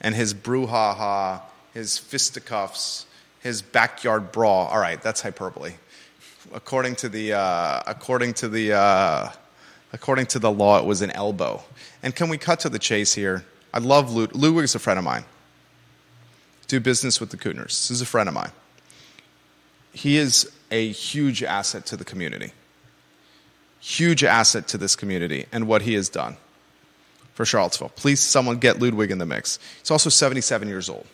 and 0.00 0.14
his 0.14 0.32
brouhaha, 0.32 1.42
his 1.74 1.98
fisticuffs, 1.98 3.04
his 3.40 3.60
backyard 3.60 4.32
brawl. 4.32 4.68
All 4.68 4.78
right, 4.78 5.02
that's 5.02 5.20
hyperbole. 5.20 5.74
According 6.54 6.96
to 6.96 7.10
the, 7.10 7.34
uh, 7.34 7.82
according 7.86 8.32
to 8.34 8.48
the, 8.48 8.72
uh, 8.72 9.32
according 9.92 10.24
to 10.28 10.38
the 10.38 10.50
law, 10.50 10.78
it 10.78 10.86
was 10.86 11.02
an 11.02 11.10
elbow. 11.10 11.62
And 12.02 12.16
can 12.16 12.30
we 12.30 12.38
cut 12.38 12.60
to 12.60 12.70
the 12.70 12.78
chase 12.78 13.12
here? 13.12 13.44
I 13.74 13.80
love 13.80 14.14
Lud- 14.14 14.34
Ludwig's 14.34 14.74
a 14.74 14.78
friend 14.78 14.98
of 14.98 15.04
mine. 15.04 15.26
Do 16.68 16.80
business 16.80 17.20
with 17.20 17.28
the 17.28 17.36
Kuttners. 17.36 17.66
This 17.66 17.90
is 17.90 18.00
a 18.00 18.06
friend 18.06 18.30
of 18.30 18.34
mine. 18.34 18.52
He 19.92 20.16
is 20.16 20.50
a 20.70 20.88
huge 20.88 21.42
asset 21.42 21.84
to 21.86 21.96
the 21.98 22.04
community. 22.06 22.52
Huge 23.88 24.22
asset 24.22 24.68
to 24.68 24.76
this 24.76 24.94
community 24.94 25.46
and 25.50 25.66
what 25.66 25.80
he 25.80 25.94
has 25.94 26.10
done 26.10 26.36
for 27.32 27.46
Charlottesville. 27.46 27.88
Please, 27.96 28.20
someone 28.20 28.58
get 28.58 28.82
Ludwig 28.82 29.10
in 29.10 29.16
the 29.16 29.24
mix. 29.24 29.58
He's 29.78 29.90
also 29.90 30.10
77 30.10 30.68
years 30.68 30.90
old. 30.90 31.06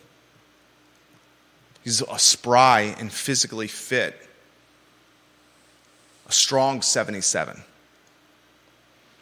He's 1.85 2.01
a 2.01 2.19
spry 2.19 2.93
and 2.99 3.09
physically 3.09 3.69
fit, 3.69 4.27
a 6.27 6.33
strong 6.33 6.81
77. 6.81 7.63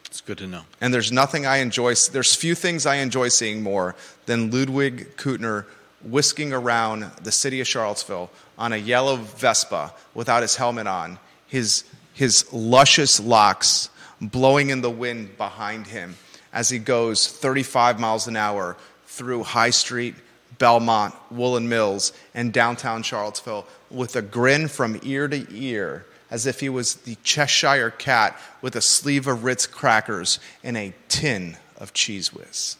It's 0.06 0.20
good 0.20 0.38
to 0.38 0.48
know. 0.48 0.62
And 0.80 0.92
there's 0.92 1.12
nothing 1.12 1.46
I 1.46 1.58
enjoy, 1.58 1.94
there's 2.10 2.34
few 2.34 2.56
things 2.56 2.86
I 2.86 2.96
enjoy 2.96 3.28
seeing 3.28 3.62
more 3.62 3.94
than 4.26 4.50
Ludwig 4.50 5.16
Kuttner 5.16 5.66
whisking 6.02 6.52
around 6.52 7.08
the 7.22 7.30
city 7.30 7.60
of 7.60 7.68
Charlottesville 7.68 8.30
on 8.58 8.72
a 8.72 8.76
yellow 8.78 9.14
Vespa 9.14 9.94
without 10.12 10.42
his 10.42 10.56
helmet 10.56 10.88
on, 10.88 11.20
his, 11.46 11.84
his 12.14 12.50
luscious 12.52 13.20
locks 13.20 13.90
blowing 14.20 14.70
in 14.70 14.80
the 14.80 14.90
wind 14.90 15.36
behind 15.36 15.86
him 15.88 16.16
as 16.52 16.70
he 16.70 16.78
goes 16.78 17.26
35 17.26 18.00
miles 18.00 18.26
an 18.26 18.36
hour 18.36 18.76
through 19.06 19.42
High 19.42 19.70
Street, 19.70 20.14
Belmont, 20.58 21.14
Woolen 21.30 21.68
Mills, 21.68 22.12
and 22.32 22.52
downtown 22.52 23.02
Charlottesville 23.02 23.66
with 23.90 24.16
a 24.16 24.22
grin 24.22 24.68
from 24.68 24.98
ear 25.02 25.28
to 25.28 25.46
ear 25.52 26.06
as 26.30 26.46
if 26.46 26.60
he 26.60 26.68
was 26.68 26.94
the 26.94 27.16
Cheshire 27.22 27.90
cat 27.90 28.38
with 28.62 28.74
a 28.76 28.80
sleeve 28.80 29.26
of 29.26 29.44
Ritz 29.44 29.66
crackers 29.66 30.38
and 30.62 30.76
a 30.76 30.94
tin 31.08 31.56
of 31.76 31.92
Cheez 31.92 32.32
Whiz. 32.32 32.76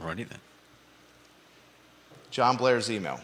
Alrighty 0.00 0.28
then. 0.28 0.38
John 2.30 2.56
Blair's 2.56 2.90
email. 2.90 3.20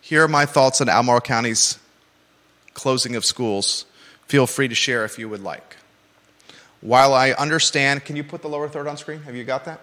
Here 0.00 0.24
are 0.24 0.28
my 0.28 0.46
thoughts 0.46 0.80
on 0.80 0.88
Albemarle 0.88 1.20
County's 1.20 1.78
closing 2.74 3.16
of 3.16 3.24
schools. 3.24 3.84
Feel 4.26 4.46
free 4.46 4.68
to 4.68 4.74
share 4.74 5.04
if 5.04 5.18
you 5.18 5.28
would 5.28 5.42
like. 5.42 5.76
While 6.80 7.12
I 7.12 7.32
understand, 7.32 8.04
can 8.04 8.16
you 8.16 8.24
put 8.24 8.42
the 8.42 8.48
lower 8.48 8.68
third 8.68 8.86
on 8.86 8.96
screen? 8.96 9.22
Have 9.22 9.36
you 9.36 9.44
got 9.44 9.64
that? 9.66 9.80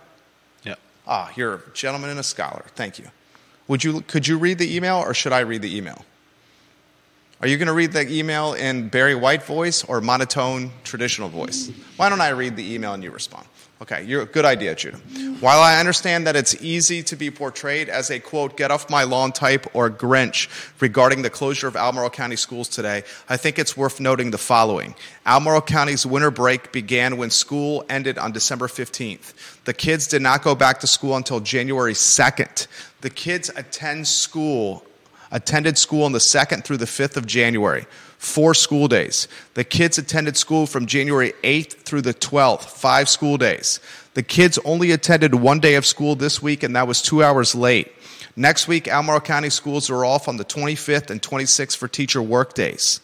Yeah. 0.64 0.76
Ah, 1.06 1.32
you're 1.36 1.56
a 1.56 1.62
gentleman 1.74 2.10
and 2.10 2.20
a 2.20 2.24
scholar. 2.24 2.66
Thank 2.76 2.98
you. 2.98 3.06
Would 3.68 3.84
you 3.84 4.02
could 4.02 4.28
you 4.28 4.38
read 4.38 4.58
the 4.58 4.76
email 4.76 4.98
or 4.98 5.14
should 5.14 5.34
I 5.34 5.42
read 5.42 5.62
the 5.62 5.76
email? 5.76 6.06
Are 7.40 7.48
you 7.48 7.58
going 7.58 7.68
to 7.68 7.74
read 7.74 7.92
the 7.92 8.12
email 8.12 8.54
in 8.54 8.90
Barry 8.90 9.14
White 9.14 9.44
voice 9.44 9.84
or 9.84 10.02
monotone 10.02 10.72
traditional 10.84 11.30
voice? 11.30 11.70
Why 11.96 12.10
don't 12.10 12.22
I 12.22 12.30
read 12.30 12.56
the 12.56 12.74
email 12.74 12.94
and 12.94 13.04
you 13.04 13.12
respond? 13.12 13.46
Okay, 13.80 14.04
you're 14.06 14.24
a 14.24 14.26
good 14.26 14.44
idea, 14.44 14.74
Judah. 14.74 14.98
While 15.40 15.60
I 15.60 15.80
understand 15.80 16.26
that 16.26 16.36
it's 16.36 16.60
easy 16.64 17.04
to 17.04 17.16
be 17.16 17.30
portrayed 17.30 17.90
as 17.90 18.10
a 18.10 18.20
quote, 18.20 18.58
get 18.58 18.72
off 18.72 18.90
my 18.90 19.04
lawn 19.04 19.32
type 19.32 19.68
or 19.76 19.92
Grinch 19.92 20.50
regarding 20.82 21.22
the 21.22 21.30
closure 21.30 21.68
of 21.68 21.76
Albemarle 21.76 22.10
County 22.10 22.38
schools 22.38 22.70
today, 22.70 23.04
I 23.30 23.38
think 23.38 23.60
it's 23.60 23.78
worth 23.78 24.00
noting 24.00 24.32
the 24.32 24.40
following. 24.40 24.96
Albemarle 25.28 25.62
County's 25.62 26.08
winter 26.08 26.32
break 26.32 26.72
began 26.72 27.18
when 27.18 27.30
school 27.30 27.86
ended 27.88 28.18
on 28.18 28.32
December 28.32 28.66
15th. 28.66 29.34
The 29.66 29.76
kids 29.76 30.08
did 30.08 30.24
not 30.24 30.42
go 30.42 30.56
back 30.56 30.80
to 30.80 30.88
school 30.88 31.16
until 31.16 31.40
January 31.40 31.94
2nd. 31.94 32.66
The 33.02 33.12
kids 33.12 33.52
attend 33.56 34.08
school 34.08 34.84
attended 35.32 35.78
school 35.78 36.04
on 36.04 36.14
the 36.14 36.20
2nd 36.20 36.64
through 36.64 36.78
the 36.78 36.86
5th 36.86 37.18
of 37.18 37.26
January, 37.28 37.86
four 38.18 38.54
school 38.54 38.88
days. 38.88 39.28
The 39.54 39.64
kids 39.64 39.98
attended 39.98 40.38
school 40.38 40.68
from 40.68 40.86
January 40.86 41.34
8th 41.44 41.74
through 41.74 42.02
the 42.02 42.14
12th, 42.14 42.64
five 42.64 43.10
school 43.10 43.38
days. 43.38 43.80
The 44.14 44.24
kids 44.24 44.58
only 44.66 44.92
attended 44.92 45.36
one 45.36 45.60
day 45.60 45.76
of 45.76 45.86
school 45.86 46.16
this 46.16 46.42
week, 46.42 46.64
and 46.64 46.76
that 46.76 46.88
was 46.88 47.02
two 47.02 47.24
hours 47.24 47.54
late. 47.54 47.92
Next 48.36 48.68
week, 48.68 48.88
Albemarle 48.88 49.22
County 49.22 49.50
schools 49.50 49.90
are 49.90 50.06
off 50.06 50.28
on 50.28 50.38
the 50.38 50.46
25th 50.46 51.10
and 51.10 51.22
26th 51.22 51.76
for 51.76 51.88
teacher 51.88 52.22
work 52.22 52.54
days. 52.54 53.02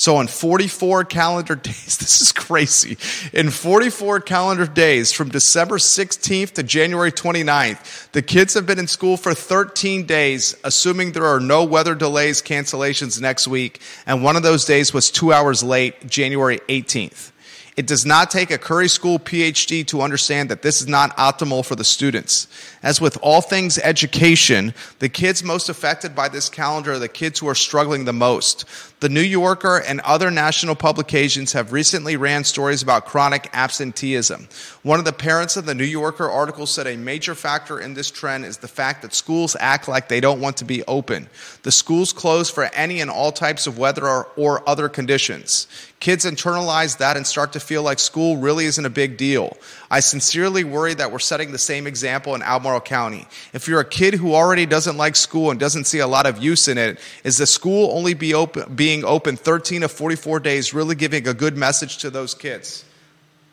So 0.00 0.18
in 0.18 0.28
44 0.28 1.04
calendar 1.04 1.54
days, 1.56 1.98
this 1.98 2.22
is 2.22 2.32
crazy. 2.32 2.96
In 3.34 3.50
44 3.50 4.20
calendar 4.20 4.66
days 4.66 5.12
from 5.12 5.28
December 5.28 5.76
16th 5.76 6.52
to 6.52 6.62
January 6.62 7.12
29th, 7.12 8.10
the 8.12 8.22
kids 8.22 8.54
have 8.54 8.64
been 8.64 8.78
in 8.78 8.86
school 8.86 9.18
for 9.18 9.34
13 9.34 10.06
days, 10.06 10.56
assuming 10.64 11.12
there 11.12 11.26
are 11.26 11.38
no 11.38 11.64
weather 11.64 11.94
delays, 11.94 12.40
cancellations 12.40 13.20
next 13.20 13.46
week. 13.46 13.82
And 14.06 14.24
one 14.24 14.36
of 14.36 14.42
those 14.42 14.64
days 14.64 14.94
was 14.94 15.10
two 15.10 15.34
hours 15.34 15.62
late, 15.62 16.06
January 16.08 16.60
18th. 16.70 17.32
It 17.76 17.86
does 17.86 18.06
not 18.06 18.30
take 18.30 18.50
a 18.50 18.58
Curry 18.58 18.88
School 18.88 19.18
PhD 19.18 19.86
to 19.88 20.00
understand 20.00 20.48
that 20.48 20.62
this 20.62 20.80
is 20.80 20.88
not 20.88 21.16
optimal 21.18 21.64
for 21.64 21.76
the 21.76 21.84
students. 21.84 22.48
As 22.82 22.98
with 22.98 23.18
all 23.20 23.42
things 23.42 23.78
education, 23.78 24.72
the 25.00 25.10
kids 25.10 25.44
most 25.44 25.68
affected 25.68 26.14
by 26.14 26.30
this 26.30 26.48
calendar 26.48 26.92
are 26.92 26.98
the 26.98 27.08
kids 27.08 27.38
who 27.38 27.48
are 27.48 27.54
struggling 27.54 28.06
the 28.06 28.14
most. 28.14 28.64
The 29.00 29.10
New 29.10 29.20
Yorker 29.20 29.82
and 29.86 30.00
other 30.00 30.30
national 30.30 30.74
publications 30.74 31.52
have 31.52 31.72
recently 31.72 32.16
ran 32.16 32.44
stories 32.44 32.82
about 32.82 33.04
chronic 33.04 33.50
absenteeism. 33.52 34.48
One 34.82 34.98
of 34.98 35.04
the 35.04 35.12
parents 35.12 35.56
of 35.56 35.66
the 35.66 35.74
New 35.74 35.84
Yorker 35.84 36.28
article 36.28 36.66
said 36.66 36.86
a 36.86 36.96
major 36.96 37.34
factor 37.34 37.80
in 37.80 37.92
this 37.92 38.10
trend 38.10 38.46
is 38.46 38.58
the 38.58 38.68
fact 38.68 39.02
that 39.02 39.12
schools 39.12 39.56
act 39.60 39.86
like 39.86 40.08
they 40.08 40.20
don't 40.20 40.40
want 40.40 40.56
to 40.58 40.64
be 40.64 40.82
open. 40.84 41.28
The 41.62 41.72
schools 41.72 42.14
close 42.14 42.48
for 42.48 42.64
any 42.74 43.00
and 43.00 43.10
all 43.10 43.32
types 43.32 43.66
of 43.66 43.78
weather 43.78 44.06
or, 44.06 44.28
or 44.36 44.66
other 44.68 44.88
conditions. 44.88 45.66
Kids 45.98 46.24
internalize 46.24 46.96
that 46.96 47.18
and 47.18 47.26
start 47.26 47.52
to 47.52 47.60
feel 47.60 47.82
like 47.82 47.98
school 47.98 48.38
really 48.38 48.64
isn't 48.64 48.86
a 48.86 48.90
big 48.90 49.18
deal. 49.18 49.56
I 49.90 50.00
sincerely 50.00 50.64
worry 50.64 50.94
that 50.94 51.12
we're 51.12 51.18
setting 51.18 51.52
the 51.52 51.58
same 51.58 51.86
example 51.86 52.34
in 52.34 52.42
Albemarle 52.42 52.69
County. 52.78 53.26
If 53.54 53.66
you're 53.66 53.80
a 53.80 53.88
kid 53.88 54.12
who 54.12 54.34
already 54.34 54.66
doesn't 54.66 54.98
like 54.98 55.16
school 55.16 55.50
and 55.50 55.58
doesn't 55.58 55.86
see 55.86 56.00
a 56.00 56.06
lot 56.06 56.26
of 56.26 56.38
use 56.42 56.68
in 56.68 56.76
it, 56.76 57.00
is 57.24 57.38
the 57.38 57.46
school 57.46 57.90
only 57.96 58.12
be 58.12 58.34
open, 58.34 58.74
being 58.74 59.02
open 59.02 59.36
13 59.36 59.82
of 59.82 59.90
44 59.90 60.40
days 60.40 60.74
really 60.74 60.94
giving 60.94 61.26
a 61.26 61.32
good 61.32 61.56
message 61.56 61.96
to 61.98 62.10
those 62.10 62.34
kids? 62.34 62.84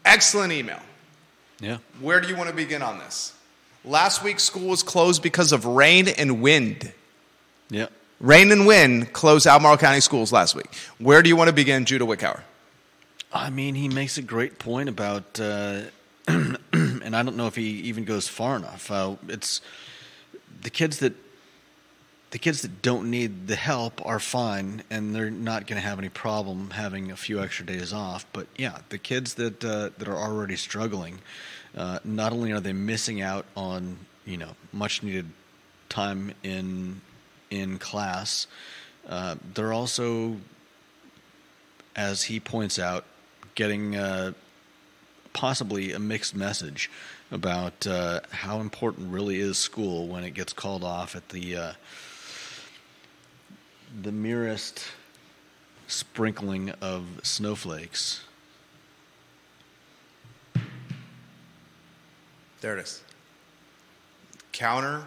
Excellent 0.04 0.52
email. 0.52 0.82
Yeah. 1.60 1.78
Where 2.02 2.20
do 2.20 2.28
you 2.28 2.36
want 2.36 2.50
to 2.50 2.56
begin 2.56 2.82
on 2.82 3.00
this? 3.00 3.34
Last 3.84 4.24
week, 4.24 4.40
school 4.40 4.68
was 4.68 4.84
closed 4.84 5.24
because 5.24 5.54
of 5.54 5.66
rain 5.66 6.10
and 6.10 6.42
wind. 6.42 6.92
Yeah. 7.70 7.88
Rain 8.20 8.52
and 8.52 8.66
wind 8.66 9.14
closed 9.14 9.48
Albemarle 9.48 9.78
County 9.78 10.02
schools 10.02 10.32
last 10.32 10.56
week. 10.56 10.74
Where 10.98 11.22
do 11.22 11.30
you 11.30 11.36
want 11.36 11.48
to 11.48 11.54
begin, 11.54 11.86
Judah 11.86 12.06
Wickower? 12.06 12.42
I 13.32 13.50
mean, 13.50 13.76
he 13.76 13.90
makes 13.90 14.18
a 14.18 14.22
great 14.22 14.58
point 14.58 14.90
about, 14.90 15.40
uh, 15.40 15.82
and 17.04 17.16
I 17.16 17.24
don't 17.24 17.38
know 17.38 17.48
if 17.48 17.56
he 17.56 17.82
even 17.82 18.06
goes 18.06 18.28
far 18.28 18.56
enough. 18.56 18.92
Uh, 18.92 19.16
it's 19.28 19.62
the 20.62 20.70
kids 20.70 21.00
that 21.00 21.14
the 22.32 22.38
kids 22.38 22.62
that 22.62 22.82
don't 22.82 23.10
need 23.10 23.48
the 23.48 23.56
help 23.56 24.06
are 24.06 24.20
fine, 24.20 24.84
and 24.90 25.16
they're 25.16 25.32
not 25.32 25.66
going 25.66 25.82
to 25.82 25.88
have 25.88 25.98
any 25.98 26.10
problem 26.10 26.72
having 26.72 27.10
a 27.10 27.16
few 27.16 27.42
extra 27.42 27.66
days 27.66 27.94
off. 27.94 28.26
But 28.34 28.48
yeah, 28.58 28.80
the 28.90 28.98
kids 28.98 29.36
that 29.36 29.64
uh, 29.64 29.90
that 29.98 30.08
are 30.08 30.18
already 30.18 30.56
struggling, 30.56 31.20
uh, 31.76 32.00
not 32.04 32.34
only 32.34 32.52
are 32.52 32.60
they 32.60 32.74
missing 32.74 33.22
out 33.22 33.46
on 33.56 34.00
you 34.26 34.38
know 34.38 34.56
much 34.74 35.04
needed 35.04 35.30
time 35.90 36.34
in 36.44 37.02
in 37.50 37.80
class, 37.80 38.48
uh, 39.08 39.36
they're 39.54 39.74
also, 39.74 40.38
as 41.96 42.24
he 42.24 42.40
points 42.40 42.78
out, 42.78 43.06
getting 43.56 43.96
uh, 43.96 44.34
possibly 45.38 45.94
a 45.94 46.00
mixed 46.00 46.36
message 46.36 46.90
about 47.30 47.86
uh, 47.86 48.20
how 48.32 48.60
important 48.60 49.14
really 49.14 49.40
is 49.40 49.56
school 49.56 50.08
when 50.08 50.24
it 50.24 50.32
gets 50.32 50.52
called 50.52 50.84
off 50.84 51.16
at 51.16 51.30
the 51.30 51.56
uh, 51.56 51.72
the 54.02 54.12
merest 54.12 54.84
sprinkling 55.88 56.72
of 56.82 57.04
snowflakes. 57.22 58.26
There 62.62 62.76
it 62.76 62.82
is. 62.82 63.04
Counter, 64.52 65.04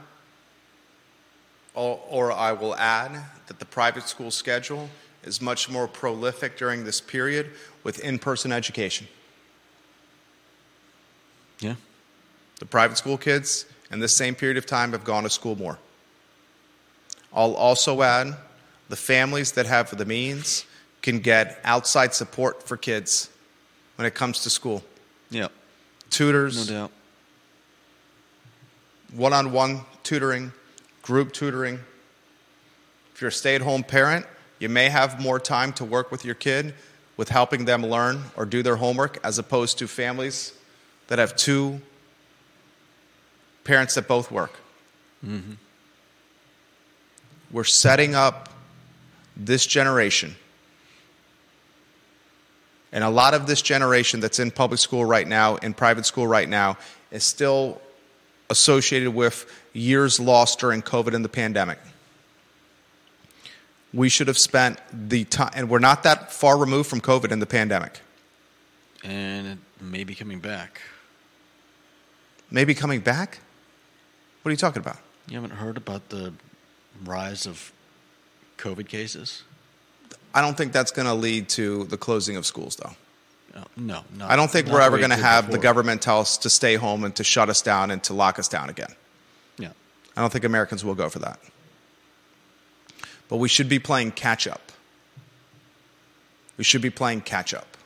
or, 1.75 2.01
or 2.09 2.31
I 2.31 2.53
will 2.53 2.77
add 2.77 3.21
that 3.49 3.59
the 3.59 3.65
private 3.65 4.05
school 4.05 4.31
schedule 4.31 4.91
is 5.25 5.43
much 5.43 5.69
more 5.69 5.89
prolific 5.89 6.57
during 6.57 6.85
this 6.85 7.01
period 7.01 7.51
with 7.83 7.99
in 7.99 8.21
person 8.21 8.53
education. 8.53 9.09
Yeah. 11.61 11.75
The 12.59 12.67
private 12.67 12.99
school 12.99 13.17
kids 13.19 13.67
in 13.91 14.01
this 14.01 14.17
same 14.17 14.35
period 14.35 14.57
of 14.57 14.67
time 14.67 14.93
have 14.93 15.05
gone 15.05 15.23
to 15.25 15.31
school 15.31 15.57
more. 15.57 15.79
I'll 17.33 17.55
also 17.55 18.03
add 18.03 18.35
the 18.89 18.97
families 18.97 19.53
that 19.53 19.67
have 19.67 19.97
the 19.97 20.05
means 20.05 20.65
can 21.03 21.21
get 21.21 21.61
outside 21.65 22.13
support 22.13 22.63
for 22.63 22.77
kids 22.77 23.31
when 23.97 24.07
it 24.07 24.15
comes 24.15 24.43
to 24.43 24.51
school. 24.51 24.83
Yeah. 25.31 25.49
Tutors, 26.11 26.69
No 26.69 26.75
doubt. 26.75 26.91
one 29.13 29.33
on 29.33 29.53
one 29.53 29.83
tutoring, 30.03 30.53
group 31.03 31.33
tutoring. 31.33 31.79
If 33.15 33.21
you're 33.21 33.29
a 33.29 33.33
stay 33.33 33.55
at 33.55 33.61
home 33.63 33.85
parent, 33.85 34.27
you 34.59 34.69
may 34.69 34.89
have 34.89 35.21
more 35.21 35.39
time 35.39 35.73
to 35.75 35.85
work 35.85 36.11
with 36.11 36.25
your 36.25 36.35
kid 36.35 36.75
with 37.17 37.29
helping 37.29 37.65
them 37.65 37.85
learn 37.87 38.25
or 38.37 38.45
do 38.45 38.63
their 38.63 38.77
homework 38.77 39.19
as 39.25 39.39
opposed 39.39 39.79
to 39.79 39.87
families 39.89 40.53
that 41.11 41.19
have 41.19 41.35
two 41.35 41.81
parents 43.65 43.97
that 43.97 44.07
both 44.07 44.31
work. 44.31 44.53
Mm-hmm. 45.27 45.55
We're 47.51 47.65
setting 47.65 48.15
up 48.15 48.49
this 49.37 49.67
generation. 49.67 50.37
And 52.93 53.03
a 53.03 53.11
lot 53.11 53.35
of 53.35 53.49
this 53.49 53.61
generation 53.61 54.21
that's 54.21 54.39
in 54.39 54.53
public 54.53 54.79
school 54.79 55.05
right 55.05 55.27
now, 55.27 55.57
in 55.57 55.75
private 55.75 56.07
school 56.07 56.29
right 56.29 56.49
now, 56.49 56.79
is 57.11 57.25
still 57.25 57.81
associated 58.49 59.13
with 59.13 59.51
years 59.73 60.21
lost 60.21 60.61
during 60.61 60.81
COVID 60.81 61.13
and 61.13 61.25
the 61.25 61.29
pandemic. 61.29 61.79
We 63.93 64.09
should 64.09 64.29
have 64.29 64.39
spent 64.39 64.79
the 64.93 65.25
time, 65.25 65.51
and 65.55 65.69
we're 65.69 65.81
not 65.81 66.05
that 66.05 66.33
far 66.33 66.57
removed 66.57 66.89
from 66.89 67.01
COVID 67.01 67.33
and 67.33 67.43
the 67.43 67.47
pandemic. 67.47 68.01
And 69.03 69.47
it 69.49 69.59
may 69.81 70.05
be 70.05 70.15
coming 70.15 70.39
back. 70.39 70.81
Maybe 72.51 72.75
coming 72.75 73.01
back? 73.01 73.39
What 74.43 74.51
are 74.51 74.53
you 74.53 74.57
talking 74.57 74.81
about? 74.81 74.99
You 75.29 75.35
haven't 75.41 75.57
heard 75.57 75.77
about 75.77 76.09
the 76.09 76.33
rise 77.05 77.47
of 77.47 77.73
COVID 78.59 78.89
cases? 78.89 79.43
I 80.35 80.41
don't 80.41 80.57
think 80.57 80.73
that's 80.73 80.91
going 80.91 81.07
to 81.07 81.15
lead 81.15 81.49
to 81.51 81.85
the 81.85 81.97
closing 81.97 82.37
of 82.37 82.47
schools, 82.47 82.77
though. 82.77 82.93
No, 83.55 83.65
no. 83.77 84.05
Not, 84.17 84.31
I 84.31 84.37
don't 84.37 84.51
think 84.51 84.69
we're 84.69 84.81
ever 84.81 84.99
going 84.99 85.11
to 85.11 85.17
have 85.17 85.51
the 85.51 85.59
government 85.59 86.03
tell 86.03 86.21
us 86.21 86.39
to 86.39 86.51
stay 86.51 86.77
home 86.77 87.05
and 87.05 87.15
to 87.17 87.25
shut 87.25 87.49
us 87.49 87.63
down 87.63 87.91
and 87.91 88.03
to 88.05 88.15
lock 88.15 88.39
us 88.39 88.49
down 88.49 88.71
again. 88.71 88.95
Yeah. 89.59 89.73
I 90.17 90.21
don't 90.21 90.33
think 90.33 90.45
Americans 90.45 90.85
will 90.85 90.95
go 90.95 91.09
for 91.09 91.19
that. 91.21 91.41
But 93.29 93.37
we 93.39 93.49
should 93.49 93.69
be 93.69 93.79
playing 93.79 94.13
catch 94.13 94.47
up. 94.47 94.73
We 96.57 96.65
should 96.65 96.83
be 96.83 96.91
playing 96.91 97.23
catch 97.23 97.55
up. 97.55 97.77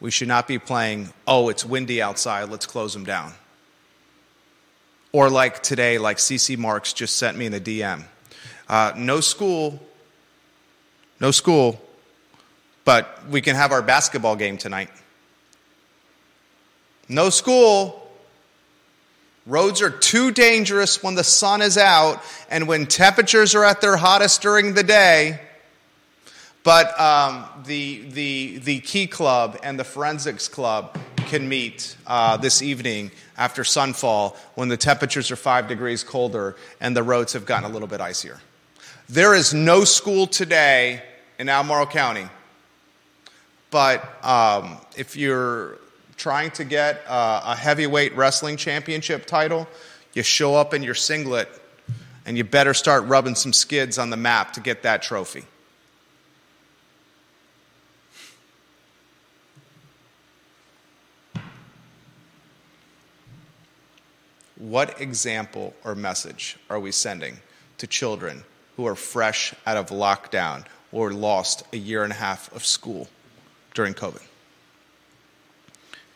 We 0.00 0.10
should 0.10 0.28
not 0.28 0.48
be 0.48 0.58
playing, 0.58 1.12
oh, 1.26 1.48
it's 1.48 1.64
windy 1.64 2.02
outside, 2.02 2.48
let's 2.48 2.66
close 2.66 2.92
them 2.92 3.04
down. 3.04 3.34
Or 5.12 5.28
like 5.28 5.62
today, 5.62 5.98
like 5.98 6.16
CC 6.16 6.56
Marks 6.56 6.92
just 6.92 7.16
sent 7.16 7.36
me 7.36 7.46
in 7.46 7.52
the 7.52 7.60
DM. 7.60 8.04
Uh, 8.68 8.92
no 8.96 9.20
school, 9.20 9.80
no 11.20 11.30
school, 11.30 11.80
but 12.84 13.28
we 13.28 13.42
can 13.42 13.54
have 13.54 13.72
our 13.72 13.82
basketball 13.82 14.36
game 14.36 14.56
tonight. 14.56 14.90
No 17.08 17.28
school, 17.28 18.02
Roads 19.44 19.82
are 19.82 19.90
too 19.90 20.30
dangerous 20.30 21.02
when 21.02 21.16
the 21.16 21.24
sun 21.24 21.62
is 21.62 21.76
out 21.76 22.22
and 22.48 22.68
when 22.68 22.86
temperatures 22.86 23.56
are 23.56 23.64
at 23.64 23.80
their 23.80 23.96
hottest 23.96 24.40
during 24.40 24.74
the 24.74 24.84
day. 24.84 25.40
But 26.62 26.98
um, 27.00 27.44
the, 27.64 28.02
the, 28.10 28.58
the 28.58 28.80
Key 28.80 29.08
Club 29.08 29.58
and 29.64 29.80
the 29.80 29.84
Forensics 29.84 30.46
Club 30.46 30.96
can 31.16 31.48
meet 31.48 31.96
uh, 32.06 32.36
this 32.36 32.62
evening 32.62 33.10
after 33.36 33.62
sunfall 33.62 34.36
when 34.54 34.68
the 34.68 34.76
temperatures 34.76 35.30
are 35.30 35.36
five 35.36 35.68
degrees 35.68 36.04
colder 36.04 36.56
and 36.80 36.96
the 36.96 37.02
roads 37.02 37.32
have 37.32 37.46
gotten 37.46 37.70
a 37.70 37.72
little 37.72 37.88
bit 37.88 38.00
icier. 38.00 38.38
There 39.08 39.34
is 39.34 39.52
no 39.52 39.84
school 39.84 40.26
today 40.26 41.02
in 41.38 41.48
Albemarle 41.48 41.86
County, 41.86 42.28
but 43.70 44.24
um, 44.24 44.78
if 44.96 45.16
you're 45.16 45.78
trying 46.16 46.50
to 46.52 46.64
get 46.64 47.02
uh, 47.08 47.42
a 47.44 47.56
heavyweight 47.56 48.14
wrestling 48.16 48.56
championship 48.56 49.26
title, 49.26 49.66
you 50.14 50.22
show 50.22 50.54
up 50.54 50.74
in 50.74 50.82
your 50.82 50.94
singlet 50.94 51.48
and 52.24 52.36
you 52.36 52.44
better 52.44 52.74
start 52.74 53.04
rubbing 53.04 53.34
some 53.34 53.52
skids 53.52 53.98
on 53.98 54.10
the 54.10 54.16
map 54.16 54.52
to 54.52 54.60
get 54.60 54.82
that 54.82 55.02
trophy. 55.02 55.44
What 64.62 65.00
example 65.00 65.74
or 65.82 65.96
message 65.96 66.56
are 66.70 66.78
we 66.78 66.92
sending 66.92 67.38
to 67.78 67.88
children 67.88 68.44
who 68.76 68.86
are 68.86 68.94
fresh 68.94 69.52
out 69.66 69.76
of 69.76 69.88
lockdown 69.88 70.64
or 70.92 71.12
lost 71.12 71.64
a 71.72 71.76
year 71.76 72.04
and 72.04 72.12
a 72.12 72.14
half 72.14 72.54
of 72.54 72.64
school 72.64 73.08
during 73.74 73.92
COVID? 73.92 74.22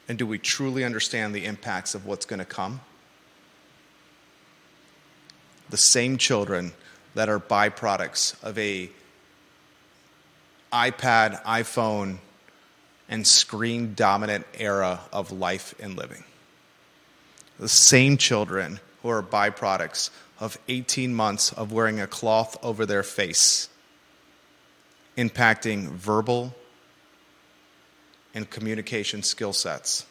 And 0.09 0.16
do 0.16 0.28
we 0.28 0.38
truly 0.38 0.84
understand 0.84 1.34
the 1.34 1.44
impacts 1.44 1.97
of 1.97 2.07
what's 2.07 2.24
going 2.24 2.38
to 2.38 2.44
come? 2.44 2.82
The 5.70 5.76
same 5.76 6.16
children 6.16 6.72
that 7.16 7.28
are 7.28 7.40
byproducts 7.40 8.40
of 8.44 8.57
a 8.59 8.88
iPad, 10.72 11.42
iPhone, 11.42 12.18
and 13.09 13.26
screen 13.26 13.94
dominant 13.94 14.47
era 14.55 15.01
of 15.12 15.32
life 15.32 15.74
and 15.80 15.97
living. 15.97 16.22
The 17.59 17.68
same 17.68 18.16
children 18.16 18.80
who 19.02 19.09
are 19.09 19.22
byproducts 19.22 20.11
of 20.38 20.59
18 20.68 21.14
months 21.14 21.52
of 21.52 21.72
wearing 21.72 22.00
a 22.00 22.07
cloth 22.07 22.57
over 22.62 22.84
their 22.84 23.02
face, 23.02 23.68
impacting 25.16 25.88
verbal 25.88 26.54
and 28.34 28.48
communication 28.50 29.22
skill 29.22 29.54
sets 29.54 30.04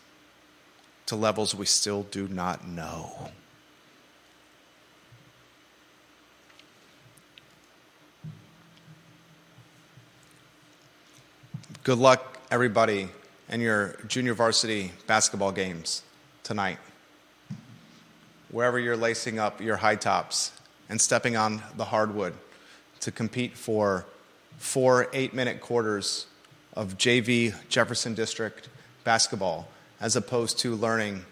to 1.05 1.15
levels 1.15 1.53
we 1.53 1.67
still 1.67 2.03
do 2.03 2.27
not 2.27 2.67
know. 2.67 3.29
Good 11.83 11.99
luck, 11.99 12.39
everybody, 12.49 13.09
in 13.47 13.61
your 13.61 13.95
junior 14.07 14.33
varsity 14.33 14.91
basketball 15.05 15.51
games 15.51 16.01
tonight. 16.41 16.79
Wherever 18.55 18.79
you're 18.79 18.95
lacing 18.95 19.37
up 19.37 19.59
your 19.59 19.75
high 19.75 19.97
tops 19.97 20.53
and 20.87 21.01
stepping 21.01 21.35
on 21.35 21.61
the 21.75 21.83
hardwood 21.83 22.33
to 23.01 23.11
compete 23.11 23.57
for 23.57 24.05
four 24.59 25.09
eight 25.11 25.33
minute 25.33 25.59
quarters 25.59 26.25
of 26.73 26.97
JV 26.97 27.53
Jefferson 27.67 28.13
District 28.13 28.69
basketball, 29.03 29.67
as 29.99 30.15
opposed 30.15 30.57
to 30.59 30.73
learning 30.73 31.25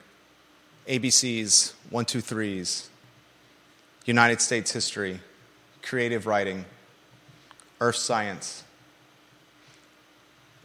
ABCs, 0.86 1.72
one, 1.90 2.04
two, 2.04 2.20
threes, 2.20 2.90
United 4.04 4.42
States 4.42 4.74
history, 4.74 5.22
creative 5.82 6.28
writing, 6.28 6.66
earth 7.80 7.96
science, 7.96 8.66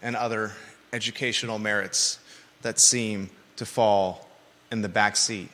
and 0.02 0.16
other 0.16 0.50
educational 0.92 1.60
merits 1.60 2.18
that 2.62 2.80
seem 2.80 3.30
to 3.54 3.64
fall 3.64 4.28
in 4.72 4.82
the 4.82 4.88
back 4.88 5.14
seat 5.14 5.50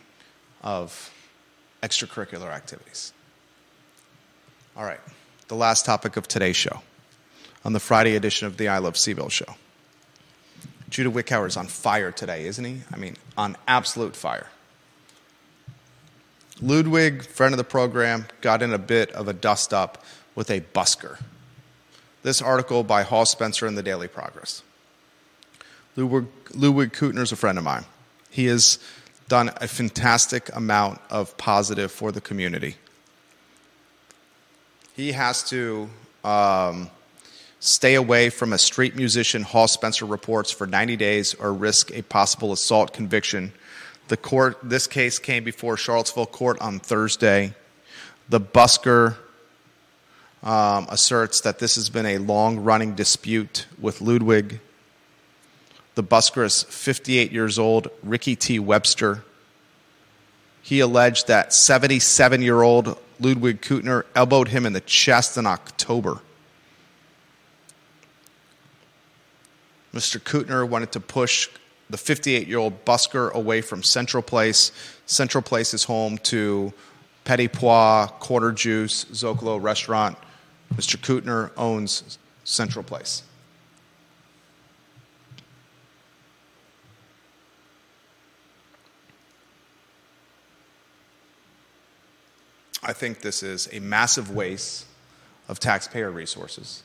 of 0.64 1.12
extracurricular 1.82 2.50
activities. 2.50 3.12
All 4.76 4.84
right, 4.84 5.00
the 5.46 5.54
last 5.54 5.84
topic 5.84 6.16
of 6.16 6.26
today's 6.26 6.56
show 6.56 6.82
on 7.64 7.72
the 7.72 7.80
Friday 7.80 8.16
edition 8.16 8.48
of 8.48 8.56
the 8.56 8.68
I 8.68 8.78
Love 8.78 8.94
CVille 8.94 9.30
show. 9.30 9.54
Judah 10.90 11.10
Wickower 11.10 11.46
is 11.46 11.56
on 11.56 11.66
fire 11.66 12.10
today, 12.10 12.46
isn't 12.46 12.64
he? 12.64 12.80
I 12.92 12.96
mean, 12.96 13.16
on 13.36 13.56
absolute 13.68 14.16
fire. 14.16 14.48
Ludwig, 16.62 17.24
friend 17.24 17.52
of 17.52 17.58
the 17.58 17.64
program, 17.64 18.26
got 18.40 18.62
in 18.62 18.72
a 18.72 18.78
bit 18.78 19.10
of 19.12 19.28
a 19.28 19.32
dust 19.32 19.74
up 19.74 20.04
with 20.34 20.50
a 20.50 20.60
busker. 20.60 21.20
This 22.22 22.40
article 22.40 22.84
by 22.84 23.02
Hawes 23.02 23.30
Spencer 23.30 23.66
in 23.66 23.74
the 23.74 23.82
Daily 23.82 24.08
Progress. 24.08 24.62
Ludwig, 25.96 26.26
Ludwig 26.54 26.92
Kuttner 26.92 27.22
is 27.22 27.32
a 27.32 27.36
friend 27.36 27.58
of 27.58 27.64
mine. 27.64 27.84
He 28.30 28.46
has 28.46 28.78
done 29.28 29.50
a 29.56 29.68
fantastic 29.68 30.54
amount 30.54 31.00
of 31.10 31.36
positive 31.36 31.90
for 31.90 32.12
the 32.12 32.20
community. 32.20 32.76
He 34.94 35.12
has 35.12 35.42
to 35.50 35.88
um, 36.22 36.90
stay 37.60 37.94
away 37.94 38.30
from 38.30 38.52
a 38.52 38.58
street 38.58 38.94
musician, 38.94 39.42
Hawes 39.42 39.72
Spencer 39.72 40.04
reports, 40.04 40.50
for 40.50 40.66
90 40.66 40.96
days 40.96 41.34
or 41.34 41.52
risk 41.52 41.90
a 41.92 42.02
possible 42.02 42.52
assault 42.52 42.92
conviction. 42.92 43.52
The 44.08 44.16
court, 44.16 44.58
this 44.62 44.86
case 44.86 45.18
came 45.18 45.44
before 45.44 45.76
Charlottesville 45.76 46.26
Court 46.26 46.60
on 46.60 46.78
Thursday. 46.78 47.54
The 48.28 48.40
busker 48.40 49.16
um, 50.42 50.86
asserts 50.90 51.40
that 51.40 51.58
this 51.58 51.76
has 51.76 51.88
been 51.88 52.06
a 52.06 52.18
long 52.18 52.58
running 52.58 52.94
dispute 52.94 53.66
with 53.80 54.02
Ludwig. 54.02 54.60
The 55.94 56.02
busker 56.02 56.44
is 56.44 56.64
58 56.64 57.30
years 57.30 57.58
old, 57.58 57.88
Ricky 58.02 58.34
T. 58.34 58.58
Webster. 58.58 59.24
He 60.62 60.80
alleged 60.80 61.28
that 61.28 61.52
77 61.52 62.42
year 62.42 62.62
old 62.62 62.98
Ludwig 63.20 63.60
Kuttner 63.60 64.04
elbowed 64.14 64.48
him 64.48 64.66
in 64.66 64.72
the 64.72 64.80
chest 64.80 65.36
in 65.36 65.46
October. 65.46 66.20
Mr. 69.94 70.18
Kuttner 70.18 70.68
wanted 70.68 70.90
to 70.92 71.00
push 71.00 71.48
the 71.88 71.96
58 71.96 72.48
year 72.48 72.58
old 72.58 72.84
busker 72.84 73.32
away 73.32 73.60
from 73.60 73.82
Central 73.82 74.22
Place. 74.22 74.72
Central 75.06 75.42
Place 75.42 75.74
is 75.74 75.84
home 75.84 76.18
to 76.18 76.72
Petit 77.24 77.48
Pois, 77.48 78.10
Quarter 78.18 78.52
Juice, 78.52 79.04
Zocalo 79.06 79.62
Restaurant. 79.62 80.18
Mr. 80.74 80.96
Kuttner 80.96 81.52
owns 81.56 82.18
Central 82.42 82.82
Place. 82.82 83.22
I 92.84 92.92
think 92.92 93.20
this 93.20 93.42
is 93.42 93.68
a 93.72 93.80
massive 93.80 94.30
waste 94.30 94.84
of 95.48 95.58
taxpayer 95.58 96.10
resources. 96.10 96.82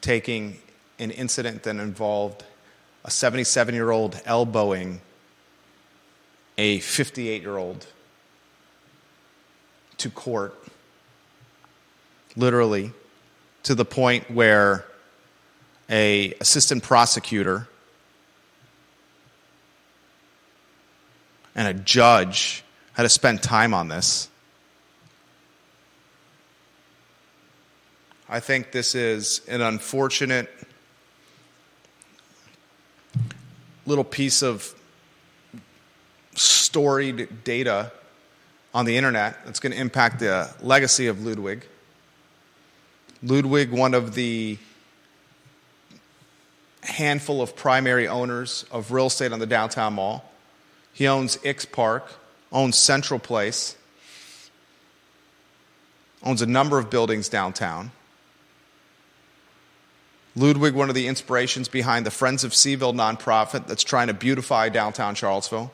Taking 0.00 0.58
an 0.98 1.10
incident 1.10 1.62
that 1.64 1.76
involved 1.76 2.44
a 3.04 3.10
77 3.10 3.74
year 3.74 3.90
old 3.90 4.20
elbowing 4.24 5.02
a 6.56 6.80
58 6.80 7.42
year 7.42 7.56
old 7.56 7.86
to 9.98 10.08
court, 10.10 10.54
literally, 12.36 12.92
to 13.64 13.74
the 13.74 13.84
point 13.84 14.30
where 14.30 14.86
a 15.90 16.32
assistant 16.40 16.82
prosecutor 16.82 17.68
and 21.54 21.68
a 21.68 21.74
judge 21.74 22.64
had 22.94 23.02
to 23.02 23.08
spend 23.08 23.42
time 23.42 23.74
on 23.74 23.88
this 23.88 24.30
I 28.32 28.38
think 28.38 28.70
this 28.70 28.94
is 28.94 29.40
an 29.48 29.60
unfortunate 29.60 30.48
little 33.86 34.04
piece 34.04 34.44
of 34.44 34.72
storied 36.36 37.42
data 37.42 37.90
on 38.72 38.84
the 38.84 38.96
internet 38.96 39.44
that's 39.44 39.58
going 39.58 39.72
to 39.72 39.78
impact 39.80 40.20
the 40.20 40.48
legacy 40.62 41.08
of 41.08 41.26
Ludwig. 41.26 41.66
Ludwig, 43.20 43.72
one 43.72 43.94
of 43.94 44.14
the 44.14 44.58
handful 46.84 47.42
of 47.42 47.56
primary 47.56 48.06
owners 48.06 48.64
of 48.70 48.92
real 48.92 49.06
estate 49.06 49.32
on 49.32 49.40
the 49.40 49.46
downtown 49.46 49.94
mall. 49.94 50.24
He 50.92 51.08
owns 51.08 51.36
Ix 51.42 51.64
Park, 51.64 52.06
owns 52.52 52.78
Central 52.78 53.18
Place, 53.18 53.76
owns 56.22 56.42
a 56.42 56.46
number 56.46 56.78
of 56.78 56.90
buildings 56.90 57.28
downtown. 57.28 57.90
Ludwig, 60.36 60.74
one 60.74 60.88
of 60.88 60.94
the 60.94 61.08
inspirations 61.08 61.68
behind 61.68 62.06
the 62.06 62.10
Friends 62.10 62.44
of 62.44 62.52
CVille 62.52 62.94
nonprofit 62.94 63.66
that's 63.66 63.82
trying 63.82 64.06
to 64.06 64.14
beautify 64.14 64.68
downtown 64.68 65.14
Charlottesville. 65.14 65.72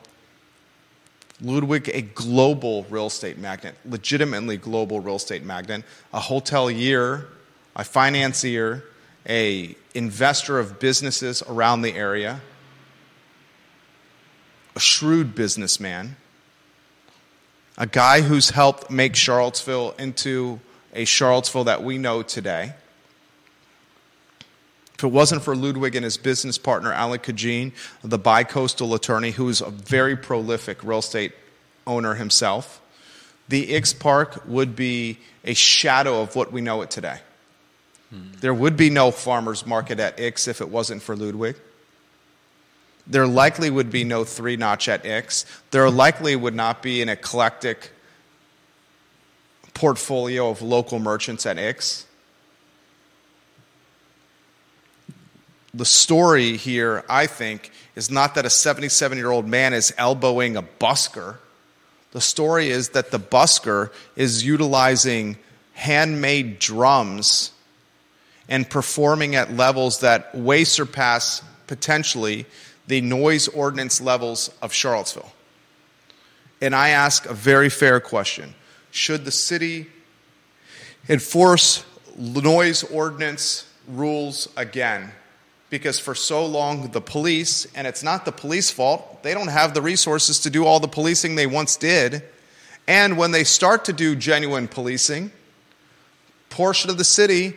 Ludwig, 1.41 1.91
a 1.93 2.01
global 2.01 2.83
real 2.89 3.05
estate 3.05 3.37
magnate, 3.37 3.75
legitimately 3.85 4.57
global 4.57 4.99
real 4.99 5.17
estate 5.17 5.43
magnate, 5.43 5.83
a 6.11 6.19
hotelier, 6.19 7.27
a 7.75 7.83
financier, 7.83 8.83
a 9.29 9.75
investor 9.93 10.57
of 10.57 10.79
businesses 10.79 11.43
around 11.47 11.83
the 11.83 11.93
area, 11.93 12.41
a 14.75 14.79
shrewd 14.79 15.35
businessman, 15.35 16.15
a 17.77 17.85
guy 17.85 18.21
who's 18.21 18.49
helped 18.49 18.89
make 18.89 19.15
Charlottesville 19.15 19.93
into 19.99 20.59
a 20.93 21.05
Charlottesville 21.05 21.65
that 21.65 21.83
we 21.83 21.99
know 21.99 22.23
today. 22.23 22.73
If 24.97 25.03
it 25.03 25.07
wasn't 25.07 25.43
for 25.43 25.55
Ludwig 25.55 25.95
and 25.95 26.03
his 26.03 26.17
business 26.17 26.57
partner, 26.57 26.91
Alec 26.91 27.21
Kajin, 27.21 27.71
the 28.03 28.17
bi-coastal 28.17 28.95
attorney, 28.95 29.29
who 29.29 29.47
is 29.47 29.61
a 29.61 29.69
very 29.69 30.15
prolific 30.15 30.83
real 30.83 30.99
estate 30.99 31.33
owner 31.85 32.15
himself, 32.15 32.81
the 33.47 33.75
Ix 33.75 33.93
Park 33.93 34.41
would 34.47 34.75
be 34.75 35.19
a 35.45 35.53
shadow 35.53 36.21
of 36.21 36.35
what 36.35 36.51
we 36.51 36.61
know 36.61 36.81
it 36.81 36.89
today. 36.89 37.19
Hmm. 38.09 38.31
There 38.39 38.55
would 38.55 38.75
be 38.75 38.89
no 38.89 39.11
farmer's 39.11 39.67
market 39.67 39.99
at 39.99 40.19
Ix 40.19 40.47
if 40.47 40.61
it 40.61 40.69
wasn't 40.69 41.03
for 41.03 41.15
Ludwig. 41.15 41.57
There 43.05 43.27
likely 43.27 43.69
would 43.69 43.91
be 43.91 44.03
no 44.03 44.23
three 44.23 44.57
notch 44.57 44.89
at 44.89 45.05
Ix. 45.05 45.45
There 45.69 45.87
likely 45.91 46.35
would 46.35 46.55
not 46.55 46.81
be 46.81 47.03
an 47.03 47.09
eclectic 47.09 47.91
portfolio 49.75 50.49
of 50.49 50.63
local 50.63 50.97
merchants 50.97 51.45
at 51.45 51.59
Ix. 51.59 52.06
The 55.73 55.85
story 55.85 56.57
here, 56.57 57.03
I 57.09 57.27
think, 57.27 57.71
is 57.95 58.09
not 58.09 58.35
that 58.35 58.45
a 58.45 58.49
77 58.49 59.17
year 59.17 59.31
old 59.31 59.47
man 59.47 59.73
is 59.73 59.93
elbowing 59.97 60.55
a 60.55 60.63
busker. 60.63 61.37
The 62.11 62.21
story 62.21 62.69
is 62.69 62.89
that 62.89 63.11
the 63.11 63.19
busker 63.19 63.91
is 64.15 64.45
utilizing 64.45 65.37
handmade 65.73 66.59
drums 66.59 67.51
and 68.49 68.69
performing 68.69 69.35
at 69.35 69.53
levels 69.53 69.99
that 69.99 70.33
way 70.33 70.63
surpass 70.63 71.43
potentially 71.67 72.45
the 72.87 73.01
noise 73.01 73.47
ordinance 73.49 73.99
levels 73.99 74.49
of 74.61 74.73
Charlottesville. 74.73 75.31
And 76.61 76.73
I 76.73 76.89
ask 76.89 77.25
a 77.25 77.33
very 77.33 77.69
fair 77.69 77.99
question 77.99 78.55
Should 78.91 79.25
the 79.25 79.31
city 79.31 79.87
enforce 81.09 81.85
noise 82.17 82.83
ordinance 82.83 83.69
rules 83.87 84.49
again 84.57 85.11
because 85.69 85.99
for 85.99 86.15
so 86.15 86.45
long 86.45 86.91
the 86.91 87.01
police, 87.01 87.67
and 87.75 87.85
it's 87.85 88.03
not 88.03 88.25
the 88.25 88.31
police 88.31 88.71
fault, 88.71 89.23
they 89.23 89.33
don't 89.33 89.49
have 89.49 89.73
the 89.73 89.81
resources 89.81 90.39
to 90.39 90.49
do 90.49 90.65
all 90.65 90.79
the 90.79 90.87
policing 90.87 91.35
they 91.35 91.47
once 91.47 91.75
did. 91.75 92.23
And 92.87 93.17
when 93.17 93.31
they 93.31 93.43
start 93.43 93.83
to 93.85 93.93
do 93.93 94.15
genuine 94.15 94.67
policing, 94.67 95.31
portion 96.49 96.89
of 96.89 96.97
the 96.97 97.03
city 97.03 97.53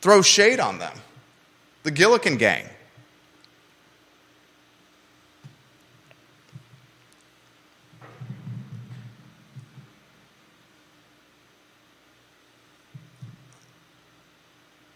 throws 0.00 0.26
shade 0.26 0.60
on 0.60 0.78
them. 0.78 0.96
The 1.82 1.92
Gillikin 1.92 2.38
gang. 2.38 2.68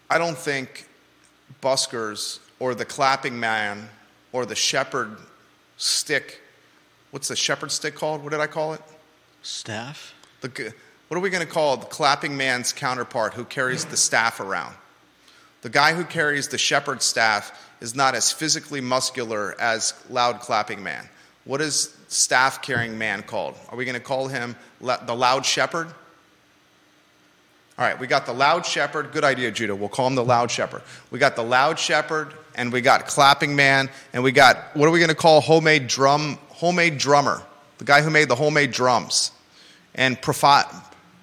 I 0.09 0.19
don't 0.19 0.37
think 0.37 0.87
buskers 1.63 2.39
or 2.59 2.75
the 2.75 2.85
clapping 2.85 3.39
man 3.39 3.89
or 4.31 4.45
the 4.45 4.55
shepherd 4.55 5.17
stick. 5.77 6.41
What's 7.11 7.29
the 7.29 7.35
shepherd 7.35 7.71
stick 7.71 7.95
called? 7.95 8.23
What 8.23 8.31
did 8.31 8.39
I 8.39 8.47
call 8.47 8.73
it? 8.73 8.81
Staff? 9.41 10.13
The, 10.41 10.73
what 11.07 11.17
are 11.17 11.21
we 11.21 11.29
going 11.29 11.45
to 11.45 11.51
call 11.51 11.77
the 11.77 11.85
clapping 11.85 12.37
man's 12.37 12.73
counterpart 12.73 13.33
who 13.33 13.45
carries 13.45 13.85
the 13.85 13.97
staff 13.97 14.39
around? 14.39 14.75
The 15.61 15.69
guy 15.69 15.93
who 15.93 16.03
carries 16.03 16.49
the 16.49 16.57
shepherd 16.57 17.01
staff 17.01 17.71
is 17.79 17.95
not 17.95 18.15
as 18.15 18.31
physically 18.31 18.81
muscular 18.81 19.55
as 19.59 19.93
loud 20.09 20.41
clapping 20.41 20.83
man. 20.83 21.07
What 21.45 21.61
is 21.61 21.95
staff 22.07 22.61
carrying 22.61 22.97
man 22.97 23.23
called? 23.23 23.55
Are 23.69 23.77
we 23.77 23.85
going 23.85 23.95
to 23.95 24.01
call 24.01 24.27
him 24.27 24.55
la- 24.81 25.03
the 25.03 25.15
loud 25.15 25.45
shepherd? 25.45 25.87
All 27.77 27.85
right, 27.85 27.99
we 27.99 28.05
got 28.05 28.27
the 28.27 28.33
loud 28.33 28.65
shepherd. 28.65 29.11
Good 29.11 29.23
idea, 29.23 29.49
Judah. 29.49 29.75
We'll 29.75 29.89
call 29.89 30.07
him 30.07 30.15
the 30.15 30.23
loud 30.23 30.51
shepherd. 30.51 30.83
We 31.09 31.17
got 31.17 31.35
the 31.35 31.43
loud 31.43 31.79
shepherd, 31.79 32.33
and 32.53 32.71
we 32.71 32.81
got 32.81 33.07
clapping 33.07 33.55
man, 33.55 33.89
and 34.13 34.23
we 34.23 34.31
got 34.31 34.75
what 34.75 34.87
are 34.87 34.91
we 34.91 34.99
going 34.99 35.09
to 35.09 35.15
call 35.15 35.41
homemade 35.41 35.87
drum, 35.87 36.37
homemade 36.49 36.99
drummer, 36.99 37.41
the 37.79 37.85
guy 37.85 38.01
who 38.01 38.11
made 38.11 38.29
the 38.29 38.35
homemade 38.35 38.71
drums, 38.71 39.31
and 39.95 40.21
prophet, 40.21 40.67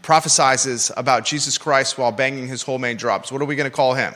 prophesizes 0.03 0.91
about 0.97 1.25
Jesus 1.25 1.57
Christ 1.57 1.97
while 1.99 2.11
banging 2.11 2.49
his 2.49 2.63
homemade 2.63 2.99
drums. 2.99 3.31
What 3.31 3.41
are 3.43 3.45
we 3.45 3.55
going 3.55 3.71
to 3.71 3.77
call 3.77 3.95
him? 3.95 4.13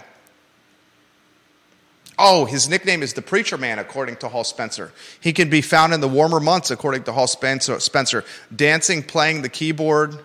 Oh, 2.18 2.44
his 2.46 2.68
nickname 2.68 3.02
is 3.02 3.12
the 3.12 3.22
preacher 3.22 3.58
man, 3.58 3.78
according 3.78 4.16
to 4.16 4.28
Hawes 4.28 4.48
Spencer. 4.48 4.92
He 5.20 5.32
can 5.32 5.50
be 5.50 5.60
found 5.60 5.92
in 5.92 6.00
the 6.00 6.08
warmer 6.08 6.40
months, 6.40 6.70
according 6.70 7.04
to 7.04 7.12
Hawes 7.12 7.32
Spencer, 7.32 7.78
Spencer 7.80 8.24
dancing, 8.54 9.02
playing 9.02 9.42
the 9.42 9.48
keyboard, 9.48 10.18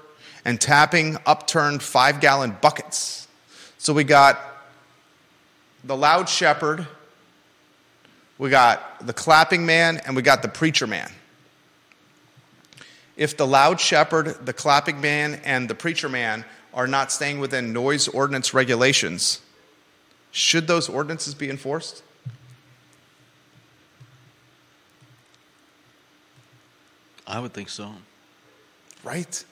and 0.50 0.60
tapping 0.60 1.16
upturned 1.28 1.84
five 1.84 2.20
gallon 2.20 2.58
buckets. 2.60 3.28
So 3.78 3.94
we 3.94 4.04
got 4.04 4.40
the 5.84 5.96
loud 5.96 6.28
shepherd, 6.28 6.88
we 8.40 8.50
got 8.50 9.06
the 9.06 9.14
clapping 9.14 9.68
man, 9.68 10.02
and 10.08 10.16
we 10.16 10.24
got 10.24 10.42
the 10.42 10.48
preacher 10.48 10.88
man. 10.88 11.12
If 13.16 13.38
the 13.38 13.46
loud 13.46 13.80
shepherd, 13.80 14.44
the 14.44 14.52
clapping 14.52 15.00
man, 15.00 15.40
and 15.44 15.70
the 15.70 15.76
preacher 15.76 16.10
man 16.10 16.44
are 16.74 16.88
not 16.88 17.12
staying 17.12 17.38
within 17.38 17.72
noise 17.72 18.08
ordinance 18.08 18.52
regulations, 18.52 19.42
should 20.32 20.66
those 20.66 20.90
ordinances 20.90 21.36
be 21.36 21.52
enforced? 21.52 22.02
I 27.28 27.40
would 27.40 27.54
think 27.54 27.70
so. 27.70 27.92
Right? 29.04 29.46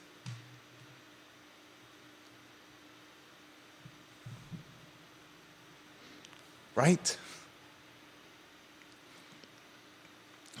Right? 6.78 7.18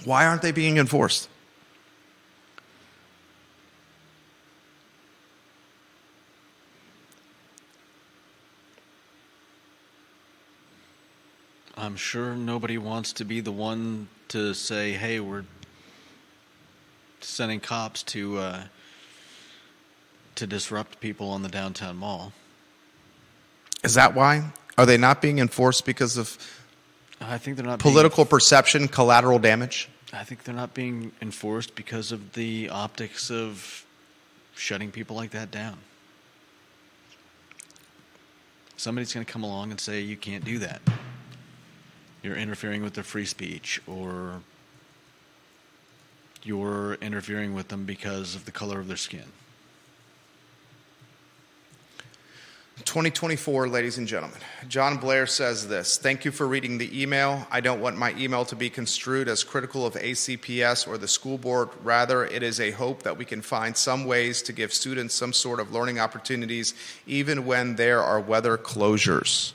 Why 0.04 0.26
aren't 0.26 0.42
they 0.42 0.50
being 0.50 0.76
enforced? 0.76 1.28
I'm 11.76 11.94
sure 11.94 12.34
nobody 12.34 12.78
wants 12.78 13.12
to 13.12 13.24
be 13.24 13.38
the 13.38 13.52
one 13.52 14.08
to 14.30 14.54
say, 14.54 14.94
"Hey, 14.94 15.20
we're 15.20 15.44
sending 17.20 17.60
cops 17.60 18.02
to 18.14 18.38
uh, 18.38 18.64
to 20.34 20.48
disrupt 20.48 20.98
people 20.98 21.30
on 21.30 21.42
the 21.42 21.48
downtown 21.48 21.96
mall." 21.96 22.32
Is 23.84 23.94
that 23.94 24.14
why? 24.16 24.50
Are 24.78 24.86
they 24.86 24.96
not 24.96 25.20
being 25.20 25.40
enforced 25.40 25.84
because 25.84 26.16
of 26.16 26.38
I 27.20 27.36
think 27.36 27.56
they're 27.56 27.66
not 27.66 27.82
being- 27.82 27.92
political 27.92 28.24
perception, 28.24 28.86
collateral 28.86 29.40
damage? 29.40 29.88
I 30.12 30.22
think 30.22 30.44
they're 30.44 30.54
not 30.54 30.72
being 30.72 31.12
enforced 31.20 31.74
because 31.74 32.12
of 32.12 32.32
the 32.32 32.70
optics 32.70 33.30
of 33.30 33.84
shutting 34.54 34.92
people 34.92 35.16
like 35.16 35.32
that 35.32 35.50
down. 35.50 35.78
Somebody's 38.76 39.12
going 39.12 39.26
to 39.26 39.30
come 39.30 39.42
along 39.42 39.72
and 39.72 39.80
say, 39.80 40.00
you 40.00 40.16
can't 40.16 40.44
do 40.44 40.60
that. 40.60 40.80
You're 42.22 42.36
interfering 42.36 42.82
with 42.82 42.94
their 42.94 43.04
free 43.04 43.26
speech, 43.26 43.82
or 43.86 44.40
you're 46.44 46.94
interfering 46.94 47.52
with 47.52 47.68
them 47.68 47.84
because 47.84 48.36
of 48.36 48.44
the 48.44 48.52
color 48.52 48.78
of 48.78 48.86
their 48.86 48.96
skin. 48.96 49.32
2024, 52.84 53.68
ladies 53.68 53.98
and 53.98 54.06
gentlemen. 54.06 54.38
John 54.68 54.98
Blair 54.98 55.26
says 55.26 55.66
this 55.68 55.98
Thank 55.98 56.24
you 56.24 56.30
for 56.30 56.46
reading 56.46 56.78
the 56.78 57.02
email. 57.02 57.46
I 57.50 57.60
don't 57.60 57.80
want 57.80 57.96
my 57.96 58.14
email 58.16 58.44
to 58.46 58.56
be 58.56 58.70
construed 58.70 59.28
as 59.28 59.42
critical 59.42 59.84
of 59.84 59.94
ACPS 59.94 60.86
or 60.86 60.96
the 60.96 61.08
school 61.08 61.38
board. 61.38 61.70
Rather, 61.82 62.24
it 62.24 62.42
is 62.42 62.60
a 62.60 62.70
hope 62.70 63.02
that 63.02 63.16
we 63.16 63.24
can 63.24 63.42
find 63.42 63.76
some 63.76 64.04
ways 64.04 64.42
to 64.42 64.52
give 64.52 64.72
students 64.72 65.14
some 65.14 65.32
sort 65.32 65.60
of 65.60 65.72
learning 65.72 65.98
opportunities, 65.98 66.74
even 67.06 67.46
when 67.46 67.76
there 67.76 68.02
are 68.02 68.20
weather 68.20 68.56
closures. 68.56 69.52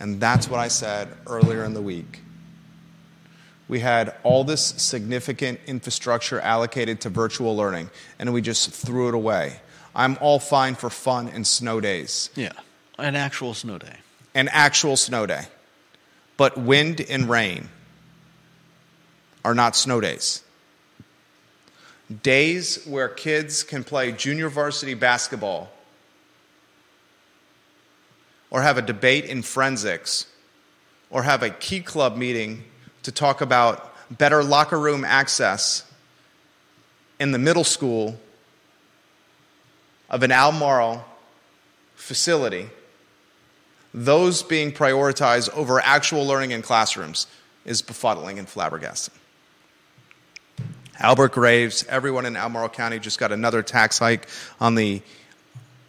And 0.00 0.20
that's 0.20 0.48
what 0.48 0.60
I 0.60 0.68
said 0.68 1.08
earlier 1.26 1.64
in 1.64 1.74
the 1.74 1.82
week. 1.82 2.20
We 3.68 3.80
had 3.80 4.14
all 4.22 4.44
this 4.44 4.64
significant 4.64 5.60
infrastructure 5.66 6.40
allocated 6.40 7.00
to 7.02 7.08
virtual 7.08 7.56
learning, 7.56 7.90
and 8.18 8.32
we 8.32 8.40
just 8.40 8.70
threw 8.70 9.08
it 9.08 9.14
away. 9.14 9.60
I'm 9.96 10.18
all 10.20 10.38
fine 10.38 10.74
for 10.74 10.90
fun 10.90 11.28
and 11.28 11.46
snow 11.46 11.80
days, 11.80 12.28
Yeah, 12.36 12.52
an 12.98 13.16
actual 13.16 13.54
snow 13.54 13.78
day. 13.78 13.96
an 14.34 14.48
actual 14.52 14.96
snow 14.96 15.24
day. 15.26 15.46
But 16.36 16.58
wind 16.58 17.00
and 17.00 17.30
rain 17.30 17.70
are 19.42 19.54
not 19.54 19.74
snow 19.74 20.00
days. 20.02 20.42
Days 22.22 22.84
where 22.84 23.08
kids 23.08 23.62
can 23.62 23.82
play 23.84 24.12
junior 24.12 24.50
varsity 24.50 24.92
basketball 24.94 25.70
or 28.50 28.60
have 28.62 28.76
a 28.76 28.82
debate 28.82 29.24
in 29.24 29.40
forensics 29.42 30.26
or 31.10 31.22
have 31.22 31.42
a 31.42 31.50
key 31.50 31.80
club 31.80 32.16
meeting 32.16 32.64
to 33.02 33.10
talk 33.10 33.40
about 33.40 33.94
better 34.10 34.44
locker 34.44 34.78
room 34.78 35.04
access 35.04 35.84
in 37.18 37.32
the 37.32 37.38
middle 37.38 37.64
school 37.64 38.20
of 40.08 40.22
an 40.22 40.32
Albemarle 40.32 41.04
facility, 41.94 42.68
those 43.92 44.42
being 44.42 44.72
prioritized 44.72 45.52
over 45.54 45.80
actual 45.80 46.26
learning 46.26 46.50
in 46.50 46.62
classrooms 46.62 47.26
is 47.64 47.82
befuddling 47.82 48.38
and 48.38 48.46
flabbergasting. 48.46 49.10
Albert 50.98 51.32
Graves, 51.32 51.84
everyone 51.88 52.24
in 52.24 52.36
Albemarle 52.36 52.68
County 52.68 52.98
just 52.98 53.18
got 53.18 53.32
another 53.32 53.62
tax 53.62 53.98
hike 53.98 54.28
on 54.60 54.74
the 54.74 55.02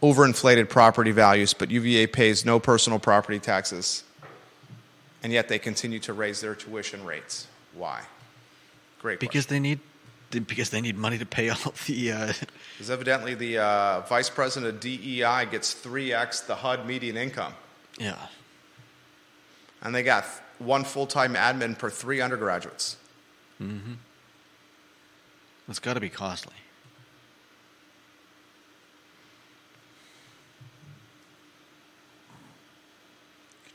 overinflated 0.01 0.69
property 0.69 1.11
values, 1.11 1.53
but 1.53 1.71
UVA 1.71 2.07
pays 2.07 2.45
no 2.45 2.59
personal 2.59 2.99
property 2.99 3.39
taxes, 3.39 4.03
and 5.23 5.31
yet 5.31 5.47
they 5.47 5.59
continue 5.59 5.99
to 5.99 6.13
raise 6.13 6.41
their 6.41 6.55
tuition 6.55 7.03
rates. 7.05 7.47
Why? 7.73 8.01
Great 8.99 9.19
question. 9.19 9.27
Because 9.27 9.45
they 9.47 9.59
need 9.59 9.79
because 10.29 10.69
they 10.69 10.81
need 10.81 10.97
money 10.97 11.17
to 11.17 11.25
pay 11.25 11.49
all 11.49 11.73
the 11.87 12.11
uh, 12.11 12.33
Because 12.77 12.89
evidently 12.89 13.33
the 13.35 13.59
uh, 13.59 14.01
vice 14.01 14.29
president 14.29 14.73
of 14.75 14.79
DEI 14.81 15.45
gets 15.49 15.73
3x 15.73 16.45
the 16.47 16.55
HUD 16.55 16.85
median 16.85 17.17
income. 17.17 17.53
yeah. 17.99 18.17
And 19.81 19.93
they 19.93 20.01
got 20.03 20.25
one 20.57 20.83
full 20.83 21.05
time 21.05 21.35
admin 21.35 21.77
per 21.77 21.89
three 21.89 22.19
undergraduates. 22.19 22.97
It's 25.69 25.79
got 25.79 25.93
to 25.93 25.99
be 25.99 26.09
costly. 26.09 26.53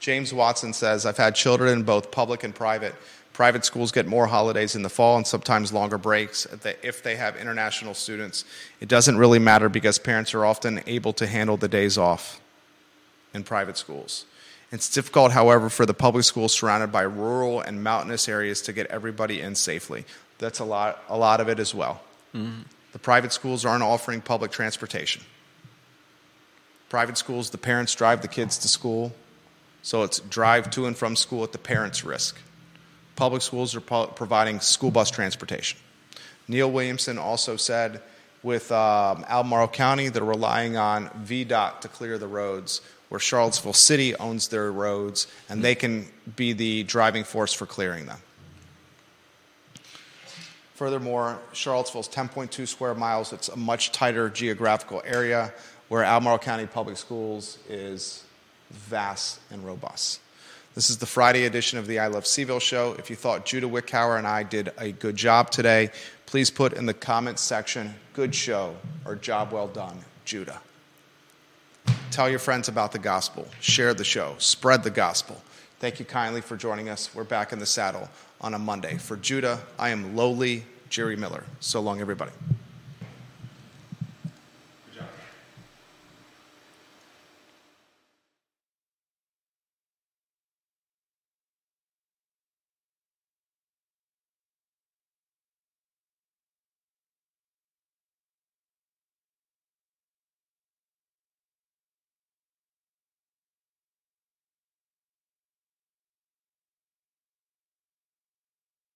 James 0.01 0.35
Watson 0.35 0.73
says, 0.73 1.07
I've 1.07 1.17
had 1.17 1.35
children 1.35 1.73
in 1.79 1.83
both 1.85 2.11
public 2.11 2.43
and 2.43 2.55
private. 2.55 2.95
Private 3.33 3.65
schools 3.65 3.93
get 3.93 4.07
more 4.07 4.27
holidays 4.27 4.77
in 4.77 4.83
the 4.83 4.91
fall 4.91 5.17
and 5.17 5.27
sometimes 5.27 5.73
longer 5.73 5.97
breaks 5.97 6.47
if 6.83 7.03
they- 7.03 7.17
have 7.17 7.37
international 7.37 7.95
students. 7.95 8.45
It 8.81 8.89
doesn't 8.89 9.17
really 9.17 9.39
matter 9.39 9.69
because 9.69 9.99
parents 9.99 10.35
are 10.35 10.45
often 10.45 10.83
able 10.87 11.13
to 11.15 11.27
handle 11.27 11.57
the 11.57 11.69
days 11.69 11.97
off 11.97 12.41
in 13.33 13.43
private 13.43 13.79
schools. 13.79 14.27
It's 14.71 14.89
difficult, 14.91 15.33
however, 15.33 15.69
for 15.69 15.85
the 15.87 15.95
public 15.95 16.25
schools 16.25 16.55
surrounded 16.55 16.93
by 16.93 17.03
rural 17.03 17.61
and 17.61 17.83
mountainous 17.83 18.29
areas 18.29 18.63
to 18.63 18.73
get 18.73 18.87
everybody 18.87 19.41
in 19.41 19.55
safely. 19.55 20.05
That's 20.39 20.59
a 20.59 20.65
lot, 20.65 21.03
a 21.09 21.17
lot 21.17 21.41
of 21.41 21.49
it 21.49 21.59
as 21.59 21.75
well. 21.75 22.01
Mm-hmm. 22.35 22.63
The 22.93 22.99
private 22.99 23.33
schools 23.33 23.65
aren't 23.65 23.83
offering 23.83 24.21
public 24.21 24.51
transportation. 24.51 25.23
Private 26.89 27.17
schools, 27.17 27.51
the 27.51 27.59
parents 27.59 27.95
drive 27.95 28.21
the 28.21 28.29
kids 28.29 28.59
to 28.59 28.69
school, 28.69 29.13
so 29.83 30.03
it's 30.03 30.21
drive 30.21 30.71
to 30.71 30.87
and 30.87 30.97
from 30.97 31.17
school 31.17 31.43
at 31.45 31.53
the 31.53 31.59
parents' 31.59 32.05
risk. 32.05 32.37
Public 33.17 33.43
schools 33.43 33.75
are 33.75 33.81
po- 33.81 34.07
providing 34.07 34.61
school 34.61 34.91
bus 34.91 35.11
transportation. 35.11 35.79
Neil 36.49 36.71
Williamson 36.71 37.19
also 37.19 37.57
said 37.57 38.01
with 38.43 38.73
um, 38.73 39.25
Albemarle 39.29 39.69
County, 39.69 40.09
they're 40.09 40.25
relying 40.25 40.77
on 40.77 41.09
VDOT 41.25 41.81
to 41.81 41.89
clear 41.89 42.19
the 42.19 42.27
roads, 42.27 42.81
where 43.09 43.21
Charlottesville 43.21 43.73
City 43.73 44.17
owns 44.17 44.49
their 44.49 44.73
roads, 44.73 45.27
and 45.49 45.63
they 45.63 45.75
can 45.75 46.07
be 46.35 46.53
the 46.53 46.83
driving 46.85 47.25
force 47.25 47.53
for 47.53 47.67
clearing 47.67 48.07
them. 48.07 48.19
Furthermore, 50.75 51.39
Charlottesville's 51.53 52.09
10.2 52.09 52.67
square 52.67 52.95
miles. 52.95 53.33
It's 53.33 53.49
a 53.49 53.57
much 53.57 53.93
tighter 53.93 54.29
geographical 54.29 55.01
area 55.05 55.53
where 55.89 56.03
Albemarle 56.03 56.39
County 56.39 56.67
Public 56.67 56.97
Schools 56.97 57.59
is 57.69 58.25
vast 58.71 59.39
and 59.51 59.65
robust. 59.65 60.19
This 60.75 60.89
is 60.89 60.97
the 60.97 61.07
Friday 61.07 61.45
edition 61.45 61.79
of 61.79 61.87
the 61.87 61.99
I 61.99 62.07
Love 62.07 62.25
CVille 62.25 62.61
show. 62.61 62.97
If 62.99 63.11
you 63.11 63.17
thought 63.17 63.45
Judah 63.45 63.69
Wickower 63.69 64.17
and 64.17 64.27
I 64.27 64.43
did 64.43 64.73
a 64.79 64.91
good 64.91 65.17
job 65.17 65.51
today, 65.51 65.91
please 66.25 66.51
put 66.51 66.73
in 66.73 66.87
the 66.87 66.95
comments 66.95 67.43
section, 67.43 67.95
good 68.15 68.35
show 68.35 68.75
or 69.05 69.15
job 69.15 69.53
well 69.53 69.69
done, 69.69 69.99
Judah. 70.25 70.63
Tell 72.11 72.31
your 72.31 72.39
friends 72.39 72.69
about 72.69 72.93
the 72.93 72.99
gospel. 72.99 73.47
Share 73.61 73.93
the 73.93 74.03
show. 74.03 74.35
Spread 74.39 74.83
the 74.83 74.91
gospel. 74.91 75.43
Thank 75.79 75.99
you 75.99 76.07
kindly 76.07 76.41
for 76.41 76.57
joining 76.57 76.89
us. 76.89 77.15
We're 77.15 77.25
back 77.25 77.53
in 77.53 77.59
the 77.59 77.67
saddle 77.67 78.09
on 78.41 78.55
a 78.55 78.59
Monday. 78.59 78.97
For 78.97 79.19
Judah, 79.19 79.61
I 79.79 79.91
am 79.91 80.17
lowly 80.17 80.65
Jerry 80.89 81.17
Miller. 81.17 81.45
So 81.61 81.83
long, 81.83 82.01
everybody. 82.01 82.33